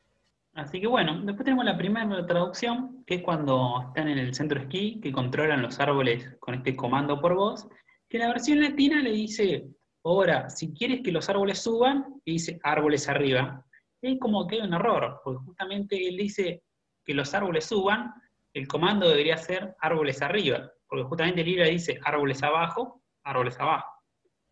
Así 0.53 0.79
que 0.79 0.87
bueno, 0.87 1.19
después 1.23 1.43
tenemos 1.45 1.65
la 1.65 1.77
primera 1.77 2.25
traducción, 2.27 3.03
que 3.05 3.15
es 3.15 3.23
cuando 3.23 3.85
están 3.87 4.07
en 4.07 4.19
el 4.19 4.33
centro 4.33 4.59
esquí, 4.61 4.99
que 5.01 5.11
controlan 5.11 5.61
los 5.61 5.79
árboles 5.79 6.35
con 6.39 6.53
este 6.53 6.75
comando 6.75 7.19
por 7.19 7.35
voz, 7.35 7.67
que 8.07 8.19
la 8.19 8.27
versión 8.27 8.61
latina 8.61 9.01
le 9.01 9.11
dice, 9.11 9.67
ahora, 10.03 10.49
si 10.49 10.71
quieres 10.73 11.01
que 11.03 11.11
los 11.11 11.27
árboles 11.27 11.59
suban, 11.59 12.21
dice 12.23 12.59
árboles 12.63 13.09
arriba. 13.09 13.65
Y 13.99 14.13
es 14.13 14.19
como 14.19 14.45
que 14.45 14.57
hay 14.57 14.61
un 14.61 14.75
error, 14.75 15.21
porque 15.23 15.43
justamente 15.43 16.07
él 16.07 16.17
dice 16.17 16.61
que 17.05 17.13
los 17.13 17.33
árboles 17.33 17.65
suban, 17.65 18.13
el 18.53 18.67
comando 18.67 19.09
debería 19.09 19.37
ser 19.37 19.75
árboles 19.79 20.21
arriba, 20.21 20.71
porque 20.87 21.03
justamente 21.03 21.41
el 21.41 21.47
libro 21.47 21.65
dice 21.65 21.99
árboles 22.03 22.43
abajo, 22.43 23.01
árboles 23.23 23.59
abajo. 23.59 23.89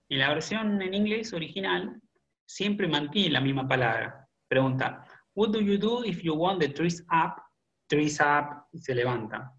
En 0.10 0.20
la 0.20 0.30
versión 0.30 0.82
en 0.82 0.94
inglés 0.94 1.34
original 1.34 2.02
siempre 2.46 2.88
mantiene 2.88 3.32
la 3.32 3.42
misma 3.42 3.68
palabra. 3.68 4.28
Pregunta, 4.48 5.06
what 5.36 5.50
do 5.50 5.62
you 5.62 5.78
do 5.78 6.04
if 6.04 6.22
you 6.22 6.34
want 6.34 6.60
the 6.60 6.70
trees 6.70 7.02
up? 7.12 7.42
Trees 7.88 8.20
up 8.20 8.66
y 8.72 8.80
se 8.80 8.96
levanta. 8.96 9.54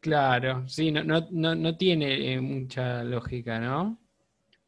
Claro, 0.00 0.68
sí, 0.68 0.92
no, 0.92 1.02
no, 1.02 1.76
tiene 1.76 2.34
eh, 2.34 2.40
mucha 2.40 3.02
lógica, 3.02 3.58
¿no? 3.58 3.98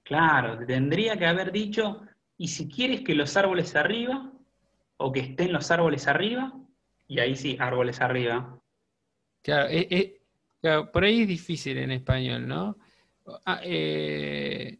Claro, 0.02 0.64
tendría 0.66 1.16
que 1.18 1.26
haber 1.26 1.52
dicho, 1.52 2.00
y 2.38 2.48
si 2.48 2.68
quieres 2.68 3.02
que 3.02 3.14
los 3.14 3.36
árboles 3.36 3.76
arriba, 3.76 4.32
o 4.96 5.12
que 5.12 5.20
estén 5.20 5.52
los 5.52 5.70
árboles 5.70 6.08
arriba, 6.08 6.54
y 7.08 7.20
ahí 7.20 7.36
sí, 7.36 7.56
árboles 7.58 8.00
arriba. 8.00 8.60
Claro, 9.42 9.68
por 10.92 11.04
ahí 11.04 11.22
es 11.22 11.28
difícil 11.28 11.78
en 11.78 11.92
español, 11.92 12.46
¿no? 12.48 12.76
Ah, 13.44 13.60
eh, 13.62 14.78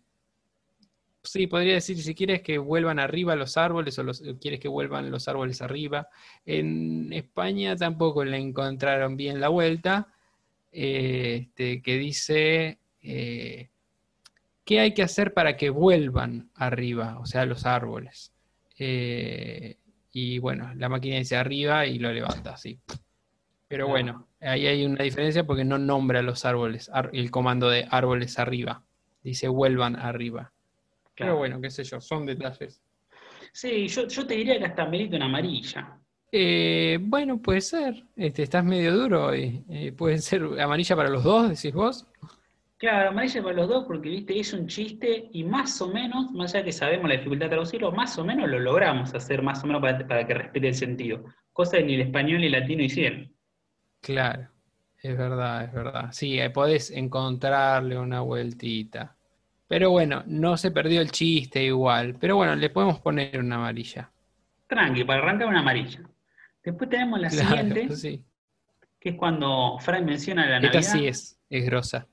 sí, 1.22 1.46
podría 1.46 1.74
decir, 1.74 2.00
si 2.02 2.14
quieres 2.14 2.42
que 2.42 2.58
vuelvan 2.58 2.98
arriba 2.98 3.36
los 3.36 3.56
árboles 3.56 3.98
o, 3.98 4.04
quieres 4.40 4.60
que 4.60 4.68
vuelvan 4.68 5.10
los 5.10 5.28
árboles 5.28 5.62
arriba. 5.62 6.08
En 6.44 7.12
España 7.12 7.76
tampoco 7.76 8.24
le 8.24 8.38
encontraron 8.38 9.16
bien 9.16 9.40
la 9.40 9.48
vuelta, 9.48 10.08
este, 10.72 11.82
que 11.82 11.96
dice, 11.98 12.78
eh, 13.02 13.68
¿qué 14.64 14.80
hay 14.80 14.94
que 14.94 15.02
hacer 15.02 15.32
para 15.34 15.56
que 15.56 15.70
vuelvan 15.70 16.50
arriba? 16.54 17.18
O 17.20 17.26
sea, 17.26 17.46
los 17.46 17.66
árboles. 17.66 18.32
Eh, 18.78 19.78
y 20.18 20.38
bueno, 20.38 20.72
la 20.76 20.88
máquina 20.88 21.18
dice 21.18 21.36
arriba 21.36 21.84
y 21.84 21.98
lo 21.98 22.10
levanta 22.10 22.54
así. 22.54 22.80
Pero 23.68 23.86
bueno, 23.86 24.28
ahí 24.40 24.66
hay 24.66 24.86
una 24.86 25.04
diferencia 25.04 25.44
porque 25.44 25.62
no 25.62 25.76
nombra 25.76 26.22
los 26.22 26.46
árboles, 26.46 26.90
el 27.12 27.30
comando 27.30 27.68
de 27.68 27.86
árboles 27.90 28.38
arriba. 28.38 28.82
Dice 29.22 29.46
vuelvan 29.48 29.94
arriba. 29.94 30.54
Pero 31.14 31.36
bueno, 31.36 31.60
qué 31.60 31.68
sé 31.68 31.84
yo, 31.84 32.00
son 32.00 32.24
detalles. 32.24 32.80
Sí, 33.52 33.88
yo, 33.88 34.06
te 34.06 34.36
diría 34.36 34.58
que 34.58 34.64
hasta 34.64 34.86
merito 34.86 35.16
una 35.16 35.26
amarilla. 35.26 35.98
Eh, 36.32 36.96
bueno, 36.98 37.36
puede 37.36 37.60
ser. 37.60 38.02
Este, 38.16 38.44
estás 38.44 38.64
medio 38.64 38.96
duro 38.96 39.26
hoy. 39.26 39.64
Eh, 39.68 39.92
puede 39.92 40.16
ser 40.16 40.44
amarilla 40.58 40.96
para 40.96 41.10
los 41.10 41.24
dos, 41.24 41.50
decís 41.50 41.74
vos. 41.74 42.06
Claro, 42.78 43.08
amarilla 43.08 43.42
para 43.42 43.54
los 43.54 43.68
dos 43.68 43.84
porque, 43.86 44.10
viste, 44.10 44.38
es 44.38 44.52
un 44.52 44.66
chiste 44.66 45.30
y 45.32 45.44
más 45.44 45.80
o 45.80 45.88
menos, 45.88 46.30
más 46.32 46.54
allá 46.54 46.64
que 46.64 46.72
sabemos 46.72 47.08
la 47.08 47.16
dificultad 47.16 47.46
de 47.46 47.50
traducirlo, 47.50 47.90
más 47.90 48.18
o 48.18 48.24
menos 48.24 48.50
lo 48.50 48.58
logramos 48.58 49.14
hacer 49.14 49.40
más 49.40 49.64
o 49.64 49.66
menos 49.66 49.80
para, 49.80 50.26
que 50.26 50.34
respete 50.34 50.68
el 50.68 50.74
sentido. 50.74 51.24
Cosa 51.54 51.78
que 51.78 51.84
ni 51.84 51.94
el 51.94 52.02
español 52.02 52.40
ni 52.40 52.46
el 52.46 52.52
latino 52.52 52.82
hicieron. 52.82 53.32
Claro, 54.02 54.48
es 55.02 55.16
verdad, 55.16 55.64
es 55.64 55.72
verdad. 55.72 56.08
Sí, 56.12 56.38
podés 56.52 56.90
encontrarle 56.90 57.98
una 57.98 58.20
vueltita. 58.20 59.16
Pero 59.66 59.90
bueno, 59.90 60.22
no 60.26 60.58
se 60.58 60.70
perdió 60.70 61.00
el 61.00 61.10
chiste 61.10 61.64
igual. 61.64 62.16
Pero 62.20 62.36
bueno, 62.36 62.54
le 62.54 62.68
podemos 62.68 63.00
poner 63.00 63.40
una 63.40 63.56
amarilla. 63.56 64.10
Tranqui, 64.68 65.04
para 65.04 65.22
arrancar 65.22 65.48
una 65.48 65.60
amarilla. 65.60 66.02
Después 66.62 66.90
tenemos 66.90 67.20
la 67.20 67.30
siguiente, 67.30 67.88
que 69.00 69.08
es 69.08 69.16
cuando 69.16 69.78
Frank 69.80 70.04
menciona 70.04 70.44
la 70.46 70.60
Navidad. 70.60 70.76
Esta 70.76 70.98
sí 70.98 71.06
es, 71.06 71.40
es 71.48 71.64
grosa. 71.64 72.06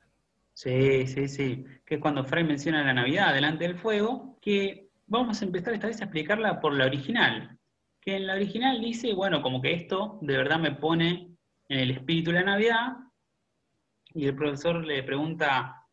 Sí, 0.54 1.08
sí, 1.08 1.28
sí. 1.28 1.66
Que 1.86 1.96
es 1.96 2.02
cuando 2.02 2.24
Fray 2.24 2.44
menciona 2.44 2.84
la 2.84 2.94
Navidad 2.94 3.34
delante 3.34 3.68
del 3.68 3.78
fuego, 3.78 4.38
que 4.42 4.90
vamos 5.08 5.42
a 5.42 5.46
empezar 5.46 5.74
esta 5.74 5.88
vez 5.88 6.00
a 6.02 6.06
explicarla 6.06 6.60
por 6.60 6.74
la 6.74 6.86
original. 6.86 7.58
Que 8.00 8.18
en 8.18 8.28
la 8.28 8.36
original 8.36 8.80
dice, 8.80 9.14
bueno, 9.14 9.42
como 9.42 9.62
que 9.62 9.74
esto 9.74 10.20
de 10.22 10.38
verdad 10.38 10.60
me 10.60 10.76
pone 10.76 11.36
en 11.70 11.80
el 11.80 11.92
espíritu 11.92 12.32
de 12.32 12.40
la 12.40 12.46
Navidad, 12.46 12.98
y 14.14 14.28
el 14.28 14.36
profesor 14.36 14.86
le 14.86 15.02
pregunta, 15.02 15.88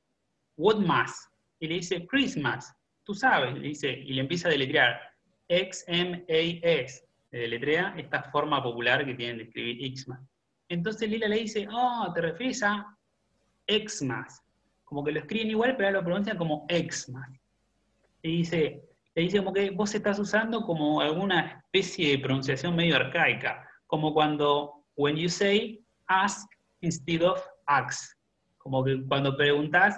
¿what 0.56 0.76
más? 0.76 1.30
Y 1.58 1.68
le 1.68 1.76
dice, 1.76 2.06
Christmas, 2.06 2.74
tú 3.02 3.14
sabes, 3.14 3.54
le 3.54 3.68
dice, 3.68 3.90
y 3.90 4.12
le 4.12 4.20
empieza 4.20 4.48
a 4.48 4.50
deletrear, 4.50 5.00
X-M-A-S, 5.48 7.08
le 7.30 7.38
deletrea 7.38 7.94
esta 7.96 8.24
forma 8.24 8.62
popular 8.62 9.06
que 9.06 9.14
tienen 9.14 9.38
de 9.38 9.44
escribir 9.44 9.96
Xmas. 9.96 10.20
Entonces 10.68 11.08
Lila 11.08 11.28
le 11.28 11.38
dice, 11.38 11.66
oh, 11.72 12.12
te 12.14 12.20
refieres 12.20 12.62
a 12.62 12.96
Xmas 13.66 14.44
como 14.90 15.04
que 15.04 15.12
lo 15.12 15.20
escriben 15.20 15.50
igual, 15.50 15.76
pero 15.76 15.92
lo 15.92 16.02
pronuncian 16.04 16.36
como 16.36 16.66
Xmas. 16.68 17.30
Y 18.24 18.38
dice, 18.38 18.82
le 19.14 19.22
dice 19.22 19.38
como 19.38 19.52
que 19.52 19.70
vos 19.70 19.94
estás 19.94 20.18
usando 20.18 20.62
como 20.62 21.00
alguna 21.00 21.62
especie 21.64 22.10
de 22.10 22.18
pronunciación 22.18 22.74
medio 22.74 22.96
arcaica, 22.96 23.68
como 23.86 24.12
cuando, 24.12 24.82
when 24.96 25.16
you 25.16 25.28
say 25.28 25.80
ask 26.08 26.50
instead 26.80 27.22
of 27.22 27.40
ask, 27.66 28.16
como 28.58 28.82
que 28.82 29.00
cuando 29.06 29.36
preguntas, 29.36 29.94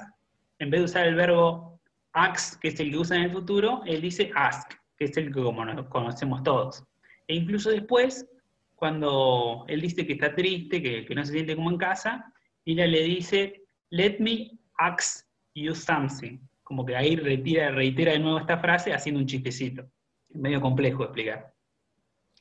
en 0.59 0.69
vez 0.69 0.81
de 0.81 0.85
usar 0.85 1.07
el 1.07 1.15
verbo 1.15 1.81
ask, 2.13 2.61
que 2.61 2.69
es 2.69 2.79
el 2.79 2.91
que 2.91 2.99
usa 2.99 3.17
en 3.17 3.23
el 3.23 3.33
futuro, 3.33 3.81
él 3.87 4.03
dice 4.03 4.31
ask, 4.35 4.75
que 4.99 5.07
es 5.07 5.17
el 5.17 5.33
que 5.33 5.43
como 5.43 5.89
conocemos 5.89 6.43
todos. 6.43 6.85
E 7.29 7.35
incluso 7.35 7.71
después, 7.71 8.29
cuando 8.75 9.65
él 9.69 9.81
dice 9.81 10.07
que 10.07 10.13
está 10.13 10.35
triste, 10.35 10.83
que, 10.83 11.07
que 11.07 11.15
no 11.15 11.25
se 11.25 11.33
siente 11.33 11.57
como 11.57 11.71
en 11.71 11.79
casa, 11.79 12.31
ella 12.67 12.87
le 12.87 13.03
dice, 13.05 13.63
let 13.89 14.19
me 14.19 14.59
ask 14.79 15.27
you 15.55 15.75
something. 15.75 16.39
Como 16.63 16.85
que 16.85 16.97
ahí 16.97 17.17
retira, 17.17 17.71
reitera 17.71 18.13
de 18.13 18.19
nuevo 18.19 18.39
esta 18.39 18.59
frase 18.59 18.93
haciendo 18.93 19.21
un 19.21 19.27
chistecito. 19.27 19.85
medio 20.31 20.61
complejo 20.61 20.99
de 20.99 21.05
explicar. 21.05 21.55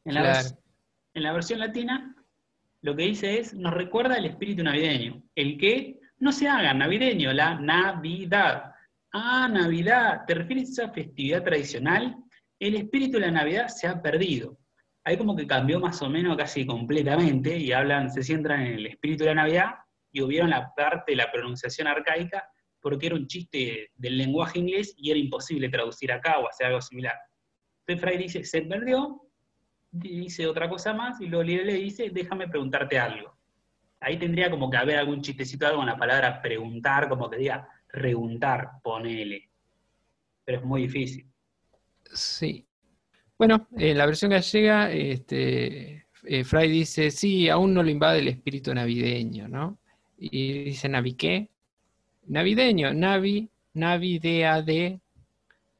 En 0.05 0.13
la, 0.15 0.41
en 1.13 1.23
la 1.23 1.33
versión 1.33 1.59
latina, 1.59 2.15
lo 2.81 2.95
que 2.95 3.03
dice 3.03 3.39
es, 3.39 3.53
nos 3.53 3.73
recuerda 3.73 4.17
el 4.17 4.25
espíritu 4.25 4.63
navideño. 4.63 5.21
El 5.35 5.57
que 5.57 5.99
no 6.19 6.31
se 6.31 6.47
haga 6.47 6.73
navideño, 6.73 7.33
la 7.33 7.55
Navidad. 7.55 8.73
Ah, 9.11 9.47
Navidad, 9.51 10.21
¿te 10.25 10.35
refieres 10.35 10.69
a 10.69 10.83
esa 10.83 10.93
festividad 10.93 11.43
tradicional? 11.43 12.15
El 12.59 12.75
espíritu 12.75 13.13
de 13.13 13.25
la 13.25 13.31
Navidad 13.31 13.67
se 13.67 13.87
ha 13.87 14.01
perdido. 14.01 14.57
Ahí 15.03 15.17
como 15.17 15.35
que 15.35 15.47
cambió 15.47 15.79
más 15.79 16.01
o 16.01 16.09
menos 16.09 16.37
casi 16.37 16.65
completamente 16.65 17.57
y 17.57 17.71
hablan, 17.71 18.11
se 18.11 18.23
centran 18.23 18.61
en 18.61 18.73
el 18.73 18.85
espíritu 18.87 19.23
de 19.23 19.29
la 19.31 19.43
Navidad 19.43 19.71
y 20.11 20.21
hubieron 20.21 20.49
la 20.49 20.73
parte 20.75 21.13
de 21.13 21.17
la 21.17 21.31
pronunciación 21.31 21.87
arcaica 21.87 22.47
porque 22.81 23.07
era 23.07 23.15
un 23.15 23.27
chiste 23.27 23.91
del 23.95 24.17
lenguaje 24.17 24.59
inglés 24.59 24.93
y 24.97 25.11
era 25.11 25.19
imposible 25.19 25.69
traducir 25.69 26.11
acá 26.11 26.39
o 26.39 26.49
hacer 26.49 26.67
algo 26.67 26.81
similar. 26.81 27.15
Entonces 27.81 28.01
Fray 28.01 28.17
dice, 28.17 28.43
se 28.43 28.63
perdió, 28.63 29.21
dice 29.91 30.47
otra 30.47 30.67
cosa 30.67 30.93
más, 30.93 31.21
y 31.21 31.27
luego 31.27 31.43
le 31.43 31.75
dice, 31.75 32.09
déjame 32.11 32.47
preguntarte 32.47 32.97
algo. 32.97 33.37
Ahí 33.99 34.17
tendría 34.17 34.49
como 34.49 34.69
que 34.69 34.77
haber 34.77 34.97
algún 34.97 35.21
chistecito 35.21 35.67
algo 35.67 35.79
con 35.79 35.87
la 35.87 35.97
palabra 35.97 36.41
preguntar, 36.41 37.07
como 37.07 37.29
que 37.29 37.37
diga, 37.37 37.67
preguntar, 37.87 38.71
ponele. 38.81 39.51
Pero 40.43 40.59
es 40.59 40.63
muy 40.63 40.83
difícil. 40.83 41.27
Sí. 42.11 42.65
Bueno, 43.37 43.67
en 43.77 43.97
la 43.97 44.07
versión 44.07 44.31
gallega, 44.31 44.91
este, 44.91 46.07
eh, 46.23 46.43
Fray 46.43 46.69
dice, 46.69 47.11
sí, 47.11 47.47
aún 47.47 47.73
no 47.73 47.83
lo 47.83 47.89
invade 47.89 48.19
el 48.19 48.27
espíritu 48.27 48.73
navideño, 48.73 49.47
¿no? 49.47 49.80
Y 50.21 50.63
dice 50.65 50.89
Navi 50.89 51.13
qué? 51.15 51.49
Navideño, 52.27 52.93
Navi, 52.93 53.49
Navidea 53.73 54.61
de. 54.61 55.01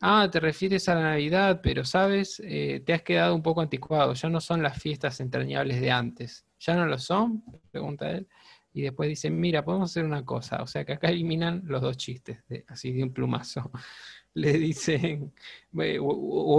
ah, 0.01 0.29
te 0.31 0.39
refieres 0.39 0.89
a 0.89 0.95
la 0.95 1.01
Navidad, 1.03 1.61
pero 1.63 1.85
sabes, 1.85 2.41
Eh, 2.45 2.81
te 2.85 2.93
has 2.93 3.03
quedado 3.03 3.35
un 3.35 3.43
poco 3.43 3.61
anticuado, 3.61 4.13
ya 4.13 4.29
no 4.29 4.41
son 4.41 4.63
las 4.63 4.81
fiestas 4.81 5.19
entrañables 5.19 5.81
de 5.81 5.91
antes. 5.91 6.45
¿Ya 6.59 6.75
no 6.75 6.85
lo 6.85 6.97
son? 6.99 7.43
Pregunta 7.71 8.11
él. 8.11 8.27
Y 8.73 8.83
después 8.83 9.09
dice, 9.09 9.29
mira, 9.29 9.63
podemos 9.65 9.91
hacer 9.91 10.05
una 10.05 10.23
cosa. 10.25 10.61
O 10.63 10.67
sea 10.67 10.85
que 10.85 10.93
acá 10.93 11.09
eliminan 11.09 11.63
los 11.65 11.81
dos 11.81 11.97
chistes, 11.97 12.39
así 12.67 12.91
de 12.93 13.03
un 13.03 13.13
plumazo. 13.13 13.71
Le 14.33 14.53
dicen, 14.53 15.33
o, 16.01 16.03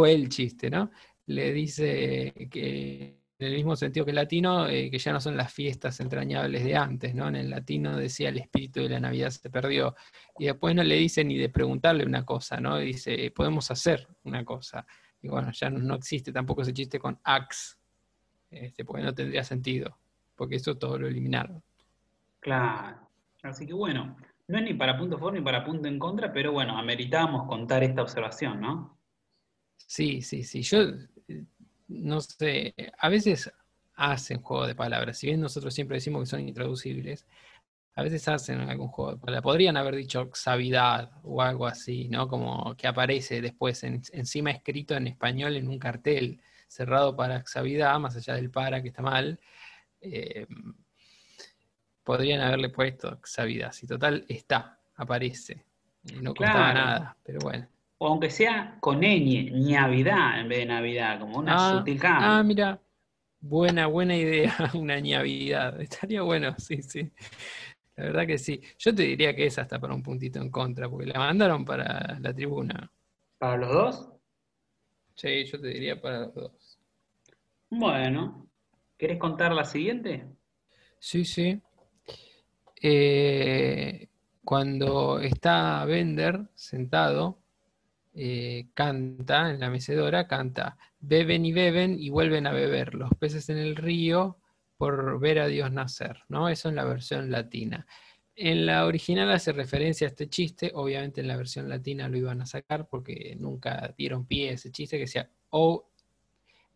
o 0.01 0.07
el 0.07 0.29
chiste, 0.29 0.71
¿no? 0.71 0.91
Le 1.27 1.53
dice 1.53 2.35
que 2.51 3.22
en 3.43 3.49
el 3.49 3.57
mismo 3.57 3.75
sentido 3.75 4.05
que 4.05 4.13
el 4.13 4.17
latino, 4.17 4.69
eh, 4.69 4.89
que 4.91 4.99
ya 4.99 5.13
no 5.13 5.21
son 5.21 5.37
las 5.37 5.53
fiestas 5.53 5.99
entrañables 5.99 6.65
de 6.65 6.77
antes, 6.77 7.15
¿no? 7.15 7.27
En 7.29 7.37
el 7.37 7.51
latino 7.51 7.97
decía 7.97 8.29
el 8.29 8.39
espíritu 8.39 8.81
de 8.81 8.89
la 8.89 9.01
Navidad 9.01 9.31
se 9.31 9.51
perdió. 9.51 9.97
Y 10.39 10.47
después 10.47 10.75
no 10.75 10.85
le 10.85 10.95
dice 10.95 11.25
ni 11.25 11.37
de 11.37 11.49
preguntarle 11.49 12.05
una 12.05 12.25
cosa, 12.25 12.61
¿no? 12.61 12.79
Dice, 12.79 13.33
podemos 13.35 13.71
hacer 13.71 14.07
una 14.25 14.45
cosa. 14.45 14.87
Y 15.21 15.29
bueno, 15.29 15.51
ya 15.53 15.71
no, 15.71 15.81
no 15.81 15.97
existe 15.97 16.33
tampoco 16.33 16.63
ese 16.63 16.73
chiste 16.73 17.01
con 17.01 17.19
ax, 17.25 17.79
este, 18.51 18.85
porque 18.85 19.03
no 19.03 19.13
tendría 19.13 19.43
sentido, 19.43 19.99
porque 20.37 20.57
eso 20.57 20.77
todo 20.77 20.99
lo 20.99 21.09
eliminaron. 21.09 21.63
Claro. 22.39 23.09
Así 23.43 23.67
que 23.67 23.73
bueno, 23.73 24.17
no 24.47 24.59
es 24.59 24.65
ni 24.65 24.75
para 24.75 24.97
punto 24.97 25.19
favor 25.19 25.35
ni 25.35 25.41
para 25.41 25.65
punto 25.65 25.89
en 25.89 25.99
contra, 25.99 26.33
pero 26.33 26.53
bueno, 26.53 26.79
ameritábamos 26.79 27.49
contar 27.49 27.83
esta 27.83 28.03
observación, 28.03 28.61
¿no? 28.61 28.99
Sí, 29.77 30.23
sí, 30.23 30.43
sí. 30.45 30.63
Yo 30.63 30.83
eh, 30.83 31.09
no 31.93 32.21
sé, 32.21 32.75
a 32.99 33.09
veces 33.09 33.53
hacen 33.95 34.41
juego 34.43 34.67
de 34.67 34.75
palabras. 34.75 35.19
Si 35.19 35.27
bien 35.27 35.41
nosotros 35.41 35.75
siempre 35.75 35.97
decimos 35.97 36.23
que 36.23 36.27
son 36.31 36.41
intraducibles, 36.49 37.27
a 37.95 38.03
veces 38.03 38.27
hacen 38.29 38.61
algún 38.61 38.89
juego 38.89 39.13
de 39.13 39.19
palabras. 39.19 39.43
Podrían 39.43 39.77
haber 39.77 39.97
dicho 39.97 40.31
xavidad 40.33 41.11
o 41.23 41.43
algo 41.43 41.67
así, 41.67 42.09
¿no? 42.09 42.27
Como 42.29 42.75
que 42.77 42.87
aparece 42.89 43.41
después 43.43 43.85
en- 43.85 44.03
encima 44.13 44.51
escrito 44.51 44.95
en 44.97 45.09
español 45.09 45.57
en 45.57 45.69
un 45.69 45.79
cartel 45.79 46.41
cerrado 46.69 47.15
para 47.17 47.45
xavidad, 47.45 47.99
más 48.01 48.17
allá 48.17 48.35
del 48.35 48.51
para 48.51 48.83
que 48.83 48.89
está 48.89 49.03
mal. 49.03 49.39
eh, 50.01 50.47
podrían 52.03 52.41
haberle 52.41 52.69
puesto 52.71 53.21
xavidad. 53.23 53.73
Si 53.73 53.87
total 53.87 54.25
está, 54.29 54.81
aparece. 54.97 55.65
No 56.21 56.35
Claro. 56.35 56.75
nada, 56.75 57.17
pero 57.23 57.39
bueno. 57.41 57.69
O 58.03 58.07
aunque 58.09 58.31
sea 58.31 58.79
con 58.81 58.99
ñ, 59.01 59.53
Navidad 59.53 60.41
en 60.41 60.49
vez 60.49 60.59
de 60.59 60.67
Navidad, 60.67 61.21
como 61.21 61.39
una 61.39 61.57
Ah, 61.57 61.71
sutil 61.79 62.01
cambio. 62.01 62.29
Ah, 62.31 62.43
mira, 62.43 62.81
buena, 63.41 63.87
buena 63.87 64.17
idea, 64.17 64.53
una 64.75 64.99
ñavidad. 64.99 65.81
Estaría 65.81 66.23
bueno, 66.23 66.53
sí, 66.59 66.83
sí. 66.83 67.13
La 67.95 68.05
verdad 68.07 68.27
que 68.27 68.39
sí. 68.39 68.61
Yo 68.77 68.93
te 68.93 69.03
diría 69.05 69.37
que 69.37 69.47
es 69.47 69.57
hasta 69.57 69.79
para 69.79 69.95
un 69.95 70.03
puntito 70.03 70.41
en 70.41 70.51
contra, 70.51 70.89
porque 70.91 71.07
la 71.07 71.21
mandaron 71.21 71.65
para 71.65 72.19
la 72.19 72.35
tribuna. 72.35 72.91
¿Para 73.39 73.57
los 73.57 73.73
dos? 73.73 74.09
Sí, 75.15 75.45
yo 75.45 75.61
te 75.61 75.69
diría 75.69 76.01
para 76.01 76.21
los 76.23 76.35
dos. 76.35 76.79
Bueno, 77.71 78.49
¿querés 78.99 79.19
contar 79.21 79.53
la 79.53 79.65
siguiente? 79.65 80.27
Sí, 80.99 81.25
sí. 81.25 81.63
Eh, 82.83 84.09
cuando 84.45 85.21
está 85.21 85.85
Bender 85.85 86.49
sentado, 86.55 87.42
eh, 88.15 88.67
canta 88.75 89.51
en 89.51 89.61
la 89.61 89.71
mecedora, 89.71 90.27
canta, 90.29 90.77
beben 91.01 91.47
y 91.47 91.53
beben 91.53 91.99
y 91.99 92.11
vuelven 92.11 92.47
a 92.47 92.53
beber 92.53 92.95
los 92.95 93.11
peces 93.19 93.49
en 93.49 93.59
el 93.59 93.77
río 93.77 94.39
por 94.77 95.19
ver 95.21 95.39
a 95.39 95.47
Dios 95.47 95.73
nacer, 95.73 96.19
¿no? 96.29 96.49
Eso 96.49 96.69
en 96.69 96.77
la 96.77 96.85
versión 96.85 97.31
latina. 97.31 97.87
En 98.35 98.67
la 98.67 98.87
original 98.87 99.31
hace 99.31 99.53
referencia 99.53 100.07
a 100.07 100.11
este 100.11 100.29
chiste, 100.29 100.73
obviamente 100.75 101.21
en 101.21 101.29
la 101.29 101.37
versión 101.37 101.69
latina 101.69 102.09
lo 102.09 102.17
iban 102.19 102.41
a 102.43 102.47
sacar 102.47 102.89
porque 102.89 103.37
nunca 103.39 103.95
dieron 103.97 104.27
pie 104.27 104.51
a 104.51 104.53
ese 104.53 104.71
chiste 104.71 104.97
que 104.97 105.05
decía, 105.05 105.31
oh, 105.51 105.89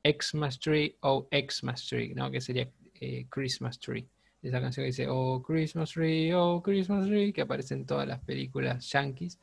Xmas 0.05 0.61
tree, 0.61 0.97
oh, 1.01 1.28
Xmas 1.30 1.87
tree, 1.87 2.14
¿no? 2.14 2.30
Que 2.30 2.41
sería 2.41 2.70
eh, 3.01 3.26
Christmas 3.28 3.78
tree. 3.78 4.09
Esa 4.43 4.61
canción 4.61 4.84
que 4.84 4.89
dice, 4.89 5.07
oh, 5.09 5.43
Christmas 5.43 5.91
tree, 5.91 6.32
oh, 6.34 6.62
Christmas 6.62 7.07
tree, 7.07 7.32
que 7.32 7.41
aparece 7.43 7.74
en 7.74 7.87
todas 7.87 8.07
las 8.07 8.20
películas 8.20 8.91
yankees. 8.91 9.39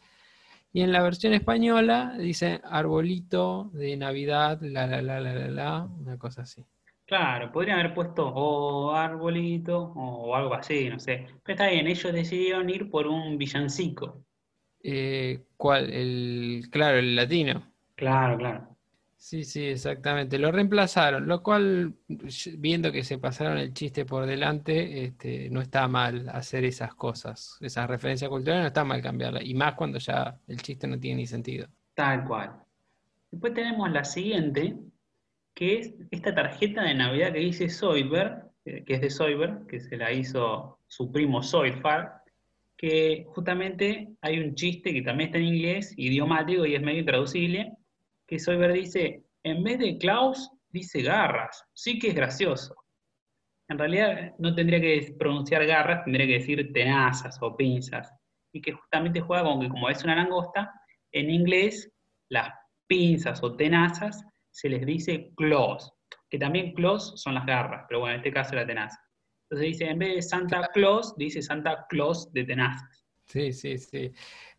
Y 0.76 0.82
en 0.82 0.92
la 0.92 1.04
versión 1.04 1.34
española 1.34 2.16
dice 2.18 2.60
arbolito 2.64 3.70
de 3.74 3.96
Navidad, 3.96 4.60
la, 4.62 4.88
la, 4.88 5.02
la, 5.04 5.20
la, 5.20 5.34
la, 5.34 5.48
la, 5.48 5.84
una 5.84 6.18
cosa 6.18 6.42
así. 6.42 6.66
Claro, 7.06 7.52
podrían 7.52 7.80
haber 7.80 7.94
puesto 7.94 8.28
o 8.28 8.92
arbolito 8.92 9.94
o 9.96 10.36
algo 10.36 10.56
así, 10.56 10.90
no 10.90 11.00
sé. 11.00 11.28
Pero 11.44 11.54
está 11.54 11.68
bien, 11.70 11.86
ellos 11.86 12.12
decidieron 12.12 12.70
ir 12.72 12.90
por 12.90 13.06
un 13.06 13.38
villancico. 13.38 14.26
Eh, 14.82 15.44
¿cuál? 15.58 15.92
El, 15.92 16.64
claro, 16.72 16.98
el 16.98 17.16
latino. 17.16 17.72
Claro, 17.96 18.38
claro. 18.38 18.73
Sí, 19.24 19.46
sí, 19.46 19.64
exactamente. 19.68 20.38
Lo 20.38 20.52
reemplazaron, 20.52 21.28
lo 21.28 21.42
cual, 21.42 21.94
viendo 22.58 22.92
que 22.92 23.06
se 23.06 23.18
pasaron 23.18 23.58
el 23.58 23.74
chiste 23.74 24.04
por 24.04 24.26
delante, 24.26 25.06
este, 25.06 25.50
no 25.50 25.62
está 25.62 25.88
mal 25.88 26.28
hacer 26.28 26.66
esas 26.66 26.94
cosas. 26.94 27.58
Esas 27.62 27.90
referencias 27.90 28.30
culturales 28.30 28.64
no 28.64 28.68
está 28.68 28.84
mal 28.84 29.02
cambiarlas. 29.02 29.46
Y 29.46 29.54
más 29.54 29.76
cuando 29.76 29.98
ya 29.98 30.38
el 30.46 30.62
chiste 30.62 30.88
no 30.88 31.00
tiene 31.00 31.22
ni 31.22 31.26
sentido. 31.26 31.70
Tal 31.94 32.26
cual. 32.26 32.52
Después 33.32 33.54
tenemos 33.54 33.90
la 33.92 34.04
siguiente, 34.04 34.76
que 35.54 35.80
es 35.80 35.94
esta 36.12 36.36
tarjeta 36.36 36.84
de 36.84 36.94
Navidad 36.94 37.32
que 37.32 37.40
dice 37.40 37.70
Soyber, 37.70 38.42
eh, 38.66 38.84
que 38.84 38.96
es 38.96 39.02
de 39.02 39.10
Soyber, 39.10 39.60
que 39.70 39.80
se 39.80 39.96
la 39.96 40.12
hizo 40.12 40.80
su 40.88 41.14
primo 41.14 41.42
Soyfar, 41.42 42.24
que 42.76 43.24
justamente 43.30 44.10
hay 44.20 44.40
un 44.40 44.54
chiste 44.56 44.92
que 44.92 45.02
también 45.02 45.30
está 45.30 45.38
en 45.38 45.46
inglés, 45.46 45.94
idiomático 45.96 46.66
y 46.66 46.76
es 46.76 46.82
medio 46.82 47.00
intraducible, 47.00 47.78
que 48.34 48.40
Soyber 48.40 48.74
dice, 48.74 49.24
en 49.44 49.64
vez 49.64 49.78
de 49.78 49.96
Klaus, 50.00 50.50
dice 50.70 51.04
garras. 51.04 51.64
Sí 51.74 52.00
que 52.00 52.08
es 52.08 52.16
gracioso. 52.16 52.76
En 53.70 53.78
realidad 53.78 54.34
no 54.40 54.56
tendría 54.56 54.82
que 54.82 55.16
pronunciar 55.20 55.64
garras, 55.68 56.04
tendría 56.04 56.26
que 56.26 56.40
decir 56.40 56.74
tenazas 56.74 57.38
o 57.42 57.56
pinzas. 57.56 58.12
Y 58.52 58.60
que 58.60 58.72
justamente 58.72 59.22
juega 59.22 59.44
con 59.44 59.62
que 59.62 59.70
como 59.70 59.88
es 59.88 60.04
una 60.04 60.16
langosta, 60.16 60.74
en 61.12 61.30
inglés 61.30 61.92
las 62.32 62.52
pinzas 62.88 63.44
o 63.44 63.56
tenazas 63.56 64.26
se 64.52 64.68
les 64.68 64.84
dice 64.84 65.32
claws, 65.36 65.94
que 66.28 66.40
también 66.40 66.74
claws 66.74 67.14
son 67.22 67.36
las 67.36 67.46
garras, 67.46 67.86
pero 67.88 68.00
bueno, 68.00 68.16
en 68.16 68.22
este 68.22 68.34
caso 68.34 68.56
la 68.56 68.66
tenaza. 68.66 68.98
Entonces 69.44 69.74
dice, 69.74 69.92
en 69.92 70.00
vez 70.00 70.16
de 70.16 70.22
Santa 70.24 70.68
Claus, 70.74 71.16
dice 71.18 71.44
Santa 71.44 71.86
Claus 71.88 72.34
de 72.34 72.46
tenazas. 72.46 73.06
Sí, 73.28 73.54
sí, 73.54 73.78
sí. 73.78 74.12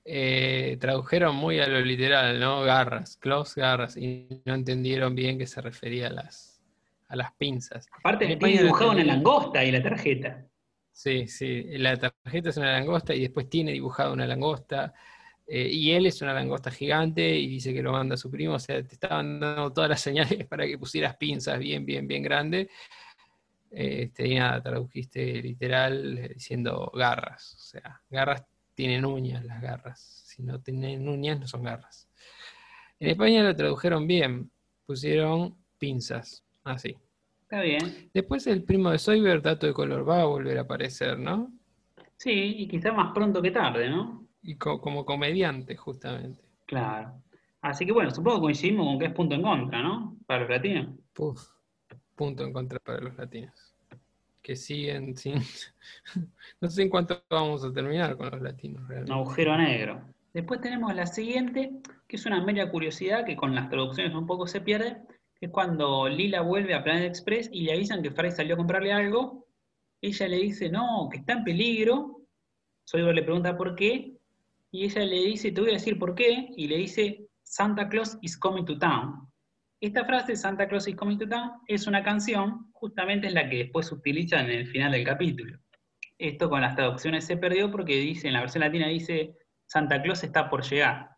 Eh, 0.06 0.76
tradujeron 0.80 1.34
muy 1.34 1.60
a 1.60 1.66
lo 1.66 1.80
literal, 1.80 2.38
¿no? 2.38 2.62
Garras, 2.62 3.16
claws, 3.16 3.54
garras, 3.54 3.96
y 3.96 4.28
no 4.44 4.54
entendieron 4.54 5.14
bien 5.14 5.38
que 5.38 5.46
se 5.46 5.62
refería 5.62 6.08
a 6.08 6.10
las, 6.10 6.62
a 7.08 7.16
las 7.16 7.32
pinzas. 7.32 7.88
Aparte, 7.98 8.24
En 8.24 8.38
tiene 8.38 8.54
España 8.54 8.56
lo 8.56 8.66
dibujado 8.66 8.90
una 8.90 9.04
langosta 9.04 9.60
ahí 9.60 9.72
la 9.72 9.82
tarjeta. 9.82 10.46
Sí, 10.92 11.26
sí, 11.26 11.64
la 11.78 11.96
tarjeta 11.96 12.50
es 12.50 12.56
una 12.56 12.72
langosta 12.72 13.14
y 13.14 13.22
después 13.22 13.48
tiene 13.48 13.72
dibujada 13.72 14.12
una 14.12 14.26
langosta. 14.26 14.92
eh, 15.46 15.68
y 15.68 15.90
él 15.92 16.06
es 16.06 16.20
una 16.22 16.32
langosta 16.34 16.70
gigante 16.70 17.36
y 17.36 17.48
dice 17.48 17.72
que 17.74 17.82
lo 17.82 17.92
manda 17.92 18.14
a 18.14 18.18
su 18.18 18.30
primo. 18.30 18.54
O 18.54 18.58
sea, 18.58 18.82
te 18.82 18.94
estaban 18.94 19.40
dando 19.40 19.72
todas 19.72 19.90
las 19.90 20.00
señales 20.02 20.46
para 20.46 20.66
que 20.66 20.78
pusieras 20.78 21.16
pinzas 21.16 21.58
bien, 21.58 21.84
bien, 21.86 22.06
bien 22.06 22.22
grande. 22.22 22.68
Este, 23.70 24.28
y 24.28 24.36
nada, 24.36 24.62
tradujiste 24.62 25.42
literal 25.42 26.18
eh, 26.18 26.28
diciendo 26.34 26.92
garras. 26.94 27.54
O 27.54 27.62
sea, 27.62 28.00
garras 28.08 28.44
tienen 28.74 29.04
uñas, 29.04 29.44
las 29.44 29.60
garras. 29.60 30.00
Si 30.26 30.42
no 30.42 30.60
tienen 30.60 31.08
uñas, 31.08 31.38
no 31.40 31.46
son 31.46 31.62
garras. 31.62 32.08
En 32.98 33.10
España 33.10 33.42
lo 33.42 33.54
tradujeron 33.54 34.06
bien. 34.06 34.50
Pusieron 34.86 35.56
pinzas, 35.78 36.44
así. 36.64 36.96
Está 37.42 37.60
bien. 37.60 38.10
Después 38.12 38.46
el 38.46 38.64
primo 38.64 38.90
de 38.90 38.98
Soyber, 38.98 39.40
dato 39.42 39.66
de 39.66 39.72
color, 39.72 40.08
va 40.08 40.22
a 40.22 40.26
volver 40.26 40.58
a 40.58 40.62
aparecer, 40.62 41.18
¿no? 41.18 41.52
Sí, 42.16 42.30
y 42.58 42.68
quizá 42.68 42.92
más 42.92 43.12
pronto 43.12 43.40
que 43.42 43.50
tarde, 43.50 43.88
¿no? 43.88 44.26
Y 44.42 44.56
co- 44.56 44.80
como 44.80 45.04
comediante, 45.04 45.76
justamente. 45.76 46.42
Claro. 46.66 47.22
Así 47.60 47.86
que 47.86 47.92
bueno, 47.92 48.10
supongo 48.10 48.36
que 48.38 48.42
coincidimos 48.42 48.86
con 48.86 48.98
que 48.98 49.06
es 49.06 49.12
punto 49.12 49.34
en 49.34 49.42
contra, 49.42 49.82
¿no? 49.82 50.16
Para 50.26 50.40
los 50.40 50.50
latinos. 50.50 50.88
Puf, 51.12 51.42
punto 52.14 52.44
en 52.44 52.52
contra 52.52 52.78
para 52.78 53.00
los 53.00 53.16
latinos. 53.16 53.73
Que 54.44 54.56
siguen 54.56 55.16
sin... 55.16 55.36
no 56.60 56.68
sé 56.68 56.82
en 56.82 56.90
cuánto 56.90 57.24
vamos 57.30 57.64
a 57.64 57.72
terminar 57.72 58.14
con 58.18 58.30
los 58.30 58.42
latinos 58.42 58.82
Un 58.82 58.88
realmente. 58.88 59.12
agujero 59.14 59.56
negro. 59.56 60.02
Después 60.34 60.60
tenemos 60.60 60.94
la 60.94 61.06
siguiente, 61.06 61.80
que 62.06 62.16
es 62.16 62.26
una 62.26 62.44
media 62.44 62.70
curiosidad 62.70 63.24
que 63.24 63.36
con 63.36 63.54
las 63.54 63.70
traducciones 63.70 64.14
un 64.14 64.26
poco 64.26 64.46
se 64.46 64.60
pierde, 64.60 64.98
que 65.40 65.46
es 65.46 65.50
cuando 65.50 66.08
Lila 66.10 66.42
vuelve 66.42 66.74
a 66.74 66.84
Planet 66.84 67.06
Express 67.06 67.48
y 67.52 67.62
le 67.62 67.72
avisan 67.72 68.02
que 68.02 68.10
Fry 68.10 68.32
salió 68.32 68.52
a 68.54 68.58
comprarle 68.58 68.92
algo. 68.92 69.46
Ella 70.02 70.28
le 70.28 70.36
dice, 70.36 70.68
no, 70.68 71.08
que 71.10 71.18
está 71.18 71.32
en 71.32 71.44
peligro. 71.44 72.20
Soyber 72.84 73.14
le 73.14 73.22
pregunta 73.22 73.56
por 73.56 73.74
qué. 73.74 74.12
Y 74.70 74.84
ella 74.84 75.06
le 75.06 75.20
dice, 75.24 75.52
te 75.52 75.60
voy 75.62 75.70
a 75.70 75.74
decir 75.74 75.98
por 75.98 76.14
qué. 76.14 76.48
Y 76.54 76.68
le 76.68 76.76
dice, 76.76 77.26
Santa 77.42 77.88
Claus 77.88 78.18
is 78.20 78.36
coming 78.36 78.66
to 78.66 78.78
town. 78.78 79.26
Esta 79.84 80.06
frase, 80.06 80.34
Santa 80.34 80.66
Claus 80.66 80.88
is 80.88 80.96
coming 80.96 81.18
to 81.18 81.28
town, 81.28 81.60
es 81.66 81.86
una 81.86 82.02
canción, 82.02 82.70
justamente 82.72 83.26
es 83.26 83.34
la 83.34 83.50
que 83.50 83.58
después 83.58 83.88
se 83.88 83.94
utiliza 83.94 84.40
en 84.40 84.48
el 84.48 84.66
final 84.66 84.92
del 84.92 85.04
capítulo. 85.04 85.58
Esto 86.16 86.48
con 86.48 86.62
las 86.62 86.74
traducciones 86.74 87.26
se 87.26 87.36
perdió 87.36 87.70
porque 87.70 87.96
dice, 87.96 88.28
en 88.28 88.32
la 88.32 88.40
versión 88.40 88.62
latina 88.62 88.88
dice, 88.88 89.36
Santa 89.66 90.00
Claus 90.00 90.24
está 90.24 90.48
por 90.48 90.64
llegar. 90.64 91.10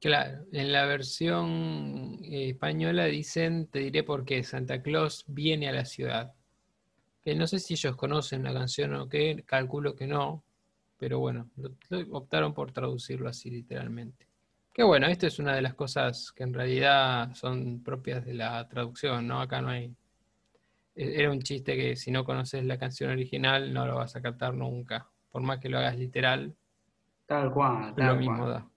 Claro, 0.00 0.42
en 0.52 0.72
la 0.72 0.86
versión 0.86 2.18
eh, 2.24 2.48
española 2.48 3.04
dicen, 3.04 3.66
te 3.66 3.80
diré 3.80 4.04
por 4.04 4.24
qué, 4.24 4.42
Santa 4.42 4.80
Claus 4.80 5.24
viene 5.26 5.68
a 5.68 5.72
la 5.72 5.84
ciudad. 5.84 6.32
Que 7.22 7.34
no 7.34 7.46
sé 7.46 7.58
si 7.58 7.74
ellos 7.74 7.94
conocen 7.94 8.42
la 8.42 8.54
canción 8.54 8.94
o 8.94 9.06
qué, 9.06 9.44
calculo 9.44 9.94
que 9.94 10.06
no, 10.06 10.46
pero 10.96 11.18
bueno, 11.18 11.50
optaron 12.10 12.54
por 12.54 12.72
traducirlo 12.72 13.28
así 13.28 13.50
literalmente. 13.50 14.28
Que 14.74 14.82
bueno, 14.82 15.06
esto 15.06 15.26
es 15.26 15.38
una 15.38 15.54
de 15.54 15.62
las 15.62 15.72
cosas 15.74 16.30
que 16.32 16.42
en 16.42 16.52
realidad 16.52 17.34
son 17.34 17.82
propias 17.82 18.26
de 18.26 18.34
la 18.34 18.68
traducción, 18.68 19.26
¿no? 19.26 19.40
Acá 19.40 19.62
no 19.62 19.70
hay... 19.70 19.96
e- 20.96 21.20
Era 21.20 21.30
un 21.30 21.40
chiste 21.42 21.76
que 21.76 21.96
si 21.96 22.10
no 22.10 22.24
conoces 22.24 22.64
la 22.64 22.78
canción 22.78 23.10
original 23.10 23.72
no 23.72 23.86
lo 23.86 23.96
vas 23.96 24.16
a 24.16 24.22
captar 24.22 24.54
nunca. 24.54 25.08
Por 25.30 25.42
más 25.42 25.58
que 25.60 25.68
lo 25.68 25.78
hagas 25.78 25.96
literal, 25.98 26.56
Tal 27.26 27.50
cual, 27.52 27.94
lo 27.96 27.96
tal 27.96 28.16
mismo 28.16 28.46
cual. 28.46 28.48
da. 28.48 28.70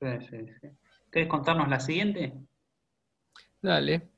Sí, 0.00 0.26
sí, 0.30 0.46
sí. 0.60 0.68
¿Querés 1.10 1.28
contarnos 1.28 1.68
la 1.68 1.80
siguiente? 1.80 2.32
Dale. 3.62 4.08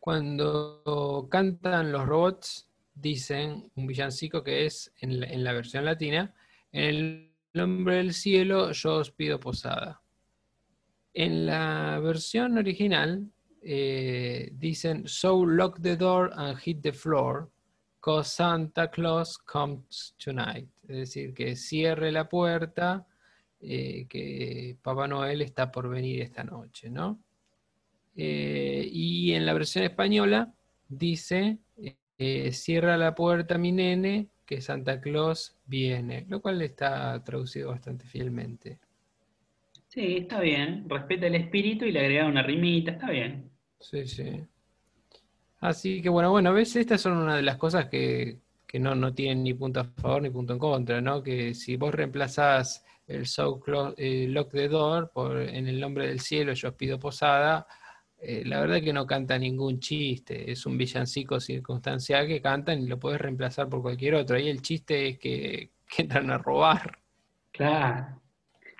Cuando 0.00 1.28
cantan 1.30 1.92
los 1.92 2.06
robots, 2.06 2.70
dicen 2.94 3.70
un 3.76 3.86
villancico 3.88 4.44
que 4.44 4.66
es 4.66 4.92
en 5.00 5.20
la, 5.20 5.26
en 5.28 5.44
la 5.44 5.54
versión 5.54 5.86
latina, 5.86 6.34
en 6.72 6.84
el 6.84 7.34
nombre 7.54 7.96
del 7.98 8.14
cielo 8.14 8.72
yo 8.72 8.96
os 8.96 9.12
pido 9.12 9.40
posada. 9.40 10.02
En 11.14 11.46
la 11.46 12.00
versión 12.00 12.58
original 12.58 13.30
eh, 13.62 14.50
dicen, 14.52 15.06
so 15.06 15.46
lock 15.46 15.80
the 15.80 15.96
door 15.96 16.32
and 16.34 16.58
hit 16.58 16.82
the 16.82 16.92
floor, 16.92 17.48
cause 18.00 18.30
Santa 18.30 18.90
Claus 18.90 19.38
comes 19.38 20.16
tonight. 20.22 20.68
Es 20.88 20.96
decir, 20.96 21.32
que 21.32 21.54
cierre 21.54 22.10
la 22.10 22.28
puerta, 22.28 23.06
eh, 23.60 24.06
que 24.08 24.76
Papá 24.82 25.06
Noel 25.06 25.42
está 25.42 25.70
por 25.70 25.88
venir 25.88 26.20
esta 26.20 26.42
noche, 26.42 26.90
¿no? 26.90 27.20
Eh, 28.16 28.86
y 28.90 29.32
en 29.32 29.46
la 29.46 29.54
versión 29.54 29.84
española 29.84 30.52
dice, 30.88 31.58
cierra 32.50 32.96
la 32.96 33.14
puerta 33.14 33.56
mi 33.56 33.70
nene, 33.70 34.28
que 34.44 34.60
Santa 34.60 35.00
Claus 35.00 35.56
viene, 35.64 36.26
lo 36.28 36.42
cual 36.42 36.60
está 36.60 37.22
traducido 37.22 37.70
bastante 37.70 38.04
fielmente. 38.04 38.78
Sí, 39.94 40.16
está 40.18 40.40
bien. 40.40 40.88
Respeta 40.88 41.26
el 41.28 41.36
espíritu 41.36 41.84
y 41.84 41.92
le 41.92 42.00
agrega 42.00 42.26
una 42.26 42.42
rimita, 42.42 42.90
está 42.92 43.10
bien. 43.10 43.50
Sí, 43.80 44.06
sí. 44.06 44.44
Así 45.60 46.02
que 46.02 46.08
bueno, 46.08 46.30
bueno, 46.30 46.52
ves, 46.52 46.76
estas 46.76 47.00
son 47.00 47.16
una 47.16 47.36
de 47.36 47.42
las 47.42 47.56
cosas 47.56 47.86
que, 47.88 48.38
que 48.66 48.78
no, 48.78 48.94
no 48.94 49.14
tienen 49.14 49.42
ni 49.42 49.54
punto 49.54 49.80
a 49.80 49.84
favor 49.84 50.22
ni 50.22 50.30
punto 50.30 50.52
en 50.52 50.58
contra, 50.58 51.00
¿no? 51.00 51.22
Que 51.22 51.54
si 51.54 51.76
vos 51.76 51.94
reemplazás 51.94 52.84
el 53.06 53.26
so 53.26 53.60
clo- 53.60 53.94
eh, 53.96 54.26
lock 54.28 54.50
the 54.52 54.68
door 54.68 55.10
por 55.12 55.38
en 55.40 55.66
el 55.68 55.80
nombre 55.80 56.08
del 56.08 56.20
cielo 56.20 56.52
yo 56.54 56.68
os 56.70 56.74
pido 56.74 56.98
posada, 56.98 57.66
eh, 58.18 58.42
la 58.44 58.60
verdad 58.60 58.82
que 58.82 58.92
no 58.92 59.06
canta 59.06 59.38
ningún 59.38 59.80
chiste, 59.80 60.50
es 60.50 60.66
un 60.66 60.76
villancico 60.76 61.40
circunstancial 61.40 62.26
que 62.26 62.40
cantan 62.42 62.82
y 62.82 62.86
lo 62.86 62.98
podés 62.98 63.20
reemplazar 63.20 63.68
por 63.68 63.80
cualquier 63.82 64.16
otro. 64.16 64.36
Ahí 64.36 64.48
el 64.48 64.60
chiste 64.62 65.08
es 65.08 65.18
que, 65.18 65.70
que 65.88 66.02
entran 66.02 66.30
a 66.30 66.38
robar. 66.38 66.98
Claro. 67.52 68.20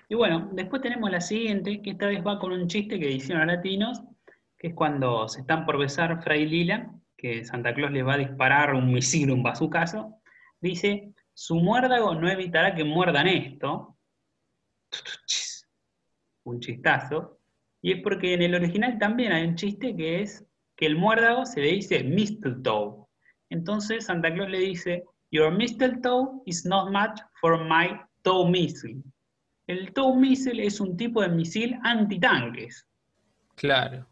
Y 0.09 0.15
bueno, 0.15 0.49
después 0.53 0.81
tenemos 0.81 1.09
la 1.09 1.21
siguiente, 1.21 1.81
que 1.81 1.91
esta 1.91 2.07
vez 2.07 2.25
va 2.25 2.39
con 2.39 2.51
un 2.51 2.67
chiste 2.67 2.99
que 2.99 3.11
hicieron 3.11 3.47
los 3.47 3.55
latinos, 3.55 4.01
que 4.57 4.67
es 4.67 4.73
cuando 4.73 5.27
se 5.27 5.41
están 5.41 5.65
por 5.65 5.77
besar 5.77 6.23
Fray 6.23 6.45
Lila, 6.45 6.91
que 7.17 7.43
Santa 7.43 7.73
Claus 7.73 7.91
les 7.91 8.05
va 8.05 8.13
a 8.13 8.17
disparar 8.17 8.75
un 8.75 8.93
misil, 8.93 9.31
un 9.31 9.41
bazucazo. 9.41 10.21
Dice, 10.61 11.13
su 11.33 11.55
muérdago 11.55 12.13
no 12.15 12.29
evitará 12.29 12.75
que 12.75 12.83
muerdan 12.83 13.27
esto. 13.27 13.97
Un 16.43 16.59
chistazo. 16.59 17.39
Y 17.81 17.93
es 17.93 18.01
porque 18.01 18.33
en 18.33 18.43
el 18.43 18.55
original 18.55 18.97
también 18.99 19.31
hay 19.31 19.47
un 19.47 19.55
chiste 19.55 19.95
que 19.95 20.21
es 20.21 20.45
que 20.75 20.85
el 20.85 20.97
muérdago 20.97 21.45
se 21.45 21.61
le 21.61 21.71
dice 21.71 22.03
mistletoe. 22.03 23.05
Entonces 23.49 24.05
Santa 24.05 24.33
Claus 24.33 24.49
le 24.49 24.59
dice, 24.59 25.03
Your 25.31 25.51
mistletoe 25.51 26.41
is 26.45 26.65
not 26.65 26.91
much 26.91 27.19
for 27.41 27.63
my 27.65 27.99
tow 28.23 28.47
missile. 28.47 29.01
El 29.67 29.93
tow 29.93 30.15
missile 30.15 30.65
es 30.65 30.79
un 30.79 30.95
tipo 30.95 31.21
de 31.21 31.29
misil 31.29 31.77
antitanques. 31.83 32.87
Claro, 33.55 34.07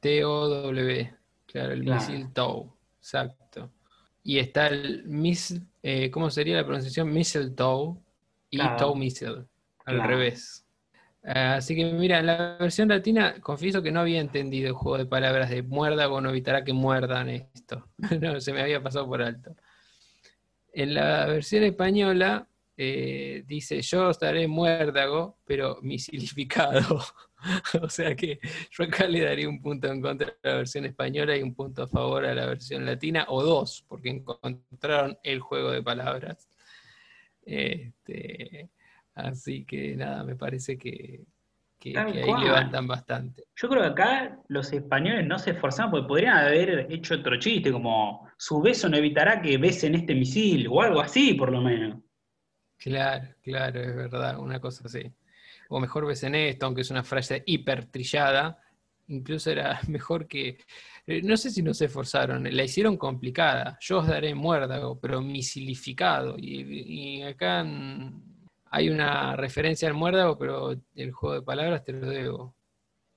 T-O-W, 0.00 1.14
claro, 1.46 1.72
el 1.72 1.82
Claro. 1.82 2.00
misil 2.00 2.32
TOW, 2.32 2.72
exacto. 2.98 3.72
Y 4.22 4.38
está 4.38 4.66
el 4.68 5.04
mis, 5.06 5.60
eh, 5.82 6.10
¿cómo 6.10 6.30
sería 6.30 6.56
la 6.56 6.64
pronunciación? 6.64 7.12
Mistletoe 7.12 7.96
y 8.50 8.58
Claro. 8.58 8.76
TOW 8.76 8.94
missile, 8.96 9.46
al 9.84 9.96
Claro. 9.96 10.08
revés. 10.08 10.66
Ah, 11.24 11.54
Así 11.56 11.74
que 11.76 11.84
mira, 11.92 12.20
en 12.20 12.26
la 12.26 12.56
versión 12.58 12.88
latina 12.88 13.40
confieso 13.40 13.82
que 13.82 13.90
no 13.92 14.00
había 14.00 14.20
entendido 14.20 14.68
el 14.68 14.74
juego 14.74 14.98
de 14.98 15.06
palabras 15.06 15.50
de 15.50 15.62
muérdago 15.62 16.20
no 16.20 16.30
evitará 16.30 16.64
que 16.64 16.72
muerdan 16.72 17.28
esto. 17.28 17.88
No, 18.20 18.40
se 18.40 18.52
me 18.52 18.60
había 18.62 18.82
pasado 18.82 19.06
por 19.06 19.22
alto. 19.22 19.54
En 20.72 20.94
la 20.94 21.26
versión 21.26 21.64
española 21.64 22.46
eh, 22.76 23.42
dice, 23.46 23.80
yo 23.80 24.10
estaré 24.10 24.46
muérdago, 24.48 25.38
pero 25.46 25.78
misilificado. 25.82 27.00
o 27.82 27.88
sea 27.88 28.14
que 28.14 28.38
yo 28.70 28.84
acá 28.84 29.06
le 29.06 29.20
daría 29.20 29.48
un 29.48 29.62
punto 29.62 29.88
en 29.88 30.00
contra 30.02 30.28
a 30.42 30.48
la 30.48 30.56
versión 30.56 30.84
española 30.84 31.36
y 31.36 31.42
un 31.42 31.54
punto 31.54 31.82
a 31.84 31.88
favor 31.88 32.24
a 32.26 32.34
la 32.34 32.46
versión 32.46 32.84
latina, 32.84 33.24
o 33.28 33.42
dos, 33.42 33.84
porque 33.88 34.10
encontraron 34.10 35.16
el 35.22 35.40
juego 35.40 35.70
de 35.70 35.82
palabras. 35.82 36.48
Este, 37.44 38.68
así 39.14 39.64
que 39.64 39.96
nada, 39.96 40.24
me 40.24 40.34
parece 40.36 40.76
que, 40.76 41.24
que- 41.78 41.92
Tal 41.92 42.12
que 42.12 42.18
ahí 42.18 42.24
cual. 42.26 42.44
levantan 42.44 42.86
bastante. 42.86 43.44
Yo 43.54 43.68
creo 43.68 43.82
que 43.82 43.88
acá 43.88 44.40
los 44.48 44.72
españoles 44.72 45.26
no 45.26 45.38
se 45.38 45.52
esforzaron 45.52 45.90
porque 45.92 46.08
podrían 46.08 46.36
haber 46.38 46.86
hecho 46.90 47.14
otro 47.14 47.38
chiste, 47.38 47.70
como 47.72 48.28
su 48.36 48.60
beso 48.60 48.88
no 48.88 48.96
evitará 48.96 49.40
que 49.40 49.56
besen 49.58 49.94
este 49.94 50.14
misil, 50.14 50.66
o 50.68 50.82
algo 50.82 51.00
así 51.00 51.34
por 51.34 51.50
lo 51.52 51.60
menos. 51.62 51.98
Claro, 52.78 53.28
claro, 53.42 53.80
es 53.80 53.96
verdad, 53.96 54.38
una 54.38 54.60
cosa 54.60 54.84
así. 54.86 55.12
O 55.68 55.80
mejor 55.80 56.06
ves 56.06 56.22
en 56.22 56.34
esto, 56.34 56.66
aunque 56.66 56.82
es 56.82 56.90
una 56.90 57.02
frase 57.02 57.42
hiper 57.46 57.86
trillada, 57.86 58.58
incluso 59.08 59.50
era 59.50 59.80
mejor 59.88 60.26
que. 60.26 60.58
eh, 61.06 61.22
No 61.22 61.36
sé 61.36 61.50
si 61.50 61.62
no 61.62 61.74
se 61.74 61.86
esforzaron, 61.86 62.44
la 62.44 62.62
hicieron 62.62 62.96
complicada. 62.96 63.78
Yo 63.80 63.98
os 63.98 64.06
daré 64.06 64.34
muérdago, 64.34 64.98
pero 65.00 65.20
misilificado. 65.20 66.36
Y, 66.38 67.22
acá 67.22 67.64
hay 68.70 68.88
una 68.90 69.36
referencia 69.36 69.88
al 69.88 69.94
muérdago, 69.94 70.38
pero 70.38 70.74
el 70.94 71.12
juego 71.12 71.34
de 71.36 71.42
palabras 71.42 71.84
te 71.84 71.92
lo 71.92 72.08
debo. 72.08 72.54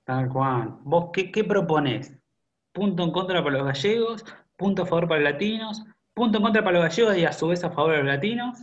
Tal 0.04 0.28
cual. 0.28 0.78
¿Vos 0.82 1.10
qué, 1.12 1.30
qué 1.30 1.44
proponés? 1.44 2.16
¿Punto 2.72 3.04
en 3.04 3.10
contra 3.10 3.42
para 3.42 3.58
los 3.58 3.66
gallegos? 3.66 4.24
¿Punto 4.56 4.82
a 4.82 4.86
favor 4.86 5.08
para 5.08 5.20
los 5.20 5.32
latinos? 5.32 5.84
¿Punto 6.14 6.38
en 6.38 6.44
contra 6.44 6.64
para 6.64 6.78
los 6.80 6.88
gallegos 6.88 7.16
y 7.16 7.24
a 7.24 7.32
su 7.32 7.48
vez 7.48 7.62
a 7.64 7.70
favor 7.70 7.92
de 7.92 7.98
los 7.98 8.06
latinos? 8.06 8.58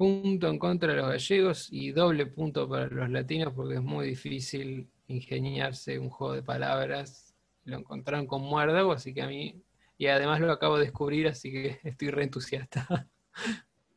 Punto 0.00 0.48
en 0.48 0.58
contra 0.58 0.94
de 0.94 0.98
los 0.98 1.10
gallegos 1.10 1.68
y 1.70 1.92
doble 1.92 2.24
punto 2.24 2.66
para 2.66 2.86
los 2.86 3.10
latinos 3.10 3.52
porque 3.54 3.74
es 3.74 3.82
muy 3.82 4.06
difícil 4.06 4.88
ingeniarse 5.08 5.98
un 5.98 6.08
juego 6.08 6.32
de 6.32 6.42
palabras. 6.42 7.34
Lo 7.64 7.76
encontraron 7.76 8.26
con 8.26 8.40
muérdago, 8.40 8.92
así 8.92 9.12
que 9.12 9.20
a 9.20 9.26
mí, 9.26 9.62
y 9.98 10.06
además 10.06 10.40
lo 10.40 10.52
acabo 10.52 10.78
de 10.78 10.86
descubrir, 10.86 11.28
así 11.28 11.52
que 11.52 11.80
estoy 11.84 12.08
re 12.08 12.22
entusiasta. 12.22 13.10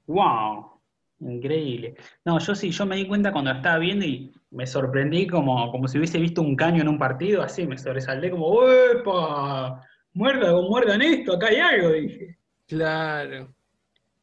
¡Wow! 0.07 0.81
Increíble. 1.21 1.95
No, 2.25 2.37
yo 2.37 2.53
sí, 2.53 2.71
yo 2.71 2.85
me 2.85 2.97
di 2.97 3.07
cuenta 3.07 3.31
cuando 3.31 3.51
estaba 3.51 3.77
viendo 3.77 4.03
y 4.03 4.29
me 4.51 4.67
sorprendí 4.67 5.25
como, 5.25 5.71
como 5.71 5.87
si 5.87 5.99
hubiese 5.99 6.19
visto 6.19 6.41
un 6.41 6.57
caño 6.57 6.81
en 6.81 6.89
un 6.89 6.97
partido, 6.97 7.41
así 7.41 7.65
me 7.65 7.77
sobresalté 7.77 8.29
como, 8.29 8.67
¡epa! 8.69 9.81
Muérdago, 10.11 10.63
muerdan 10.63 11.01
esto, 11.01 11.35
acá 11.35 11.47
hay 11.47 11.59
algo, 11.59 11.93
dije. 11.93 12.37
Claro. 12.67 13.55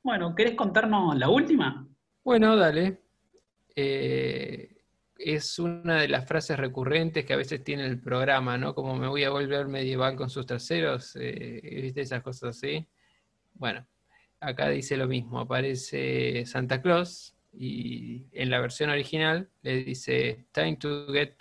Bueno, 0.03 0.35
¿querés 0.35 0.55
contarnos 0.55 1.17
la 1.17 1.29
última? 1.29 1.87
Bueno, 2.25 2.57
dale. 2.57 3.03
Eh, 3.77 4.81
es 5.17 5.59
una 5.59 6.01
de 6.01 6.09
las 6.09 6.27
frases 6.27 6.59
recurrentes 6.59 7.25
que 7.25 7.35
a 7.35 7.37
veces 7.37 7.63
tiene 7.63 7.87
el 7.87 8.01
programa, 8.01 8.57
¿no? 8.57 8.75
Como 8.75 8.97
me 8.97 9.09
voy 9.09 9.25
a 9.25 9.31
volver 9.31 9.69
medieval 9.69 10.17
con 10.17 10.31
sus 10.31 10.47
traseros, 10.47 11.17
eh, 11.17 11.61
¿viste 11.83 12.01
esas 12.01 12.23
cosas 12.23 12.57
así? 12.57 12.87
Bueno, 13.55 13.87
acá 14.41 14.69
dice 14.71 14.97
lo 14.97 15.07
mismo, 15.07 15.41
aparece 15.41 16.47
Santa 16.47 16.81
Claus 16.81 17.37
y 17.53 18.27
en 18.33 18.49
la 18.51 18.61
versión 18.61 18.91
original 18.91 19.51
le 19.63 19.85
dice, 19.85 20.47
time 20.53 20.77
to 20.77 21.13
get 21.13 21.35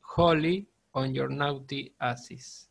holy 0.00 0.68
on 0.92 1.12
your 1.12 1.30
naughty 1.30 1.94
asses. 1.98 2.70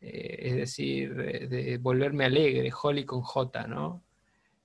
Eh, 0.00 0.38
es 0.42 0.56
decir, 0.56 1.18
eh, 1.20 1.46
de 1.48 1.78
volverme 1.78 2.24
alegre, 2.24 2.70
holy 2.70 3.04
con 3.04 3.22
J, 3.22 3.66
¿no? 3.66 4.02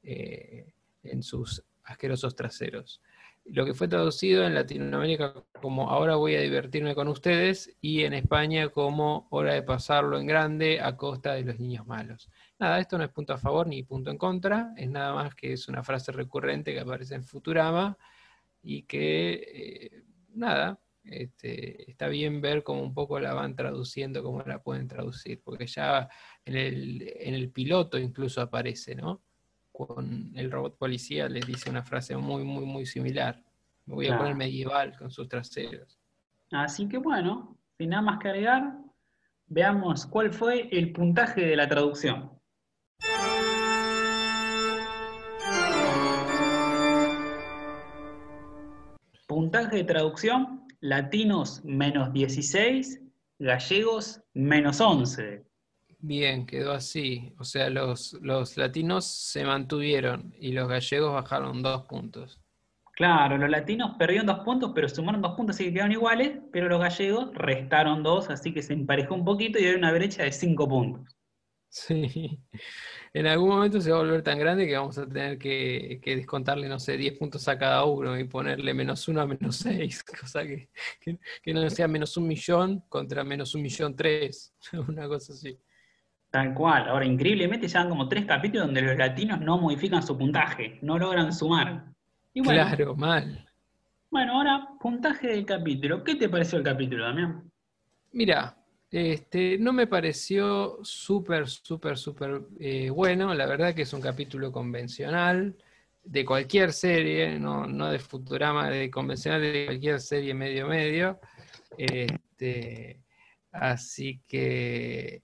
Eh, 0.09 0.73
en 1.03 1.21
sus 1.21 1.61
asquerosos 1.84 2.34
traseros. 2.34 3.01
Lo 3.43 3.65
que 3.65 3.73
fue 3.73 3.89
traducido 3.89 4.45
en 4.45 4.53
Latinoamérica 4.53 5.34
como 5.61 5.89
ahora 5.89 6.15
voy 6.15 6.35
a 6.35 6.39
divertirme 6.39 6.95
con 6.95 7.09
ustedes 7.09 7.75
y 7.81 8.03
en 8.03 8.13
España 8.13 8.69
como 8.69 9.27
hora 9.31 9.53
de 9.53 9.63
pasarlo 9.63 10.17
en 10.17 10.25
grande 10.25 10.79
a 10.79 10.95
costa 10.95 11.34
de 11.34 11.43
los 11.43 11.59
niños 11.59 11.85
malos. 11.88 12.29
Nada, 12.57 12.79
esto 12.79 12.97
no 12.97 13.03
es 13.03 13.09
punto 13.09 13.34
a 13.34 13.38
favor 13.38 13.67
ni 13.67 13.84
punto 13.84 14.09
en 14.09 14.17
contra, 14.17 14.73
es 14.77 14.89
nada 14.89 15.13
más 15.13 15.35
que 15.35 15.51
es 15.51 15.67
una 15.67 15.84
frase 15.84 16.13
recurrente 16.13 16.73
que 16.73 16.79
aparece 16.79 17.15
en 17.15 17.25
Futurama 17.25 17.97
y 18.63 18.84
que, 18.84 19.34
eh, 19.34 20.03
nada, 20.35 20.79
este, 21.03 21.91
está 21.91 22.07
bien 22.07 22.39
ver 22.39 22.63
cómo 22.63 22.81
un 22.81 22.93
poco 22.93 23.19
la 23.19 23.34
van 23.34 23.57
traduciendo, 23.57 24.23
cómo 24.23 24.41
la 24.43 24.63
pueden 24.63 24.88
traducir, 24.88 25.41
porque 25.43 25.67
ya 25.67 26.07
en 26.45 26.55
el, 26.55 27.13
en 27.19 27.34
el 27.34 27.49
piloto 27.51 27.97
incluso 27.97 28.39
aparece, 28.39 28.95
¿no? 28.95 29.27
Con 29.78 30.32
el 30.34 30.52
robot 30.52 30.76
policía 30.76 31.30
les 31.30 31.45
dice 31.45 31.70
una 31.70 31.84
frase 31.84 32.18
muy, 32.18 32.44
muy, 32.44 32.66
muy 32.66 32.88
similar. 32.88 33.44
Me 33.86 33.94
voy 33.94 34.08
a 34.08 34.18
poner 34.18 34.34
medieval 34.34 34.98
con 34.98 35.12
sus 35.12 35.30
traseros. 35.30 35.99
Así 36.52 36.90
que 36.90 36.98
bueno, 36.98 37.56
sin 37.78 37.91
nada 37.91 38.02
más 38.02 38.18
que 38.18 38.30
agregar, 38.30 38.76
veamos 39.45 40.08
cuál 40.08 40.34
fue 40.34 40.68
el 40.72 40.91
puntaje 40.94 41.41
de 41.41 41.56
la 41.56 41.68
traducción. 41.68 42.32
Puntaje 49.28 49.76
de 49.76 49.84
traducción, 49.84 50.66
latinos 50.80 51.64
menos 51.64 52.12
16, 52.14 52.99
gallegos 53.38 54.24
menos 54.34 54.82
11. 54.82 55.47
Bien, 55.99 56.45
quedó 56.45 56.74
así. 56.74 57.34
O 57.40 57.44
sea, 57.44 57.69
los, 57.69 58.14
los 58.22 58.56
latinos 58.57 59.06
se 59.06 59.44
mantuvieron 59.44 60.34
y 60.40 60.52
los 60.52 60.68
gallegos 60.68 61.14
bajaron 61.14 61.64
dos 61.64 61.84
puntos. 61.84 62.40
Claro, 62.94 63.38
los 63.38 63.49
latinos 63.49 63.95
perdieron 63.98 64.26
dos 64.26 64.40
puntos, 64.40 64.72
pero 64.74 64.90
sumaron 64.90 65.22
dos 65.22 65.36
puntos, 65.36 65.56
así 65.56 65.65
que 65.65 65.74
quedaron 65.74 65.91
iguales, 65.91 66.40
pero 66.52 66.68
los 66.68 66.80
gallegos 66.80 67.30
restaron 67.36 68.02
dos, 68.02 68.30
así 68.32 68.53
que 68.53 68.64
se 68.64 68.74
emparejó 68.74 69.14
un 69.14 69.24
poquito 69.24 69.60
y 69.60 69.65
hay 69.65 69.76
una 69.76 69.91
brecha 69.91 70.24
de 70.24 70.32
cinco 70.32 70.68
puntos. 70.68 71.15
Sí. 71.69 72.40
En 73.14 73.28
algún 73.28 73.49
momento 73.49 73.82
se 73.82 73.91
va 73.91 73.98
a 73.98 74.02
volver 74.02 74.24
tan 74.24 74.40
grande 74.40 74.65
que 74.65 74.76
vamos 74.76 74.98
a 74.98 75.07
tener 75.07 75.38
que, 75.38 75.99
que 76.03 76.15
descontarle, 76.15 76.68
no 76.68 76.80
sé, 76.80 76.98
10 76.98 77.18
puntos 77.18 77.48
a 77.48 77.57
cada 77.57 77.84
uno 77.86 78.18
y 78.18 78.24
ponerle 78.24 78.74
menos 78.74 79.07
uno 79.07 79.22
a 79.22 79.28
menos 79.28 79.57
6, 79.57 80.03
cosa 80.03 80.44
que, 80.44 80.69
que, 80.99 81.19
que 81.44 81.53
no 81.53 81.69
sea 81.69 81.88
menos 81.88 82.18
un 82.18 82.28
millón 82.28 82.84
contra 82.90 83.24
menos 83.24 83.53
un 83.53 83.61
millón 83.61 83.95
tres, 83.95 84.56
una 84.88 85.07
cosa 85.07 85.34
así. 85.34 85.60
Tal 86.30 86.54
cual. 86.54 86.90
Ahora, 86.90 87.06
increíblemente, 87.06 87.68
ya 87.68 87.88
como 87.88 88.08
tres 88.10 88.26
capítulos 88.26 88.68
donde 88.68 88.82
los 88.82 88.98
latinos 88.98 89.40
no 89.40 89.58
modifican 89.58 90.04
su 90.04 90.18
puntaje, 90.18 90.78
no 90.82 90.98
logran 90.98 91.32
sumar. 91.34 91.86
Y 92.34 92.41
bueno, 92.41 92.66
Claro, 92.68 92.95
mal. 92.95 93.48
bueno, 94.12 94.34
ahora, 94.34 94.68
puntaje 94.80 95.28
del 95.28 95.45
capítulo. 95.45 96.04
¿Qué 96.04 96.16
te 96.16 96.28
pareció 96.30 96.58
el 96.58 96.64
capítulo, 96.66 97.06
Damián? 97.06 97.49
Mira, 98.12 98.58
este, 98.91 99.58
no 99.58 99.74
me 99.74 99.88
pareció 99.88 100.80
súper, 100.84 101.48
súper, 101.48 101.98
súper 101.98 102.41
eh, 102.60 102.90
bueno. 102.90 103.34
La 103.34 103.45
verdad 103.45 103.74
que 103.74 103.84
es 103.84 103.94
un 103.94 104.02
capítulo 104.02 104.52
convencional 104.52 105.56
de 106.04 106.26
cualquier 106.26 106.72
serie, 106.74 107.40
no, 107.40 107.68
no 107.68 107.90
de 107.91 107.99
Futurama, 107.99 108.70
de 108.70 108.90
convencional 108.91 109.41
de 109.41 109.66
cualquier 109.66 109.99
serie 109.99 110.34
medio 110.34 110.68
medio. 110.68 111.20
Este, 111.78 113.02
así 113.52 114.22
que, 114.28 115.24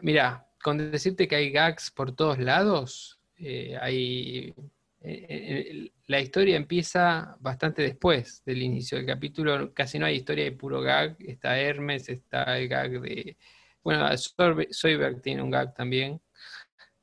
mira, 0.00 0.46
con 0.62 0.78
decirte 0.90 1.26
que 1.28 1.36
hay 1.36 1.50
gags 1.50 1.90
por 1.90 2.14
todos 2.14 2.38
lados, 2.38 3.20
eh, 3.36 3.76
hay, 3.80 4.54
eh, 5.00 5.26
eh, 5.28 5.90
la 6.06 6.20
historia 6.20 6.56
empieza 6.56 7.36
bastante 7.40 7.82
después 7.82 8.42
del 8.44 8.62
inicio 8.62 8.98
del 8.98 9.06
capítulo, 9.06 9.72
casi 9.74 9.98
no 9.98 10.06
hay 10.06 10.16
historia, 10.16 10.44
hay 10.44 10.52
puro 10.52 10.80
gag, 10.80 11.16
está 11.20 11.58
Hermes, 11.58 12.08
está 12.08 12.58
el 12.58 12.68
gag 12.68 13.00
de, 13.00 13.36
bueno, 13.82 14.16
Soyber 14.16 14.68
Soyberg 14.70 15.20
tiene 15.22 15.42
un 15.42 15.50
gag 15.50 15.74
también, 15.74 16.20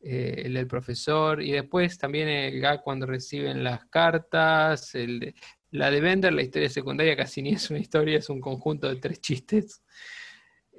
el 0.01 0.53
del 0.53 0.67
profesor, 0.67 1.41
y 1.41 1.51
después 1.51 1.97
también 1.97 2.29
el 2.29 2.61
gag 2.61 2.81
cuando 2.83 3.05
reciben 3.05 3.63
las 3.63 3.85
cartas, 3.87 4.95
el 4.95 5.19
de- 5.19 5.35
la 5.71 5.91
de 5.91 5.99
Bender, 6.01 6.33
la 6.33 6.41
historia 6.41 6.69
secundaria 6.69 7.15
casi 7.17 7.41
ni 7.41 7.51
es 7.51 7.69
una 7.69 7.79
historia, 7.79 8.17
es 8.17 8.29
un 8.29 8.39
conjunto 8.41 8.87
de 8.87 8.95
tres 8.95 9.19
chistes. 9.21 9.83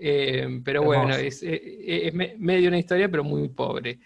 Eh, 0.03 0.49
pero 0.65 0.83
bueno, 0.85 1.15
Hermoso. 1.15 1.21
es, 1.27 1.43
eh, 1.43 2.07
es 2.09 2.15
me- 2.15 2.35
medio 2.39 2.69
una 2.69 2.79
historia, 2.79 3.09
pero 3.11 3.23
muy 3.25 3.49
pobre. 3.51 4.01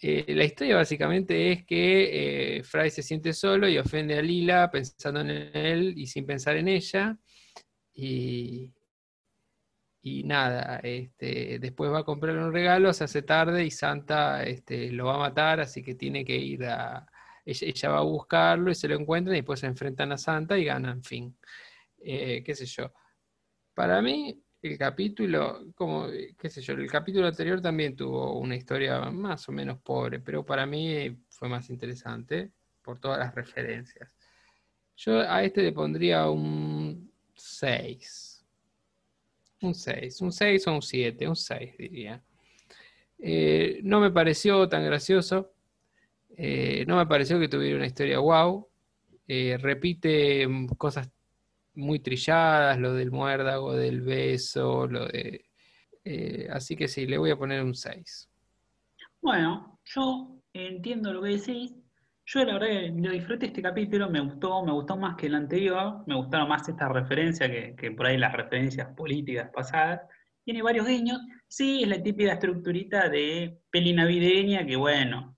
Eh, 0.00 0.34
la 0.34 0.44
historia 0.44 0.76
básicamente 0.76 1.52
es 1.52 1.64
que 1.66 2.58
eh, 2.58 2.64
Fry 2.64 2.90
se 2.90 3.02
siente 3.02 3.32
solo 3.32 3.68
y 3.68 3.78
ofende 3.78 4.18
a 4.18 4.22
Lila 4.22 4.70
pensando 4.70 5.20
en 5.20 5.30
él 5.56 5.94
y 5.96 6.06
sin 6.08 6.26
pensar 6.26 6.56
en 6.56 6.68
ella. 6.68 7.18
Y, 7.94 8.72
y 10.02 10.24
nada, 10.24 10.80
este, 10.82 11.58
después 11.60 11.90
va 11.92 12.00
a 12.00 12.04
comprarle 12.04 12.42
un 12.44 12.52
regalo, 12.52 12.92
se 12.92 13.04
hace 13.04 13.22
tarde 13.22 13.64
y 13.64 13.70
Santa 13.70 14.42
este, 14.44 14.90
lo 14.90 15.06
va 15.06 15.14
a 15.14 15.18
matar, 15.18 15.60
así 15.60 15.82
que 15.82 15.94
tiene 15.94 16.24
que 16.24 16.36
ir 16.36 16.64
a... 16.64 17.06
Ella, 17.44 17.66
ella 17.68 17.88
va 17.90 17.98
a 17.98 18.02
buscarlo 18.02 18.70
y 18.70 18.74
se 18.74 18.88
lo 18.88 18.94
encuentran 18.96 19.34
y 19.34 19.40
después 19.40 19.60
se 19.60 19.66
enfrentan 19.66 20.12
a 20.12 20.18
Santa 20.18 20.56
y 20.58 20.64
ganan, 20.64 21.02
fin. 21.02 21.36
Qué 21.98 22.54
sé 22.54 22.66
yo. 22.66 22.92
Para 23.74 24.02
mí, 24.02 24.42
el 24.62 24.78
capítulo, 24.78 25.72
como, 25.74 26.06
qué 26.38 26.48
sé 26.48 26.62
yo, 26.62 26.74
el 26.74 26.90
capítulo 26.90 27.26
anterior 27.26 27.60
también 27.60 27.96
tuvo 27.96 28.38
una 28.38 28.54
historia 28.54 29.00
más 29.10 29.48
o 29.48 29.52
menos 29.52 29.80
pobre, 29.80 30.20
pero 30.20 30.46
para 30.46 30.66
mí 30.66 31.16
fue 31.28 31.48
más 31.48 31.68
interesante 31.68 32.52
por 32.80 33.00
todas 33.00 33.18
las 33.18 33.34
referencias. 33.34 34.08
Yo 34.96 35.20
a 35.20 35.42
este 35.42 35.62
le 35.62 35.72
pondría 35.72 36.28
un 36.30 37.10
6. 37.34 38.44
Un 39.62 39.74
6, 39.74 40.20
un 40.20 40.32
6 40.32 40.66
o 40.68 40.74
un 40.74 40.82
7, 40.82 41.28
un 41.28 41.36
6 41.36 41.76
diría. 41.78 42.22
Eh, 43.18 43.80
no 43.82 44.00
me 44.00 44.10
pareció 44.10 44.68
tan 44.68 44.84
gracioso, 44.84 45.52
eh, 46.36 46.84
no 46.86 46.96
me 46.96 47.06
pareció 47.06 47.38
que 47.38 47.48
tuviera 47.48 47.76
una 47.76 47.86
historia 47.86 48.18
wow. 48.18 48.68
Eh, 49.26 49.56
repite 49.60 50.46
cosas 50.76 51.08
muy 51.74 52.00
trilladas, 52.00 52.78
lo 52.78 52.94
del 52.94 53.10
muérdago, 53.10 53.74
del 53.74 54.00
beso, 54.02 54.86
lo 54.86 55.06
de... 55.06 55.46
eh, 56.04 56.48
así 56.50 56.76
que 56.76 56.88
sí, 56.88 57.06
le 57.06 57.18
voy 57.18 57.30
a 57.30 57.36
poner 57.36 57.62
un 57.62 57.74
6. 57.74 58.28
Bueno, 59.20 59.78
yo 59.84 60.40
entiendo 60.52 61.12
lo 61.12 61.22
que 61.22 61.30
decís. 61.30 61.74
Yo 62.24 62.44
la 62.44 62.54
verdad 62.54 62.68
que 62.68 63.10
disfruté 63.10 63.46
este 63.46 63.62
capítulo, 63.62 64.08
me 64.08 64.20
gustó, 64.20 64.64
me 64.64 64.72
gustó 64.72 64.96
más 64.96 65.16
que 65.16 65.26
el 65.26 65.34
anterior, 65.34 66.04
me 66.06 66.14
gustaron 66.14 66.48
más 66.48 66.68
estas 66.68 66.90
referencias 66.90 67.50
que, 67.50 67.74
que 67.74 67.90
por 67.90 68.06
ahí 68.06 68.16
las 68.16 68.32
referencias 68.32 68.88
políticas 68.94 69.50
pasadas. 69.52 70.02
Tiene 70.44 70.62
varios 70.62 70.86
guiños. 70.86 71.18
Sí, 71.48 71.82
es 71.82 71.88
la 71.88 72.02
típica 72.02 72.32
estructurita 72.32 73.08
de 73.08 73.58
peli 73.70 73.92
navideña 73.92 74.64
que, 74.64 74.76
bueno, 74.76 75.31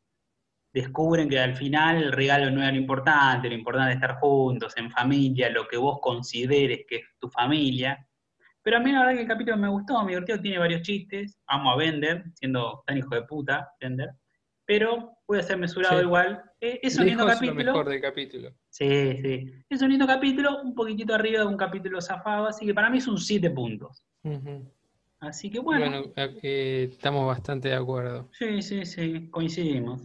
descubren 0.75 1.29
que 1.29 1.39
al 1.39 1.55
final 1.55 2.03
el 2.03 2.13
regalo 2.13 2.51
no 2.51 2.61
era 2.61 2.73
lo 2.73 2.77
importante, 2.79 3.49
lo 3.49 3.55
importante 3.55 3.93
es 3.93 3.97
estar 3.97 4.17
juntos, 4.17 4.77
en 4.77 4.91
familia, 4.91 5.49
lo 5.49 5.67
que 5.69 5.77
vos 5.77 5.99
consideres 6.03 6.81
que 6.89 6.97
es 6.97 7.03
tu 7.21 7.29
familia. 7.31 8.07
Pero 8.63 8.79
a 8.79 8.81
mí 8.81 8.91
la 8.91 9.01
verdad 9.01 9.15
que 9.15 9.21
el 9.23 9.29
capítulo 9.29 9.57
me 9.57 9.69
gustó, 9.69 10.03
me 10.03 10.11
divirtió, 10.13 10.41
tiene 10.41 10.59
varios 10.59 10.83
chistes, 10.83 11.39
amo 11.47 11.71
a 11.71 11.77
Bender, 11.77 12.25
siendo 12.35 12.83
tan 12.87 12.99
hijo 12.99 13.15
de 13.15 13.23
puta, 13.23 13.71
Bender. 13.81 14.11
Pero 14.67 15.13
voy 15.29 15.39
a 15.39 15.43
ser 15.43 15.59
mesurado 15.59 15.99
Sí. 15.99 16.05
igual. 16.07 16.43
Eh, 16.61 16.81
es 16.83 16.99
un 16.99 17.05
lindo 17.07 17.25
Lejos 17.25 17.41
lo 17.43 17.47
capítulo. 17.49 17.73
mejor 17.73 17.89
del 17.91 18.01
capítulo. 18.01 18.51
Sí, 18.71 19.19
sí. 19.23 19.53
Es 19.69 19.83
un 19.83 19.91
lindo 19.91 20.07
capítulo, 20.07 20.63
un 20.63 20.75
poquitito 20.75 21.15
arriba 21.15 21.41
de 21.41 21.47
un 21.47 21.57
capítulo 21.59 22.01
zafado, 22.01 22.47
así 22.49 22.65
que 22.67 22.73
para 22.75 22.89
mí 22.91 22.99
es 22.99 23.07
un 23.07 23.19
7 23.19 23.51
puntos. 23.51 24.03
Así 25.21 25.51
que 25.51 25.59
bueno, 25.61 25.87
Bueno, 26.03 26.13
eh, 26.43 26.89
estamos 26.91 27.27
bastante 27.27 27.69
de 27.69 27.75
acuerdo. 27.77 28.29
sí, 28.33 28.61
sí, 28.63 28.85
sí, 28.87 29.29
coincidimos. 29.31 30.03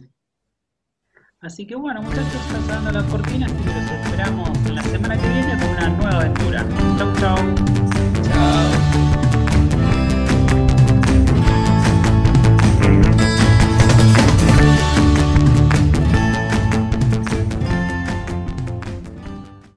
Así 1.42 1.66
que 1.66 1.74
bueno, 1.74 2.02
muchachos, 2.02 2.38
sonando 2.52 2.92
las 2.92 3.04
cortinas 3.04 3.50
y 3.50 3.64
los 3.64 3.90
esperamos 3.90 4.50
la 4.70 4.82
semana 4.82 5.16
que 5.16 5.26
viene 5.26 5.58
con 5.58 5.70
una 5.70 5.88
nueva 5.88 6.16
aventura. 6.20 6.66
Chau, 6.98 7.12
chau. 7.16 7.79